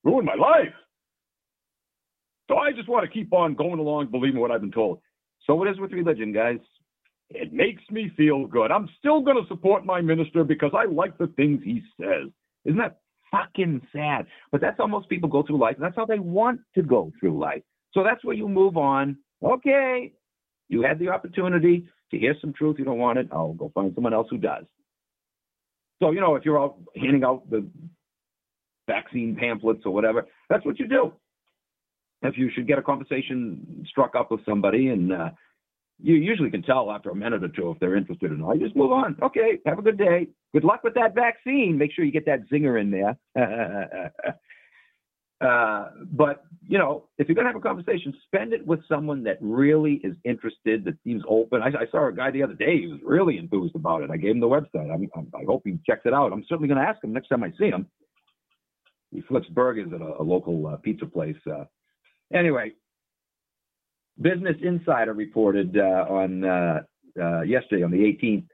[0.03, 0.73] ruin my life.
[2.52, 4.99] So I just want to keep on going along, believing what I've been told.
[5.48, 6.60] So it is with religion, guys.
[7.30, 8.72] It makes me feel good.
[8.72, 12.30] I'm still going to support my minister because I like the things he says.
[12.65, 12.99] Isn't that
[13.32, 14.26] fucking sad?
[14.52, 17.14] But that's how most people go through life, and that's how they want to go
[17.22, 17.61] through life.
[17.94, 20.14] So that's where you move on Okay,
[20.69, 22.76] you had the opportunity to hear some truth.
[22.78, 23.28] You don't want it.
[23.32, 24.65] I'll go find someone else who does.
[26.02, 27.68] So, you know, if you're out handing out the
[28.88, 31.14] vaccine pamphlets or whatever, that's what you do.
[32.22, 35.30] If you should get a conversation struck up with somebody and uh,
[36.03, 38.53] you usually can tell after a minute or two if they're interested or not.
[38.53, 39.15] You just move on.
[39.22, 40.27] Okay, have a good day.
[40.53, 41.77] Good luck with that vaccine.
[41.77, 43.18] Make sure you get that zinger in there.
[45.41, 49.38] uh, but you know, if you're gonna have a conversation, spend it with someone that
[49.41, 51.61] really is interested, that seems open.
[51.61, 54.10] I, I saw a guy the other day; he was really enthused about it.
[54.10, 54.91] I gave him the website.
[54.91, 56.34] I'm, I'm, I hope he checks it out.
[56.34, 57.88] I'm certainly gonna ask him next time I see him.
[59.11, 61.35] He flips burgers at a, a local uh, pizza place.
[61.45, 61.65] Uh,
[62.34, 62.72] anyway,
[64.20, 66.82] Business Insider reported uh, on uh,
[67.20, 68.45] uh, yesterday, on the 18th.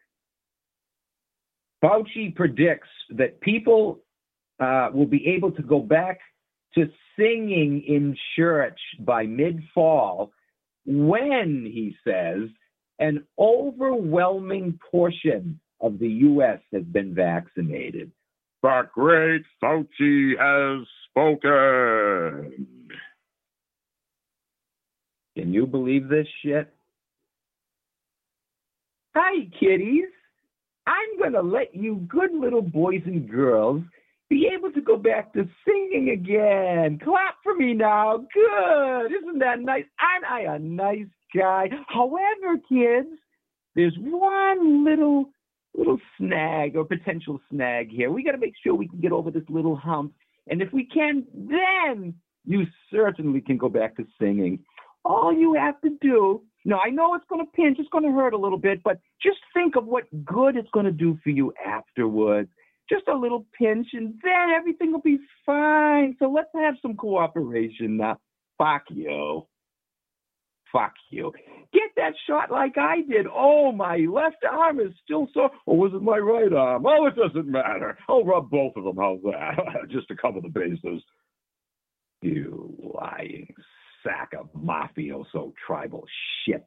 [1.84, 4.00] Fauci predicts that people
[4.60, 6.20] uh, will be able to go back
[6.76, 10.32] to singing in church by mid fall
[10.86, 12.50] when, he says,
[13.00, 16.60] an overwhelming portion of the U.S.
[16.74, 18.12] has been vaccinated.
[18.64, 22.77] The great Fauci has spoken.
[25.38, 26.74] Can you believe this shit?
[29.16, 30.10] Hi, kiddies.
[30.88, 33.84] I'm going to let you good little boys and girls
[34.32, 37.00] be able to go back to singing again.
[37.04, 38.26] Clap for me now.
[38.34, 39.12] Good.
[39.12, 39.84] Isn't that nice?
[40.02, 41.06] Aren't I a nice
[41.36, 41.70] guy?
[41.88, 43.10] However, kids,
[43.76, 45.30] there's one little
[45.76, 48.10] little snag or potential snag here.
[48.10, 50.14] We got to make sure we can get over this little hump.
[50.48, 54.64] And if we can, then you certainly can go back to singing.
[55.08, 58.12] All you have to do, now I know it's going to pinch, it's going to
[58.12, 61.30] hurt a little bit, but just think of what good it's going to do for
[61.30, 62.50] you afterwards.
[62.90, 66.18] Just a little pinch, and then everything will be fine.
[66.20, 68.18] So let's have some cooperation now.
[68.58, 69.48] Fuck you.
[70.74, 71.32] Fuck you.
[71.72, 73.28] Get that shot like I did.
[73.34, 75.52] Oh, my left arm is still sore.
[75.66, 76.86] Or oh, was it my right arm?
[76.86, 77.98] Oh, it doesn't matter.
[78.10, 78.98] I'll rub both of them.
[78.98, 79.56] How's that?
[79.90, 81.02] Just to cover the bases.
[82.22, 83.54] You lying
[84.08, 86.06] sack of mafioso tribal
[86.46, 86.66] shit.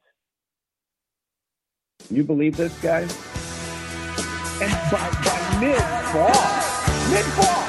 [2.09, 3.11] You believe this, guys?
[4.61, 6.27] And by, by mid-fall,
[7.09, 7.61] mid-fall.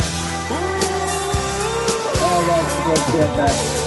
[2.24, 3.81] All right, let's get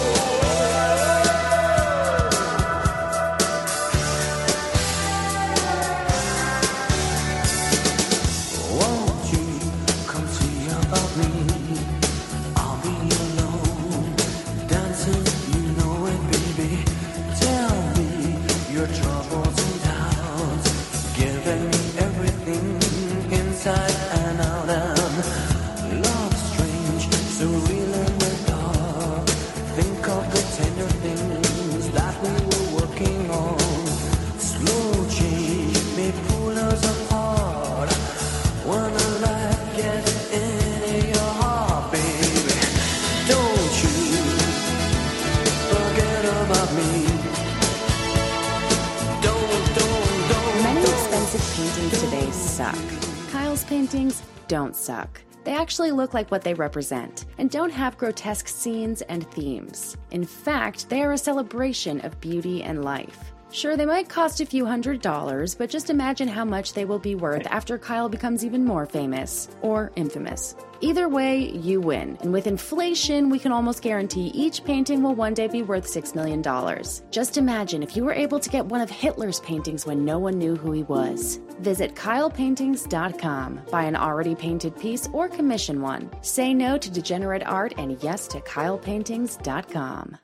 [53.75, 55.19] paintings don't suck.
[55.43, 59.97] They actually look like what they represent and don't have grotesque scenes and themes.
[60.11, 63.33] In fact, they are a celebration of beauty and life.
[63.55, 66.99] Sure, they might cost a few hundred dollars, but just imagine how much they will
[66.99, 70.57] be worth after Kyle becomes even more famous or infamous.
[70.81, 75.33] Either way, you win, and with inflation, we can almost guarantee each painting will one
[75.33, 76.43] day be worth $6 million.
[77.11, 80.37] Just imagine if you were able to get one of Hitler's paintings when no one
[80.37, 81.39] knew who he was.
[81.61, 86.11] Visit KylePaintings.com, buy an already painted piece, or commission one.
[86.19, 90.17] Say no to degenerate art and yes to KylePaintings.com.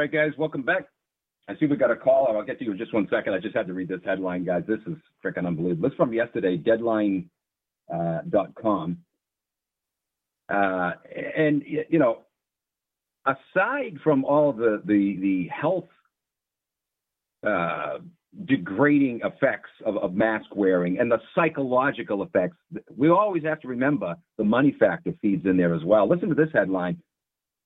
[0.00, 0.86] right, guys, welcome back.
[1.46, 2.34] I see we got a call.
[2.34, 3.34] I'll get to you in just one second.
[3.34, 4.62] I just had to read this headline, guys.
[4.66, 5.88] This is freaking unbelievable.
[5.88, 7.28] This is from yesterday, Deadline
[7.92, 8.98] uh, dot com.
[10.48, 10.92] Uh,
[11.36, 12.20] and you know,
[13.26, 15.88] aside from all the the the health
[17.46, 17.98] uh,
[18.46, 22.56] degrading effects of, of mask wearing and the psychological effects,
[22.96, 26.08] we always have to remember the money factor feeds in there as well.
[26.08, 26.96] Listen to this headline: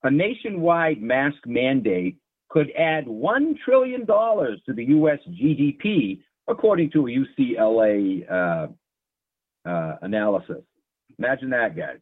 [0.02, 2.16] A nationwide mask mandate
[2.54, 5.18] could add one trillion dollars to the U.S.
[5.28, 10.62] GDP, according to a UCLA uh, uh, analysis.
[11.18, 11.98] Imagine that, guys.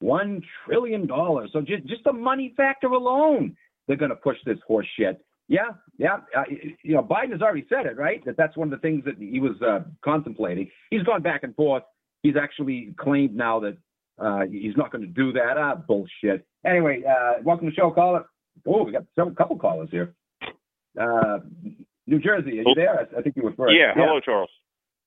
[0.00, 1.50] One trillion dollars.
[1.52, 3.56] So just just the money factor alone,
[3.86, 5.24] they're going to push this horse shit.
[5.46, 6.18] Yeah, yeah.
[6.36, 6.42] Uh,
[6.82, 8.24] you know, Biden has already said it, right?
[8.24, 10.68] That that's one of the things that he was uh, contemplating.
[10.90, 11.84] He's gone back and forth.
[12.24, 13.76] He's actually claimed now that
[14.18, 15.56] uh, he's not going to do that.
[15.56, 16.46] Ah, bullshit.
[16.66, 18.24] Anyway, uh, welcome to the show, caller.
[18.66, 20.14] Oh, we got several couple callers here.
[21.00, 21.38] Uh,
[22.06, 23.08] New Jersey, are you there?
[23.16, 23.74] I, think you were first.
[23.78, 24.50] Yeah, hello, Charles.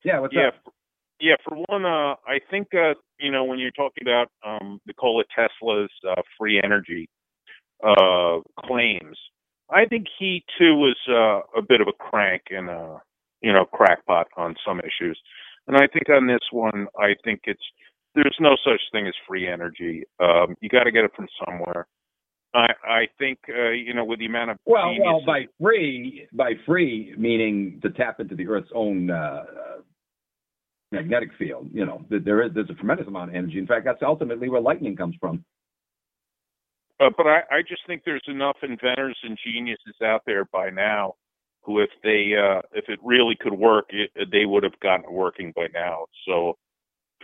[0.04, 0.74] Yeah, what's yeah, up?
[1.20, 1.36] yeah.
[1.48, 5.92] For one, uh, I think uh, you know when you're talking about um, Nikola Tesla's
[6.08, 7.10] uh, free energy
[7.86, 9.18] uh, claims,
[9.70, 13.02] I think he too was uh, a bit of a crank and a
[13.42, 15.20] you know crackpot on some issues,
[15.68, 17.64] and I think on this one, I think it's
[18.16, 20.04] there's no such thing as free energy.
[20.20, 21.88] Um, you got to get it from somewhere.
[22.54, 26.54] I I think uh, you know with the amount of Well, well, by free, by
[26.66, 29.44] free meaning to tap into the Earth's own uh,
[30.92, 31.70] magnetic field.
[31.74, 33.58] You know, there is there's a tremendous amount of energy.
[33.58, 35.44] In fact, that's ultimately where lightning comes from.
[37.00, 41.16] Uh, but I, I just think there's enough inventors and geniuses out there by now
[41.62, 45.12] who, if they, uh, if it really could work, it, they would have gotten it
[45.12, 46.06] working by now.
[46.26, 46.58] So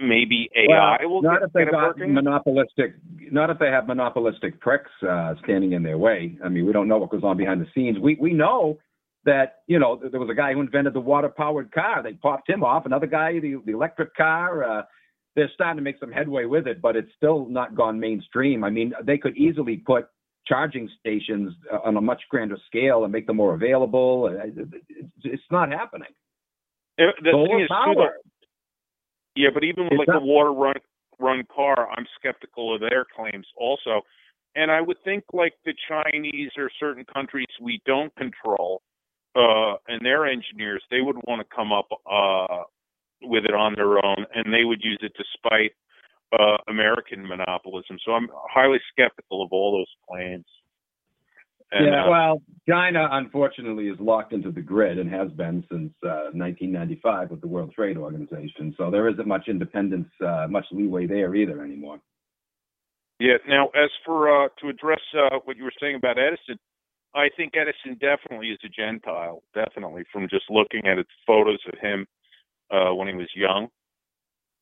[0.01, 2.13] maybe AI well, will not get, if they it got working.
[2.13, 2.95] monopolistic,
[3.31, 6.38] not if they have monopolistic pricks uh, standing in their way.
[6.43, 7.97] I mean, we don't know what goes on behind the scenes.
[7.99, 8.80] We we know
[9.26, 12.01] that you know there was a guy who invented the water powered car.
[12.03, 12.85] They popped him off.
[12.85, 14.63] Another guy, the the electric car.
[14.63, 14.81] Uh,
[15.35, 18.63] they're starting to make some headway with it, but it's still not gone mainstream.
[18.63, 20.07] I mean, they could easily put
[20.45, 24.30] charging stations uh, on a much grander scale and make them more available.
[24.31, 24.47] Uh,
[25.23, 26.09] It's, not happening.
[26.99, 27.95] Uh, the Solar thing is, power.
[27.95, 28.09] though,
[29.35, 30.76] yeah, but even with It's like not- a water run
[31.19, 34.01] run car, I'm skeptical of their claims also.
[34.56, 38.81] And I would think like the Chinese or certain countries we don't control,
[39.35, 42.64] uh, and their engineers, they would want to come up uh,
[43.22, 45.73] with it on their own, and they would use it despite
[46.31, 47.97] uh, American monopolism.
[48.06, 50.45] So I'm highly skeptical of all those claims.
[51.72, 55.94] And, yeah, uh, well, China unfortunately is locked into the grid and has been since
[56.04, 58.74] uh, 1995 with the World Trade Organization.
[58.78, 62.00] So there isn't much independence, uh, much leeway there either anymore.
[63.20, 63.38] Yeah.
[63.48, 66.58] Now, as for uh, to address uh, what you were saying about Edison,
[67.14, 69.44] I think Edison definitely is a Gentile.
[69.54, 72.06] Definitely, from just looking at its photos of him
[72.72, 73.68] uh, when he was young,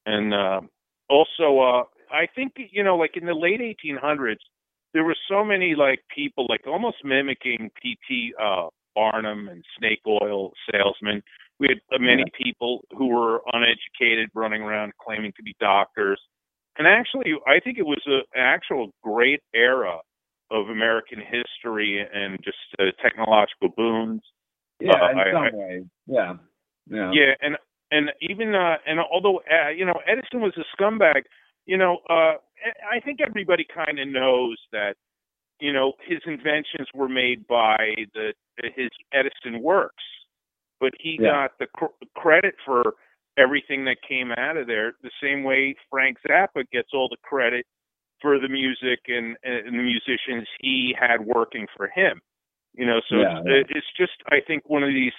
[0.06, 0.62] and uh,
[1.10, 4.38] also uh, I think you know, like in the late 1800s,
[4.98, 8.34] there were so many like people like almost mimicking P.T.
[8.42, 8.66] Uh,
[8.96, 11.22] Barnum and snake oil salesmen.
[11.60, 16.20] We had uh, many people who were uneducated running around claiming to be doctors.
[16.80, 19.98] And actually, I think it was a, an actual great era
[20.50, 24.22] of American history and just uh, technological boons.
[24.80, 25.86] Yeah, Uh, in I- some I- way.
[26.08, 26.34] Yeah.
[26.90, 27.12] Yeah.
[27.14, 27.56] Yeah, and
[27.92, 31.22] and even uh, and although uh, you know Edison was a scumbag,
[31.68, 32.34] you know uh,
[32.92, 34.96] I think everybody kind of knows that
[35.60, 38.34] you know his inventions were made by the
[38.76, 40.04] his Edison works,
[40.80, 41.32] but he Yeah.
[41.48, 42.96] got the cr- credit for
[43.38, 44.94] everything that came out of there.
[45.04, 47.66] The same way Frank Zappa gets all the credit
[48.20, 52.20] for the music and, and the musicians he had working for him.
[52.74, 55.14] You know, so Yeah, it's, it's just I think one of these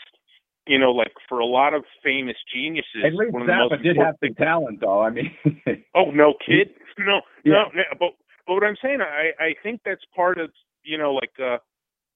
[0.68, 3.72] you know, like for a lot of famous geniuses, At least one of the most
[3.72, 5.00] Zappa did have some talent, though.
[5.02, 5.30] I mean,
[5.94, 6.70] Oh no, kid.
[6.98, 7.52] No, Yeah.
[7.52, 7.82] no, no.
[7.98, 8.10] But
[8.46, 10.50] but what I'm saying, I I think that's part of
[10.84, 11.58] you know like uh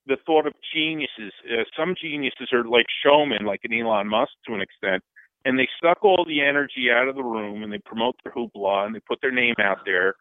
[0.07, 1.33] the thought of geniuses.
[1.49, 5.03] Uh, some geniuses are like showmen, like an Elon Musk to an extent,
[5.45, 8.85] and they suck all the energy out of the room and they promote their hoopla
[8.87, 10.15] and they put their name out there,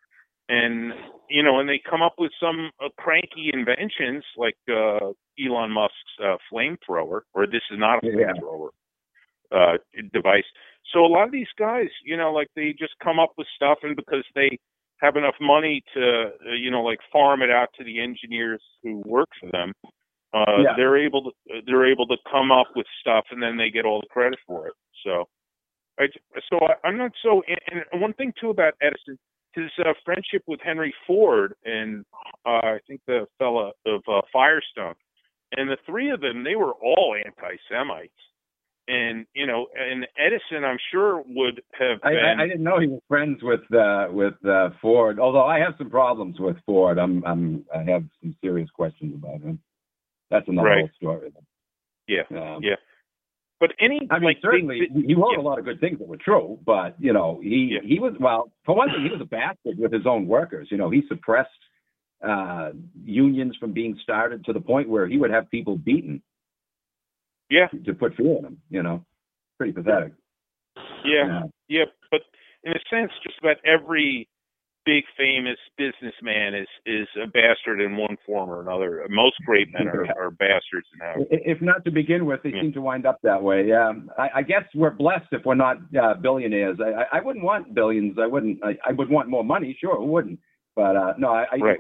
[0.52, 0.94] and
[1.30, 5.12] you know, and they come up with some uh, cranky inventions like uh
[5.44, 8.34] Elon Musk's uh, flamethrower, or this is not a Yeah.
[8.34, 8.70] flamethrower
[9.52, 9.78] uh
[10.14, 10.50] device.
[10.94, 13.80] So a lot of these guys, you know, like they just come up with stuff,
[13.84, 14.60] and because they
[14.98, 16.04] have enough money to,
[16.48, 19.74] uh, you know, like farm it out to the engineers who work for them,
[20.34, 20.74] uh, Yeah.
[20.76, 21.32] they're able to
[21.66, 24.68] they're able to come up with stuff, and then they get all the credit for
[24.68, 24.74] it.
[25.04, 25.28] So,
[26.00, 26.08] I
[26.50, 27.42] so I, I'm not so.
[27.48, 29.18] And and one thing too about Edison,
[29.54, 32.06] his uh, friendship with Henry Ford and
[32.46, 34.96] uh, I think the fella of uh, Firestone,
[35.56, 38.14] and the three of them they were all anti-Semites.
[38.88, 42.00] And you know, and Edison, I'm sure would have.
[42.04, 45.20] I, been, I, I didn't know he was friends with uh, with uh, Ford.
[45.20, 49.42] Although I have some problems with Ford, I'm I'm I have some serious questions about
[49.42, 49.60] him.
[50.32, 50.80] That's another Right.
[50.80, 51.32] whole story.
[52.08, 52.76] yeah, Um, yeah.
[53.62, 55.40] But any, I mean, like, certainly big- he wrote yeah.
[55.40, 57.82] a lot of good things that were true, but you know, he Yeah.
[57.88, 58.52] he was well.
[58.66, 60.68] For one thing, he was a bastard with his own workers.
[60.72, 61.50] You know, he suppressed
[62.24, 62.72] uh,
[63.04, 66.22] unions from being started to the point where he would have people beaten
[67.52, 68.62] Yeah, to put fear in them.
[68.72, 69.06] You know,
[69.58, 70.14] pretty pathetic.
[71.06, 71.42] yeah, Yeah.
[71.68, 71.86] yeah.
[72.10, 72.22] But
[72.64, 74.28] in a sense, just about every
[74.86, 79.06] big famous businessman is is a bastard in one form or another.
[79.10, 81.26] Most great men are, are bastards in how.
[81.30, 82.62] If not to begin with, they Yeah.
[82.62, 83.68] seem to wind up that way.
[83.68, 86.78] Yeah, I, I guess we're blessed if we're not uh, billionaires.
[86.80, 88.18] I, I, I wouldn't want billions.
[88.20, 88.64] I wouldn't.
[88.64, 89.78] I, I would want more money.
[89.80, 90.40] Sure, who wouldn't?
[90.76, 91.80] But uh, no, I, I Right.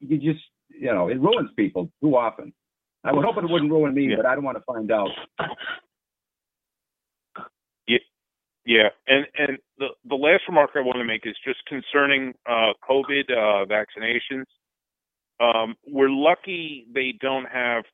[0.00, 2.52] you just you know it ruins people too often.
[3.04, 4.16] I would hope it wouldn't ruin me, Yeah.
[4.16, 5.10] but I don't want to find out.
[8.66, 12.72] Yeah, and and the the last remark I want to make is just concerning uh,
[12.88, 14.44] COVID uh, vaccinations.
[15.40, 17.84] Um, we're lucky they don't have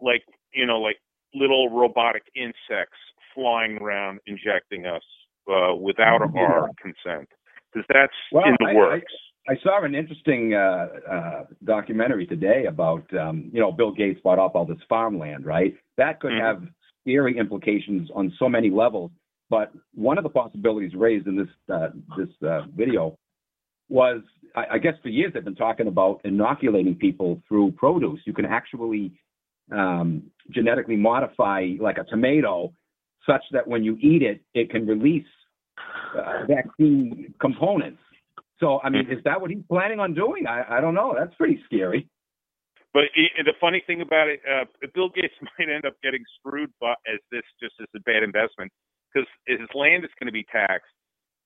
[0.00, 0.98] like you know like
[1.34, 2.98] little robotic insects
[3.34, 5.02] flying around injecting us
[5.50, 7.28] uh, without our consent
[7.72, 9.12] because that's Well, in the I- works.
[9.48, 14.38] I saw an interesting uh, uh, documentary today about, um, you know, Bill Gates bought
[14.38, 15.74] up all this farmland, right?
[15.96, 16.40] That could Mhm.
[16.40, 16.68] have
[17.00, 19.10] scary implications on so many levels.
[19.50, 23.18] But one of the possibilities raised in this uh, this uh, video
[23.88, 24.22] was,
[24.54, 28.20] I, I guess, for years they've been talking about inoculating people through produce.
[28.24, 29.12] You can actually
[29.72, 32.72] um, genetically modify, like a tomato,
[33.26, 35.26] such that when you eat it, it can release
[36.16, 37.98] uh, vaccine components.
[38.60, 40.46] So, I mean, is that what he's planning on doing?
[40.46, 41.14] I, I don't know.
[41.18, 42.08] That's pretty scary.
[42.92, 43.04] But
[43.44, 44.64] the funny thing about it, uh,
[44.94, 48.70] Bill Gates might end up getting screwed as this just as a bad investment
[49.12, 50.92] because his land is going to be taxed,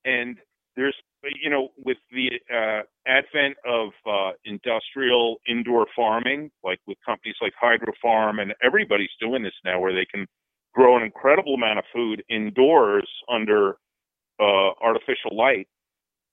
[0.04, 0.38] and
[0.76, 0.96] there's
[1.42, 7.52] you know with the uh, advent of uh, industrial indoor farming, like with companies like
[7.60, 10.26] Hydro Farm, and everybody's doing this now, where they can
[10.74, 13.76] grow an incredible amount of food indoors under
[14.40, 15.68] uh, artificial light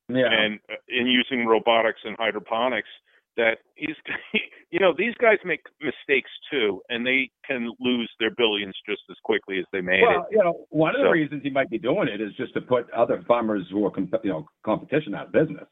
[0.09, 0.31] Yeah.
[0.31, 2.89] and uh, in using robotics and hydroponics
[3.37, 3.95] that he's
[4.71, 9.15] you know these guys make mistakes too and they can lose their billions just as
[9.23, 11.77] quickly as they made well, it you know, one of the reasons he might be
[11.79, 15.27] doing it is just to put other farmers who are, comp- you know, competition out
[15.27, 15.65] of business,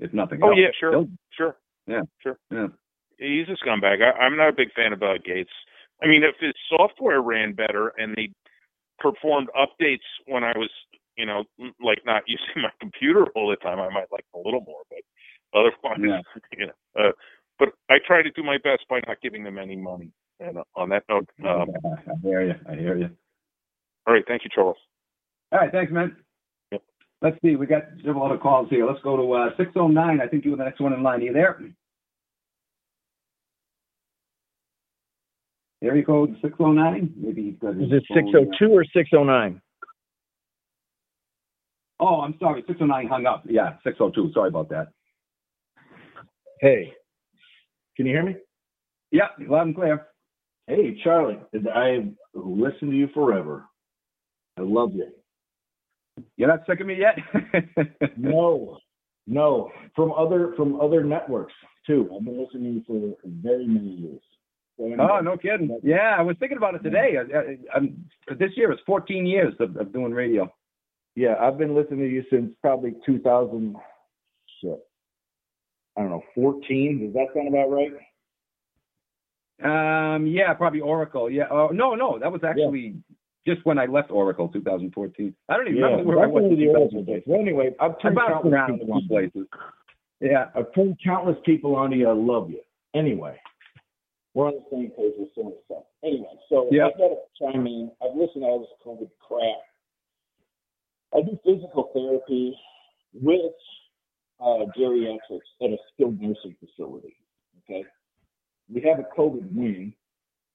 [0.00, 0.58] if nothing oh else.
[0.58, 1.56] yeah sure He'll- sure
[1.86, 2.02] Yeah.
[2.22, 2.68] sure Yeah.
[3.18, 5.52] he's a scumbag I, i'm not a big fan of uh, gates
[6.02, 8.30] i mean if his software ran better and they
[8.98, 10.70] performed updates when i was
[11.16, 11.44] you know
[11.82, 15.00] like not using my computer all the time i might like a little more but
[15.54, 16.20] otherwise Yeah.
[16.58, 16.72] you know
[17.08, 17.12] uh,
[17.58, 20.10] but i try to do my best by not giving them any money
[20.40, 22.54] and uh, on that note um, I hear you.
[22.68, 23.10] I hear you.
[24.06, 24.76] all right thank you charles
[25.52, 25.72] All right.
[25.72, 26.14] Thanks, man.
[26.72, 26.82] Yep.
[27.22, 27.56] Let's see.
[27.56, 28.86] We got several other calls here.
[28.86, 30.20] Let's go to uh, 609.
[30.20, 31.20] I think you were the next one in line.
[31.20, 31.58] Are you there?
[35.82, 37.14] Area code 609?
[37.16, 39.60] Maybe he's got his Is it phone, uh, 602 or 609?
[42.00, 42.62] Oh, I'm sorry.
[42.66, 43.44] 609 hung up.
[43.48, 44.32] Yeah, 602.
[44.34, 44.88] Sorry about that.
[46.60, 46.92] Hey,
[47.96, 48.36] can you hear me?
[49.10, 50.06] Yeah, loud and clear.
[50.66, 53.64] Hey, Charlie, I've listened to you forever.
[54.58, 55.08] I love you.
[56.36, 57.16] You're not sick of me yet?
[58.16, 58.78] No,
[59.26, 61.52] no, from other from other networks
[61.86, 62.10] too.
[62.14, 64.20] I've been listening to you for very many years.
[64.80, 65.78] Oh, no kidding.
[65.82, 67.16] Yeah, I was thinking about it today.
[67.18, 68.04] I, I, I'm,
[68.38, 70.52] this year is 14 years of, of doing radio.
[71.16, 73.74] Yeah, I've been listening to you since probably 2000.
[75.98, 77.00] I don't know, 14.
[77.06, 77.90] Does that sound about right?
[80.14, 81.28] Um, yeah, probably Oracle.
[81.28, 81.44] Yeah.
[81.50, 82.94] Oh, no, no, that was actually
[83.44, 85.34] just when I left Oracle, 2014.
[85.48, 86.44] I don't even remember where I was.
[86.56, 87.22] the Oracle days.
[87.26, 89.08] Well, anyway, I've I turned countless around a people few on you.
[89.08, 89.48] places.
[90.20, 90.44] Yeah.
[90.54, 92.08] I've turned countless people on to you.
[92.08, 92.60] I love you.
[92.94, 93.36] Anyway,
[94.34, 95.84] we're on the same page with so the stuff.
[96.04, 96.86] Anyway, so Yeah.
[96.86, 97.90] I've got to chime in.
[98.00, 99.62] I've listened to all this COVID crap.
[101.16, 102.56] I do physical therapy
[103.14, 103.52] with
[104.40, 107.16] uh, geriatrics at a skilled nursing facility.
[107.64, 107.84] Okay,
[108.72, 109.92] we have a COVID wing.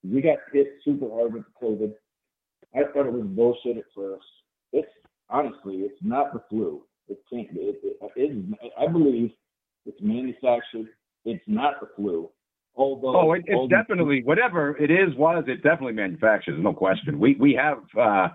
[0.02, 1.92] We got hit super hard with COVID.
[2.74, 4.24] I thought it was bullshit at first.
[4.72, 4.88] It's
[5.30, 6.82] honestly, it's not the flu.
[7.08, 7.48] It can't.
[7.52, 8.44] It, it, it is.
[8.78, 9.30] I believe
[9.86, 10.88] it's manufactured.
[11.24, 12.30] It's not the flu.
[12.76, 15.44] Although, Oh, it, it's although- definitely whatever it is was.
[15.46, 16.58] It definitely manufactured.
[16.58, 17.18] No question.
[17.18, 18.28] We we have uh,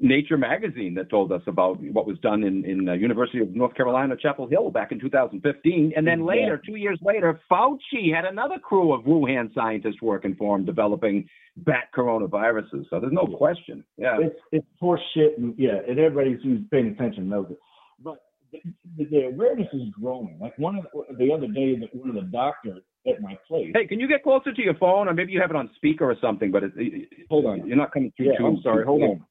[0.00, 3.74] Nature magazine that told us about what was done in in the University of North
[3.74, 8.58] Carolina Chapel Hill back in 2015, and then later, two years later, Fauci had another
[8.58, 12.84] crew of Wuhan scientists working for him developing bat coronaviruses.
[12.90, 13.84] So there's no question.
[13.96, 14.18] Yeah.
[14.20, 17.58] It's it's horse shit, and yeah, and everybody who's paying attention knows it.
[18.02, 18.18] But
[18.52, 18.60] the,
[19.04, 20.38] the awareness is growing.
[20.40, 23.72] Like one of the, the other day, that one of the doctors at my place.
[23.74, 26.04] Hey, can you get closer to your phone, or maybe you have it on speaker
[26.04, 26.50] or something?
[26.50, 27.66] But it, it, Hold on.
[27.66, 28.26] you're not coming through.
[28.26, 28.84] Yeah, too, I'm sorry.
[28.84, 29.24] Hold on.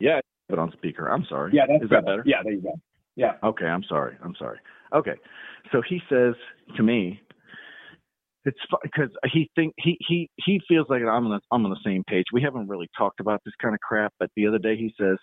[0.00, 1.08] Yeah, put on speaker.
[1.08, 1.52] I'm sorry.
[1.54, 2.22] Yeah, that's Is that better?
[2.26, 2.74] Yeah, there you go.
[3.16, 3.32] Yeah.
[3.42, 4.16] Okay, I'm sorry.
[4.22, 4.58] I'm sorry.
[4.92, 5.14] Okay,
[5.72, 6.34] so he says
[6.76, 7.20] to me,
[8.44, 11.80] it's because he think he he he feels like I'm on the I'm on the
[11.84, 12.26] same page.
[12.32, 15.16] We haven't really talked about this kind of crap, but the other day he says,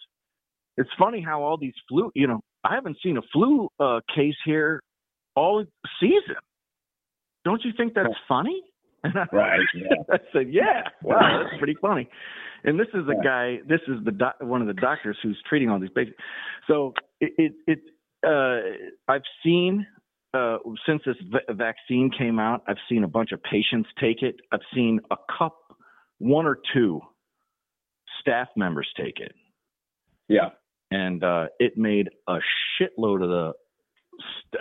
[0.78, 2.12] it's funny how all these flu.
[2.16, 4.82] You know, I haven't seen a flu uh, case here
[5.36, 5.64] all
[6.00, 6.36] season.
[7.46, 8.62] Don't you think that's funny?
[9.04, 9.60] And I, Right.
[9.76, 9.96] Yeah.
[10.12, 12.08] I said, "Yeah, wow, that's pretty funny."
[12.64, 13.58] And this is a guy.
[13.68, 16.18] This is the doc, one of the doctors who's treating all these patients.
[16.68, 17.80] So it it, it
[18.26, 19.86] uh, I've seen
[20.36, 24.36] uh, since this v- vaccine came out, I've seen a bunch of patients take it.
[24.52, 25.58] I've seen a cup,
[26.20, 27.02] one or two
[28.20, 29.34] staff members take it,
[30.30, 30.50] Yeah.
[30.92, 32.38] and uh, it made a
[32.80, 33.54] shitload of the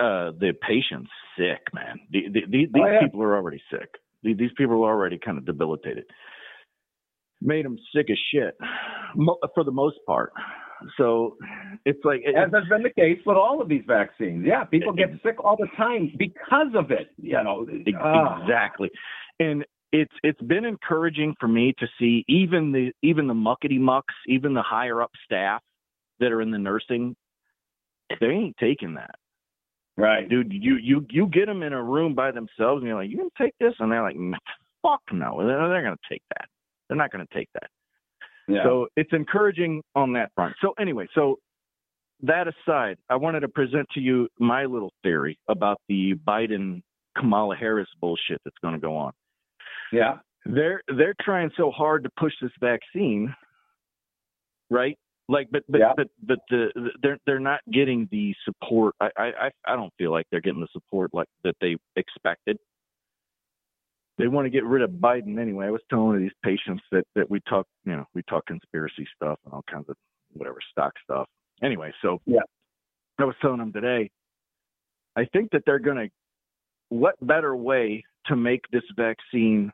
[0.03, 1.61] uh, the patients sick.
[1.75, 3.01] Man, the, the, the, these Oh, yeah.
[3.03, 3.91] people are already sick.
[4.23, 6.05] The- These people are already kind of debilitated.
[7.43, 8.55] Made them sick as shit,
[9.55, 10.33] for the most part.
[10.97, 11.37] So
[11.85, 14.45] it's like it, As has been the case with all of these vaccines.
[14.47, 17.09] Yeah, people get sick all the time because of it.
[17.19, 17.67] You know.
[17.99, 18.43] Ah.
[18.43, 18.91] Exactly.
[19.39, 24.15] And it's it's been encouraging for me to see even the even the muckety mucks,
[24.27, 25.63] even the higher up staff
[26.21, 27.17] that are in the nursing,
[28.21, 29.15] they ain't taking that.
[30.01, 30.29] Right.
[30.29, 33.19] Dude, you you you get them in a room by themselves and you're like, "You
[33.19, 34.35] can take this?" And they're like, "Mm,
[34.83, 35.39] "Fuck no.
[35.47, 36.49] They're, they're going to take that.
[36.89, 37.71] They're not going to take that."
[38.49, 38.63] Yeah.
[38.65, 40.57] So it's encouraging on that front.
[40.61, 41.39] So anyway, so
[42.23, 46.83] that aside, I wanted to present to you my little theory about the Biden
[47.17, 49.13] Kamala Harris bullshit that's going to go on.
[49.93, 50.19] yeah.
[50.47, 53.35] They're they're trying so hard to push this vaccine,
[54.71, 54.97] right?
[55.31, 55.93] Like, but but Yeah.
[55.97, 58.97] but but the, the they're they're not getting the support.
[59.01, 62.59] I I I- don't feel like they're getting the support like that they expected.
[64.19, 65.67] They want to get rid of Biden anyway.
[65.67, 68.45] I was telling one of these patients that that we talk, you know, we talk
[68.47, 69.97] conspiracy stuff and all kinds of
[70.33, 71.29] whatever stock stuff.
[71.63, 72.41] Anyway, so Yeah.
[73.19, 74.11] I was telling them today.
[75.15, 76.11] I think that they're going to.
[76.89, 79.71] What better way to make this vaccine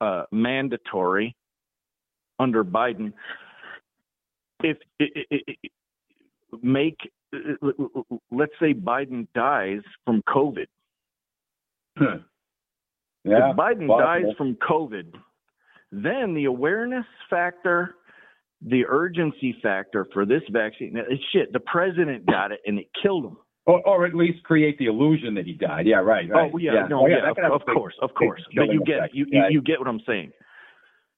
[0.00, 1.34] uh, mandatory
[2.38, 3.12] under Biden?
[4.62, 5.70] If it, it, it,
[6.62, 6.96] make,
[8.30, 10.66] let's say Biden dies from COVID.
[13.22, 13.50] Yeah.
[13.50, 13.98] If Biden possible.
[13.98, 15.12] dies from COVID,
[15.92, 17.96] then the awareness factor,
[18.62, 21.52] the urgency factor for this vaccine, it's shit.
[21.52, 23.36] The president got it and it killed him.
[23.66, 25.86] Or, or at least create the illusion that he died.
[25.86, 26.30] Yeah, right.
[26.30, 26.50] right.
[26.50, 28.42] Oh yeah, no, Oh, yeah, that of, could have a of course, of course.
[28.56, 29.48] But you get You, you Yeah.
[29.50, 30.32] you get what I'm saying.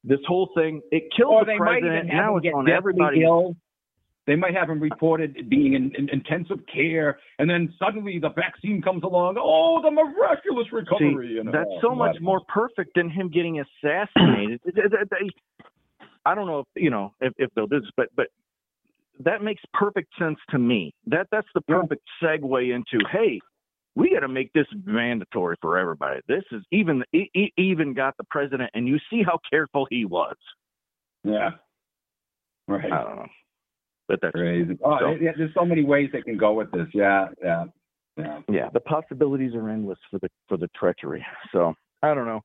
[0.04, 2.14] This whole thing it killed Or the they might even president.
[2.14, 3.22] Now it's on everybody.
[3.22, 3.56] ill.
[4.24, 8.80] They might have him reported being in, in intensive care, and then suddenly the vaccine
[8.80, 9.34] comes along.
[9.36, 11.28] Oh, the miraculous See, recovery!
[11.32, 11.50] you know.
[11.50, 14.60] that's so much more perfect than him getting assassinated.
[16.24, 18.28] I don't know if you know if, if they'll do this, but but
[19.24, 20.94] that makes perfect sense to me.
[21.06, 23.40] That that's the perfect segue into hey,
[23.94, 26.20] we got to make this mandatory for everybody.
[26.28, 27.02] This is even
[27.56, 30.36] even got the president, and you see how careful he was.
[31.24, 31.50] Yeah.
[32.68, 32.92] Right.
[32.92, 33.26] I don't know,
[34.08, 34.78] but that's Crazy.
[34.84, 36.86] Oh, so- yeah, there's so many ways they can go with this.
[36.94, 37.64] Yeah, yeah,
[38.16, 38.40] yeah.
[38.48, 41.24] yeah, the possibilities are endless for the for the treachery.
[41.52, 42.40] So I don't know.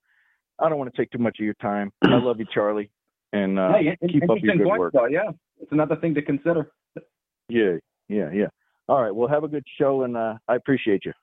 [0.59, 1.91] I don't want to take too much of your time.
[2.03, 2.89] I love you, Charlie,
[3.31, 4.93] and uh, hey, keep up your good point, work.
[4.93, 5.05] though.
[5.05, 5.29] Yeah,
[5.61, 6.71] it's another thing to consider.
[7.47, 7.75] Yeah,
[8.09, 8.47] yeah, yeah.
[8.89, 9.13] All right.
[9.13, 11.13] Well, have a good show, and uh, I appreciate you.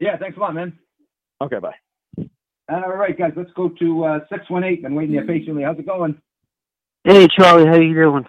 [0.00, 0.78] Yeah, thanks a lot, man.
[1.40, 1.74] Okay, bye.
[2.68, 4.82] All right, guys, let's go to uh, 618.
[4.82, 5.62] Been waiting here patiently.
[5.62, 6.20] How's it going?
[7.04, 8.26] Hey Charlie, how you doing?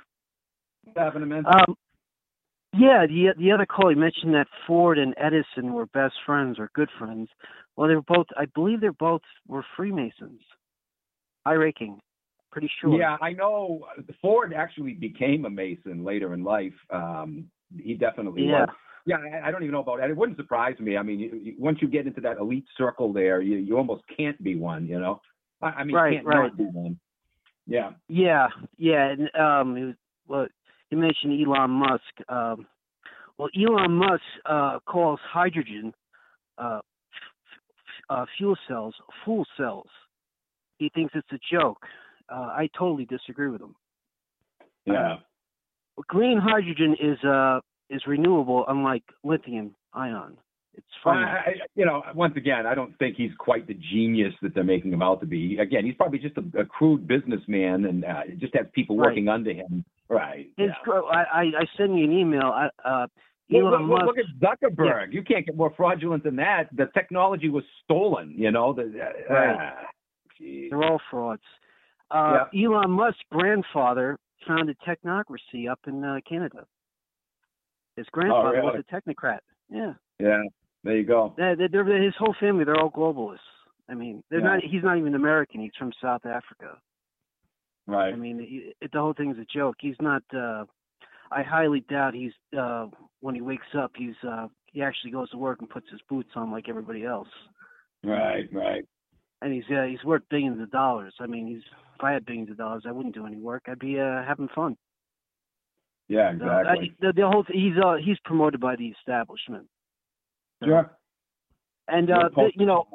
[0.84, 1.46] What's happening, man?
[1.48, 1.76] Um,
[2.74, 6.70] yeah, the the other call you mentioned that Ford and Edison were best friends or
[6.76, 7.30] good friends.
[7.76, 8.28] Well, they were both.
[8.38, 10.42] I believe they're both were Freemasons.
[11.46, 12.00] High ranking,
[12.52, 13.00] pretty sure.
[13.00, 13.88] Yeah, I know.
[14.22, 16.74] Ford actually became a Mason later in life.
[16.92, 17.46] Um,
[17.76, 18.66] he definitely Yeah.
[18.66, 18.70] was.
[19.08, 20.10] Yeah, I, I don't even know about that.
[20.10, 20.98] It wouldn't surprise me.
[20.98, 24.04] I mean, you, you, once you get into that elite circle there, you, you almost
[24.16, 24.86] can't be one.
[24.86, 25.22] You know,
[25.62, 26.36] I, I mean, Right, can't right.
[26.50, 27.00] not be one.
[27.66, 27.92] Yeah.
[28.10, 28.48] Yeah,
[28.78, 29.10] yeah.
[29.12, 29.96] And um, it was,
[30.28, 30.48] well,
[30.90, 32.02] you mentioned Elon Musk.
[32.28, 32.68] Um,
[33.38, 35.94] well, Elon Musk uh, calls hydrogen
[36.58, 36.82] uh, f-
[38.10, 39.88] f- uh, fuel cells fool cells.
[40.80, 41.82] He thinks it's a joke.
[42.30, 43.74] Uh, I totally disagree with him.
[44.86, 45.18] Yeah.
[46.08, 47.60] green hydrogen is uh
[47.90, 50.38] is renewable, unlike lithium ion.
[50.76, 50.86] It's.
[51.06, 54.64] I, I- you know, once again, I don't think he's quite the genius that they're
[54.64, 55.58] making him out to be.
[55.58, 59.08] Again, he's probably just a, a crude businessman and uh, just has people Right.
[59.08, 59.84] working under him.
[60.10, 60.48] Right.
[60.58, 60.94] His, yeah.
[61.12, 62.44] I, I I send you an email.
[62.44, 63.08] I, uh,
[63.50, 64.06] Look, Elon look, Musk.
[64.06, 65.14] look at Zuckerberg.
[65.14, 66.68] You can't get more fraudulent than that.
[66.76, 68.34] The technology was stolen.
[68.38, 68.74] You know.
[68.74, 69.58] The, uh, Right.
[69.60, 69.86] ah.
[70.40, 71.42] They're all frauds.
[72.12, 76.66] Uh, Elon Musk's grandfather founded Technocracy up in uh, Canada.
[77.98, 78.86] His grandfather was really?
[78.90, 79.40] a technocrat.
[79.70, 80.44] Yeah, yeah.
[80.84, 81.34] There you go.
[81.36, 82.64] they're, they're, they're- his whole family.
[82.64, 83.40] They're all globalists.
[83.90, 84.46] I mean, they're Yeah.
[84.56, 84.64] not.
[84.64, 85.60] He's not even American.
[85.62, 86.78] He's from South Africa.
[87.88, 88.14] Right.
[88.14, 89.76] I mean, he, it, the whole thing's a joke.
[89.80, 90.24] He's not.
[90.34, 90.66] uh
[91.32, 92.34] I highly doubt he's.
[92.58, 92.88] uh
[93.22, 94.16] When he wakes up, he's.
[94.28, 97.30] uh He actually goes to work and puts his boots on like everybody else.
[98.04, 98.48] Right.
[98.54, 98.84] Right.
[99.42, 101.14] and he's uh, he's worth billions of dollars.
[101.20, 101.64] I mean, he's
[101.96, 103.64] if I had billions of dollars, I wouldn't do any work.
[103.68, 104.78] I'd be uh, having fun.
[106.08, 106.30] Yeah.
[106.30, 106.96] I- Exactly.
[107.02, 109.68] the, the whole he's uh, he's promoted by the establishment.
[110.64, 110.92] sure.
[111.90, 112.86] And uh, the, you know,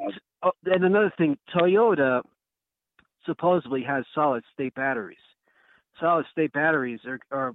[0.43, 2.21] uh, and another thing, Toyota
[3.25, 5.17] supposedly has solid state batteries.
[5.99, 7.53] Solid state batteries are are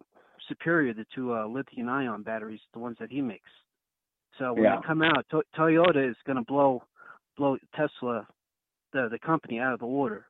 [0.49, 3.51] superior to uh, lithium ion batteries, the ones that he makes.
[4.39, 4.77] So when Yeah.
[4.77, 6.83] they come out, to- Toyota is going to blow
[7.37, 8.27] blow Tesla,
[8.93, 10.28] the the company, out of the water.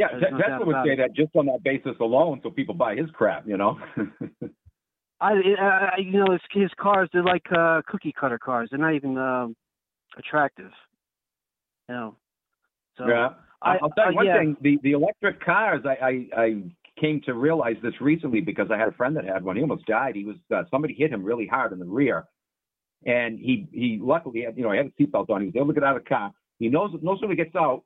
[0.00, 0.06] Yeah.
[0.30, 3.46] No Tesla would say that just on that basis alone, so people buy his crap.
[3.46, 3.78] You know.
[5.20, 8.68] I, I you know his his cars they're like uh cookie cutter cars.
[8.70, 9.54] They're not even um
[10.16, 10.70] attractive.
[11.88, 12.16] You know.
[12.96, 13.30] So yeah.
[13.62, 14.38] I- I'll tell you uh, one yeah.
[14.38, 15.82] thing: the the electric cars.
[15.84, 16.62] I, I I
[16.98, 19.56] came to realize this recently because I had a friend that had one.
[19.56, 20.16] He almost died.
[20.16, 22.24] He was uh, somebody hit him really hard in the rear,
[23.04, 25.42] and he he luckily had you know he had a seatbelt on.
[25.42, 26.32] He was able to get out of the car.
[26.58, 27.82] He knows knows when he gets out,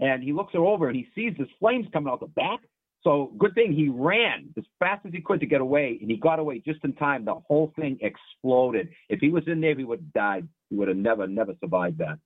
[0.00, 2.60] and he looks her over and he sees this flames coming out the back.
[3.02, 6.16] So good thing he ran as fast as he could to get away, and he
[6.18, 7.24] got away just in time.
[7.24, 8.90] The whole thing exploded.
[9.08, 10.48] If he was in there, he would have died.
[10.68, 12.18] He would have never never survived that.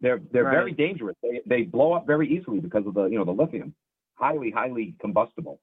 [0.00, 0.52] They're they're Right.
[0.54, 1.16] very dangerous.
[1.22, 3.74] They they blow up very easily because of the you know the lithium,
[4.14, 5.60] highly highly combustible.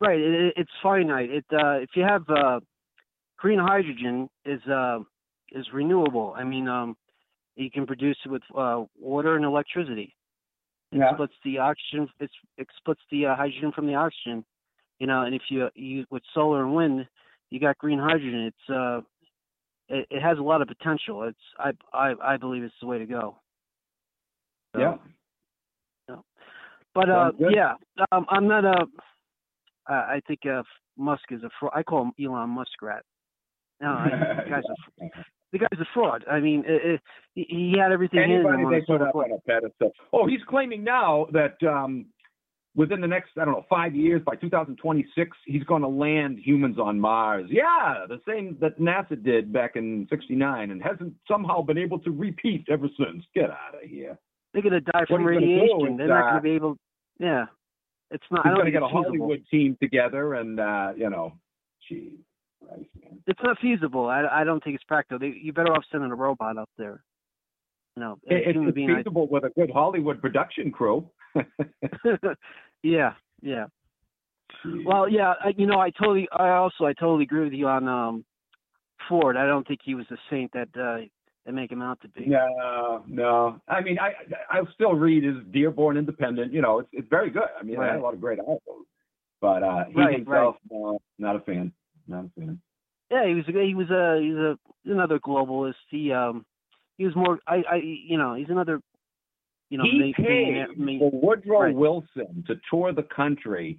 [0.00, 1.30] Right, it, it- it's finite.
[1.30, 2.60] It uh if you have uh
[3.38, 4.98] green hydrogen is uh
[5.52, 6.34] is renewable.
[6.36, 6.96] I mean um
[7.56, 10.14] you can produce it with uh water and electricity.
[10.92, 11.14] It Yeah.
[11.14, 14.44] splits the oxygen it's it splits the uh, hydrogen from the oxygen.
[14.98, 17.06] You know, and if you use with solar and wind,
[17.50, 18.46] you got green hydrogen.
[18.46, 19.00] It's uh
[19.88, 21.24] it, it has a lot of potential.
[21.24, 23.36] It's I I I believe it's the way to go.
[24.74, 24.96] So, Yeah.
[26.94, 27.74] But uh, yeah,
[28.10, 28.86] um, I'm not a.
[29.86, 30.62] I I think uh,
[30.96, 31.50] Musk is a.
[31.74, 33.02] I call him Elon Muskrat.
[33.82, 34.08] No, I,
[34.48, 35.04] guy's a
[35.58, 36.24] the guy's a fraud.
[36.30, 37.00] I mean, it,
[37.34, 39.92] it, he had everything Anybody on they put up on a pedestal.
[40.12, 42.06] Oh, he's claiming now that um,
[42.74, 46.78] within the next I don't know five years, by 2026, he's going to land humans
[46.78, 47.46] on Mars.
[47.50, 52.10] Yeah, the same that NASA did back in '69, and hasn't somehow been able to
[52.10, 53.24] repeat ever since.
[53.34, 54.18] Get out of here.
[54.52, 55.96] They're gonna die from he's gonna do radiation.
[55.96, 56.78] They're not uh, gonna be able.
[57.18, 57.46] Yeah,
[58.10, 58.46] it's not.
[58.46, 59.04] He's going to get a feasible.
[59.04, 61.32] Hollywood team together, and uh, you know,
[61.88, 62.18] gee.
[63.26, 64.06] It's not feasible.
[64.06, 65.18] I I don't think it's practical.
[65.18, 67.02] They, you're better off sending a robot up there.
[67.96, 68.90] Know, It- it's, being.
[68.90, 71.08] I- feasible with a good Hollywood production crew.
[72.82, 73.66] yeah, yeah.
[74.84, 77.88] Well, yeah, I, you know, I totally, I also, I totally agree with you on
[77.88, 78.24] um
[79.08, 79.36] Ford.
[79.36, 81.04] I don't think he was the saint that uh,
[81.44, 82.26] they make him out to be.
[82.26, 83.60] No, no.
[83.68, 84.12] I mean, I
[84.50, 86.52] I'll still read his Dearborn Independent.
[86.52, 87.48] You know, it's it's very good.
[87.58, 88.86] I mean, I had a lot of great articles,
[89.40, 91.72] but uh, he Right, himself, no, not a fan.
[92.08, 94.58] Yeah, he was, a, he was a, he's a
[94.92, 95.74] another globalist.
[95.90, 96.44] He um,
[96.96, 98.80] he was more, I, I, you know, he's another,
[99.70, 101.74] you know, he ma- paid Woodrow Right.
[101.74, 103.78] Wilson to tour the country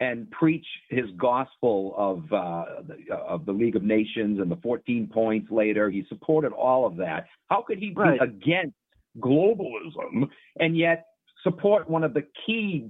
[0.00, 5.08] and preach his gospel of uh, the, of the League of Nations and the 14
[5.12, 5.90] points later.
[5.90, 7.26] He supported all of that.
[7.48, 8.18] How could he Right.
[8.18, 8.74] be against
[9.18, 10.28] globalism
[10.58, 11.06] and yet
[11.42, 12.88] support one of the key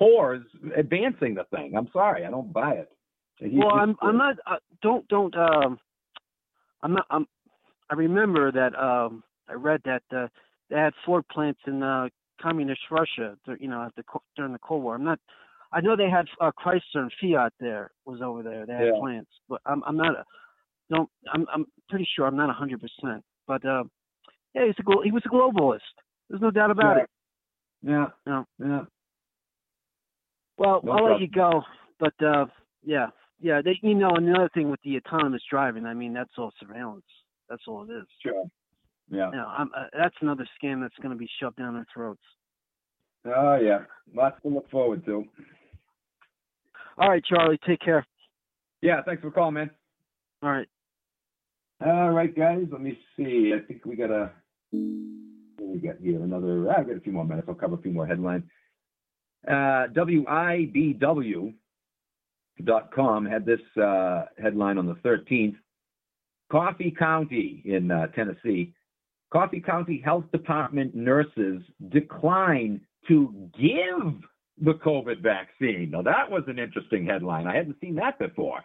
[0.00, 0.44] whores
[0.76, 1.74] advancing the thing?
[1.76, 2.90] I'm sorry, I don't buy it.
[3.38, 4.36] He- well, I'm I'm not.
[4.46, 5.34] Uh, don't don't.
[5.36, 5.78] Um,
[6.82, 7.06] I'm not.
[7.10, 7.26] I'm.
[7.90, 8.74] I remember that.
[8.78, 10.28] Um, I read that uh,
[10.70, 12.08] they had Ford plants in uh,
[12.40, 13.36] communist Russia.
[13.58, 14.02] You know, at the
[14.36, 14.94] during the Cold War.
[14.94, 15.18] I'm not.
[15.72, 18.64] I know they had uh, Chrysler and Fiat there was over there.
[18.66, 18.98] They had Yeah.
[19.00, 20.12] plants, but I'm I'm not.
[20.12, 20.24] A,
[20.90, 21.10] don't.
[21.32, 23.22] I'm I'm pretty sure I'm not a hundred percent.
[23.46, 23.84] But uh,
[24.54, 25.80] yeah, he's a he was a globalist.
[26.28, 27.02] There's no doubt about Yeah.
[27.02, 27.10] it.
[27.82, 28.46] Yeah, No.
[28.58, 28.80] yeah.
[30.58, 31.12] Well, No I'll problem.
[31.12, 31.62] let you go,
[32.00, 32.46] but uh,
[32.84, 33.08] yeah,
[33.40, 33.60] yeah.
[33.62, 37.04] They, you know, another thing with the autonomous driving, I mean, that's all surveillance.
[37.48, 38.06] That's all it is.
[38.22, 38.44] Sure.
[39.10, 39.30] Yeah.
[39.30, 42.22] You know, I'm, uh, that's another scam that's going to be shoved down our throats.
[43.24, 43.80] Oh yeah.
[44.14, 45.24] Lots to look forward to.
[46.98, 47.58] All right, Charlie.
[47.66, 48.06] Take care.
[48.80, 49.70] Yeah, thanks for calling, man.
[50.42, 50.68] All right.
[51.84, 52.66] All right, guys.
[52.70, 53.52] Let me see.
[53.54, 54.30] I think we got a.
[54.72, 56.22] We got here?
[56.22, 56.70] Another.
[56.70, 57.48] I've got a few more minutes.
[57.48, 58.44] I'll cover a few more headlines.
[59.46, 59.86] Uh,
[62.60, 65.56] WIBW.com had this uh, headline on the 13th.
[66.50, 68.72] Coffee County in uh, Tennessee.
[69.32, 74.20] Coffee County Health Department nurses decline to give
[74.58, 75.90] the COVID vaccine.
[75.90, 77.46] Now, that was an interesting headline.
[77.46, 78.60] I hadn't seen that before.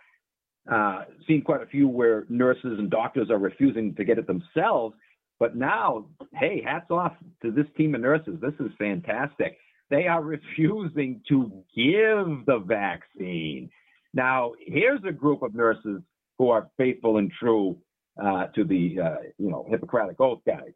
[0.71, 4.95] Uh, seen quite a few where nurses and doctors are refusing to get it themselves.
[5.39, 8.37] But now, hey, hats off to this team of nurses.
[8.41, 9.57] This is fantastic.
[9.89, 13.69] They are refusing to give the vaccine.
[14.13, 16.01] Now, here's a group of nurses
[16.37, 17.77] who are faithful and true
[18.21, 20.73] uh, to the uh, you know Hippocratic oath guys.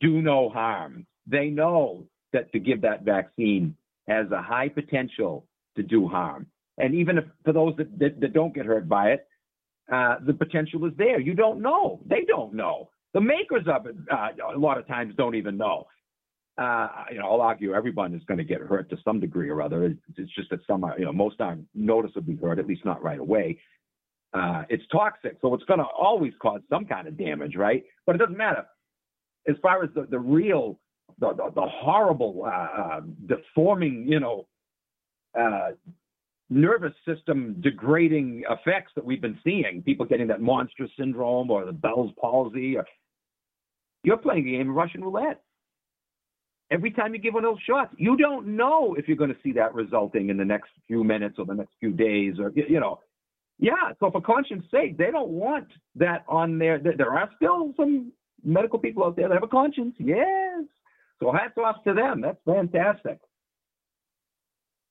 [0.00, 1.06] Do no harm.
[1.26, 3.76] They know that to give that vaccine
[4.08, 5.46] has a high potential
[5.76, 6.46] to do harm.
[6.78, 9.26] And even if for those that, that, that don't get hurt by it,
[9.92, 11.20] uh, the potential is there.
[11.20, 12.00] You don't know.
[12.06, 12.90] They don't know.
[13.12, 15.86] The makers of it, uh, a lot of times, don't even know.
[16.58, 19.62] Uh, you know, I'll argue everyone is going to get hurt to some degree or
[19.62, 19.84] other.
[20.16, 23.18] It's, just that some are, you know, most aren't noticeably hurt, at least not right
[23.18, 23.58] away.
[24.34, 27.82] Uh, it's toxic, so it's going to always cause some kind of damage, right?
[28.06, 28.64] But it doesn't matter.
[29.48, 30.78] As far as the, the real,
[31.18, 34.46] the, the, the horrible, uh, uh, deforming, you know,
[35.38, 35.70] uh,
[36.50, 41.72] nervous system degrading effects that we've been seeing, people getting that monster syndrome or the
[41.72, 42.84] Bell's palsy, or,
[44.02, 45.42] you're playing a game of Russian roulette.
[46.70, 49.40] Every time you give one of those shots, you don't know if you're going to
[49.42, 52.78] see that resulting in the next few minutes or the next few days, or you
[52.78, 53.00] know,
[53.58, 53.92] yeah.
[53.98, 55.66] So for conscience sake, they don't want
[55.96, 56.78] that on their.
[56.78, 58.12] There are still some
[58.44, 59.94] medical people out there that have a conscience.
[59.98, 60.64] Yes.
[61.18, 62.20] So hats off to them.
[62.20, 63.18] That's fantastic.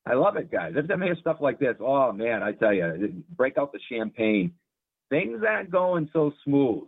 [0.06, 0.74] I love it, guys.
[0.76, 3.80] Every time I hear stuff like this, oh man, I tell you, break out the
[3.92, 4.54] champagne.
[5.10, 6.88] Things aren't going so smooth.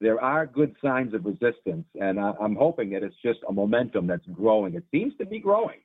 [0.00, 4.06] There are good signs of resistance, and I, am hoping that it's just a momentum
[4.06, 4.74] that's growing.
[4.74, 5.80] It seems to be growing.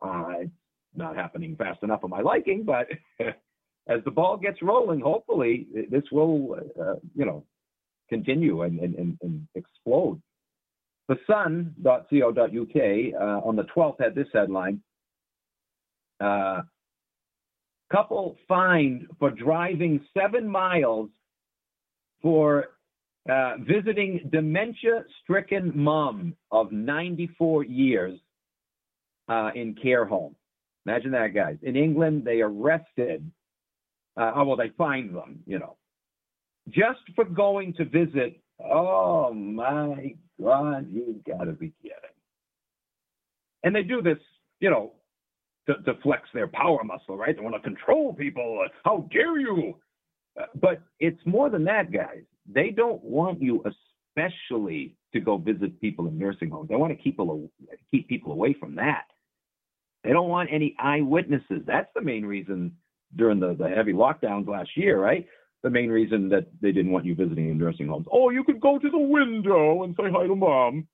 [0.00, 0.50] Uh, it's
[0.94, 2.86] not happening fast enough for my liking, but
[3.88, 7.44] as the ball gets rolling, hopefully this will, uh, you know,
[8.08, 10.22] continue and, and, and, and explode.
[11.08, 14.80] The Sun.co.uk uh, on the 12th had this headline
[16.20, 16.62] uh,
[17.90, 21.10] couple fined for driving seven miles
[22.22, 22.75] for
[23.28, 28.18] uh, visiting dementia-stricken mom of 94 years
[29.28, 30.34] uh, in care home.
[30.86, 31.56] Imagine that, guys.
[31.62, 33.28] In England, they arrested.
[34.16, 35.76] Uh, oh, well, they fined them, you know,
[36.68, 38.40] just for going to visit.
[38.60, 41.96] Oh my God, you got to be kidding!
[43.64, 44.18] And they do this,
[44.60, 44.92] you know,
[45.66, 47.34] to, to flex their power muscle, right?
[47.36, 48.64] They want to control people.
[48.84, 49.74] How dare you?
[50.40, 52.22] Uh, but it's more than that, guys.
[52.52, 56.68] They don't want you, especially, to go visit people in nursing homes.
[56.68, 57.50] They want to keep people
[57.90, 59.04] keep people away from that.
[60.04, 61.62] They don't want any eyewitnesses.
[61.66, 62.76] That's the main reason
[63.16, 65.26] during the, the heavy lockdowns last year, right?
[65.62, 68.06] The main reason that they didn't want you visiting in nursing homes.
[68.12, 70.86] Oh, you could go to the window and say hi to mom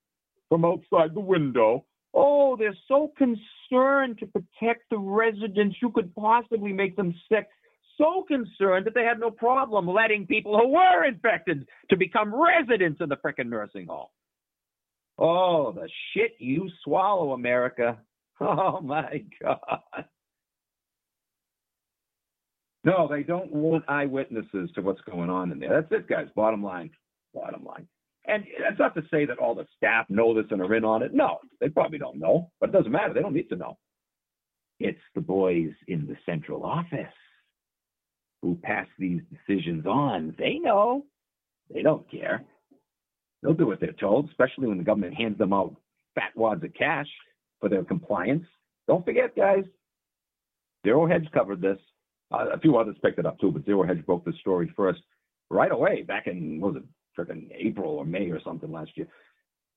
[0.48, 1.84] from outside the window.
[2.14, 5.76] Oh, they're so concerned to protect the residents.
[5.82, 7.48] You could possibly make them sick.
[7.98, 13.00] So concerned that they had no problem letting people who were infected to become residents
[13.00, 14.06] of the frickin' nursing home.
[15.18, 17.98] Oh, the shit you swallow, America.
[18.40, 20.04] Oh my God.
[22.82, 25.80] No, they don't want eyewitnesses to what's going on in there.
[25.80, 26.26] That's it, guys.
[26.34, 26.90] Bottom line.
[27.32, 27.86] Bottom line.
[28.26, 31.02] And that's not to say that all the staff know this and are in on
[31.02, 31.12] it.
[31.14, 33.14] No, they probably don't know, but it doesn't matter.
[33.14, 33.78] They don't need to know.
[34.80, 37.06] It's the boys in the central office
[38.42, 40.34] who pass these decisions on.
[40.38, 41.06] They know.
[41.72, 42.44] They don't care.
[43.42, 45.74] They'll do what they're told, especially when the government hands them out
[46.14, 47.08] fat wads of cash
[47.60, 48.44] for their compliance.
[48.88, 49.64] Don't forget, guys,
[50.84, 51.78] Zero Hedge covered this.
[52.32, 55.00] Uh, a few others picked it up too, but Zero Hedge broke this story first
[55.50, 56.82] right away back in, was it
[57.18, 59.06] freaking April or May or something last year,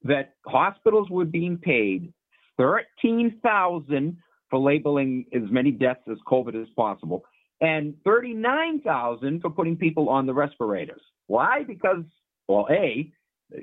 [0.03, 2.13] that hospitals were being paid
[2.57, 4.17] thirteen thousand
[4.49, 7.23] for labeling as many deaths as COVID as possible,
[7.61, 11.01] and thirty-nine thousand for putting people on the respirators.
[11.27, 11.63] Why?
[11.63, 12.03] Because
[12.47, 13.11] well, a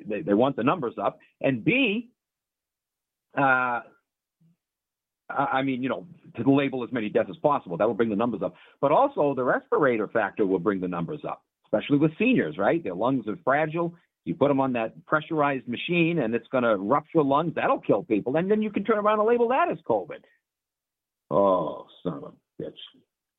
[0.06, 2.10] they, they want the numbers up, and b
[3.36, 3.80] uh,
[5.30, 6.06] I mean, you know,
[6.36, 7.76] to label as many deaths as possible.
[7.78, 8.54] That will bring the numbers up.
[8.80, 11.42] But also, the respirator factor will bring the numbers up
[11.72, 12.82] especially with seniors, right?
[12.82, 13.94] Their lungs are fragile.
[14.24, 17.54] You put them on that pressurized machine and it's going to rupture lungs.
[17.56, 18.36] That'll kill people.
[18.36, 20.20] And then you can turn around and label that as COVID.
[21.30, 22.72] Oh, son of a bitch.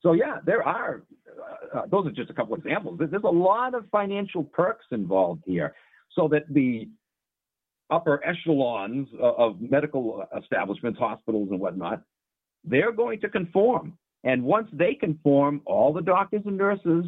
[0.04, 1.02] So yeah, there are.
[1.26, 3.00] Uh, uh, those are just a couple examples.
[3.00, 5.74] There's a lot of financial perks involved here,
[6.12, 6.88] so that the
[7.90, 12.02] upper echelons of, of medical establishments, hospitals, and whatnot,
[12.64, 13.98] they're going to conform.
[14.22, 17.06] And once they conform, all the doctors and nurses,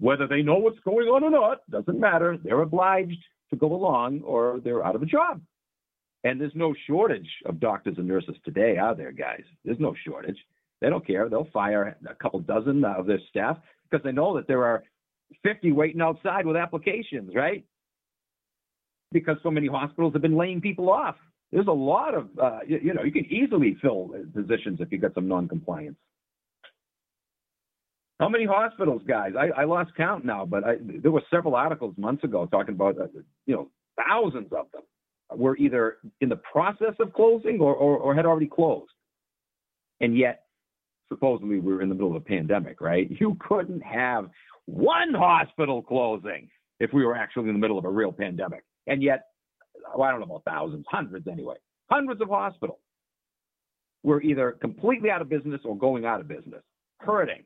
[0.00, 2.36] whether they know what's going on or not, doesn't matter.
[2.42, 5.40] They're obliged to go along, or they're out of a job.
[6.24, 9.44] And there's no shortage of doctors and nurses today, are there, guys?
[9.64, 10.38] There's no shortage.
[10.80, 11.28] They don't care.
[11.28, 13.58] They'll fire a couple dozen of their staff
[13.90, 14.84] because they know that there are
[15.42, 17.64] 50 waiting outside with applications, right?
[19.12, 21.16] Because so many hospitals have been laying people off.
[21.52, 25.00] There's a lot of, uh, you, you know, you can easily fill positions if you've
[25.00, 25.96] got some non-compliance.
[28.18, 29.32] How many hospitals, guys?
[29.38, 32.98] I, I lost count now, but I, there were several articles months ago talking about,
[32.98, 33.06] uh,
[33.46, 34.82] you know, thousands of them
[35.38, 38.90] were either in the process of closing or, or, or had already closed.
[40.00, 40.45] And yet,
[41.08, 43.10] supposedly, we were in the middle of a pandemic, right?
[43.20, 44.28] You couldn't have
[44.66, 46.48] one hospital closing
[46.80, 48.64] if we were actually in the middle of a real pandemic.
[48.86, 49.26] And yet,
[49.94, 51.56] well, I don't know about thousands, hundreds anyway,
[51.90, 52.78] hundreds of hospitals
[54.02, 56.62] were either completely out of business or going out of business,
[57.00, 57.44] hurting.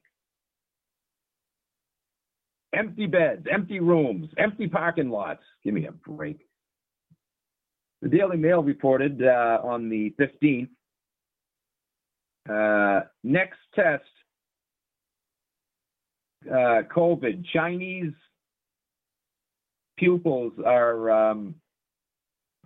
[2.74, 5.42] Empty beds, empty rooms, empty parking lots.
[5.64, 6.46] Give me a break.
[8.02, 10.68] The Daily Mail reported uh, on the 15th
[12.48, 14.04] uh, next test
[16.48, 17.44] uh, COVID.
[17.52, 18.12] Chinese
[19.98, 21.54] pupils are um,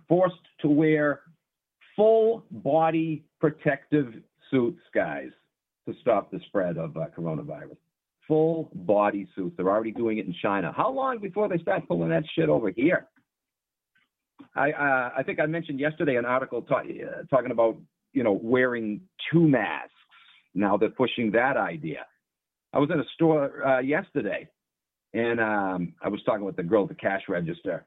[0.07, 1.21] forced to wear
[1.95, 4.13] full body protective
[4.49, 5.29] suits, guys,
[5.87, 7.77] to stop the spread of uh, coronavirus.
[8.27, 9.55] Full body suits.
[9.57, 10.73] They're already doing it in China.
[10.75, 13.07] How long before they start pulling that shit over here?
[14.55, 17.77] I uh, I think I mentioned yesterday an article ta- uh, talking about
[18.15, 19.01] you know wearing
[19.31, 19.91] two masks.
[20.55, 22.05] Now they're pushing that idea.
[22.73, 24.47] I was in a store uh, yesterday,
[25.13, 27.85] and um, I was talking with the girl at the cash register,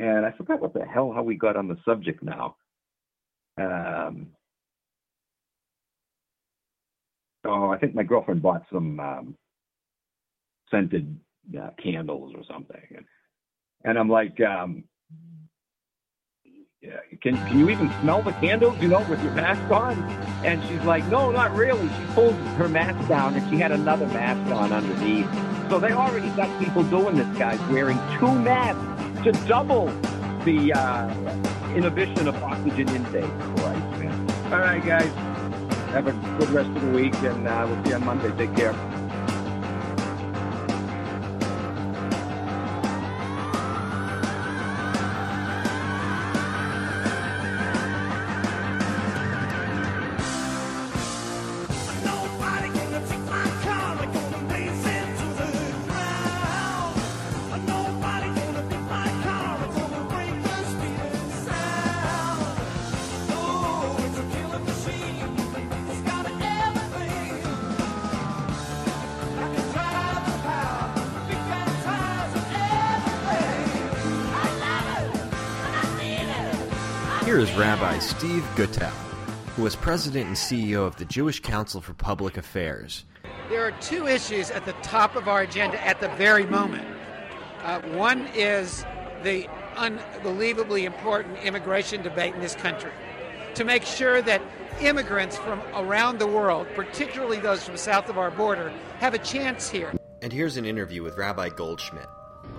[0.00, 2.56] and I forgot what the hell how we got on the subject now.
[3.56, 4.28] Um,
[7.44, 9.36] oh, I think my girlfriend bought some um,
[10.70, 11.18] scented
[11.60, 13.04] uh, candles or something, and,
[13.84, 14.84] and I'm like, um,
[17.20, 19.98] can can you even smell the candles, you know, with your mask on?
[20.44, 21.88] And she's like, no, not really.
[21.88, 25.28] She pulled her mask down and she had another mask on underneath.
[25.70, 29.86] So they already got people doing this, guys, wearing two masks to double
[30.44, 31.08] the uh,
[31.74, 33.24] inhibition of oxygen intake.
[33.56, 34.30] Christ, man.
[34.52, 35.10] All right, guys.
[35.92, 38.30] Have a good rest of the week, and uh, we'll see you on Monday.
[38.36, 38.74] Take care.
[78.24, 78.88] Steve Gutow,
[79.54, 83.04] who was president and CEO of the Jewish Council for Public Affairs.
[83.50, 86.88] There are two issues at the top of our agenda at the very moment.
[87.62, 88.82] Uh, one is
[89.24, 89.46] the
[89.76, 92.92] unbelievably important immigration debate in this country.
[93.56, 94.40] To make sure that
[94.80, 99.68] immigrants from around the world, particularly those from south of our border, have a chance
[99.68, 99.92] here.
[100.22, 102.08] And here's an interview with Rabbi Goldschmidt.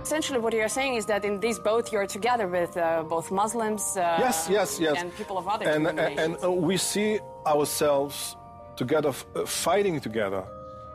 [0.05, 3.97] Essentially, what you're saying is that in this boat you're together with uh, both Muslims
[3.97, 5.01] uh, yes, yes, yes.
[5.01, 8.37] and people of other and, and, and uh, we see ourselves
[8.75, 10.43] together, uh, fighting together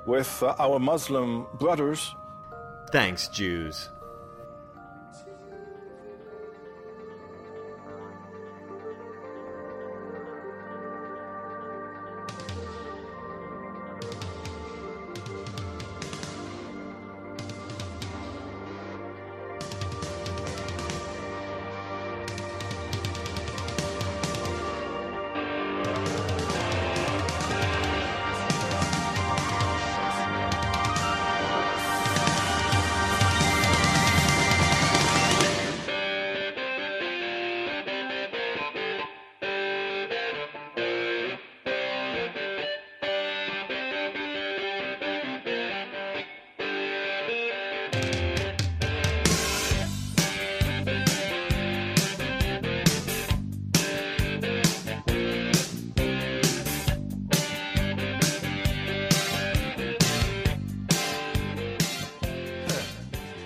[0.07, 2.15] with uh, our Muslim brothers.
[2.93, 3.89] Thanks, Jews.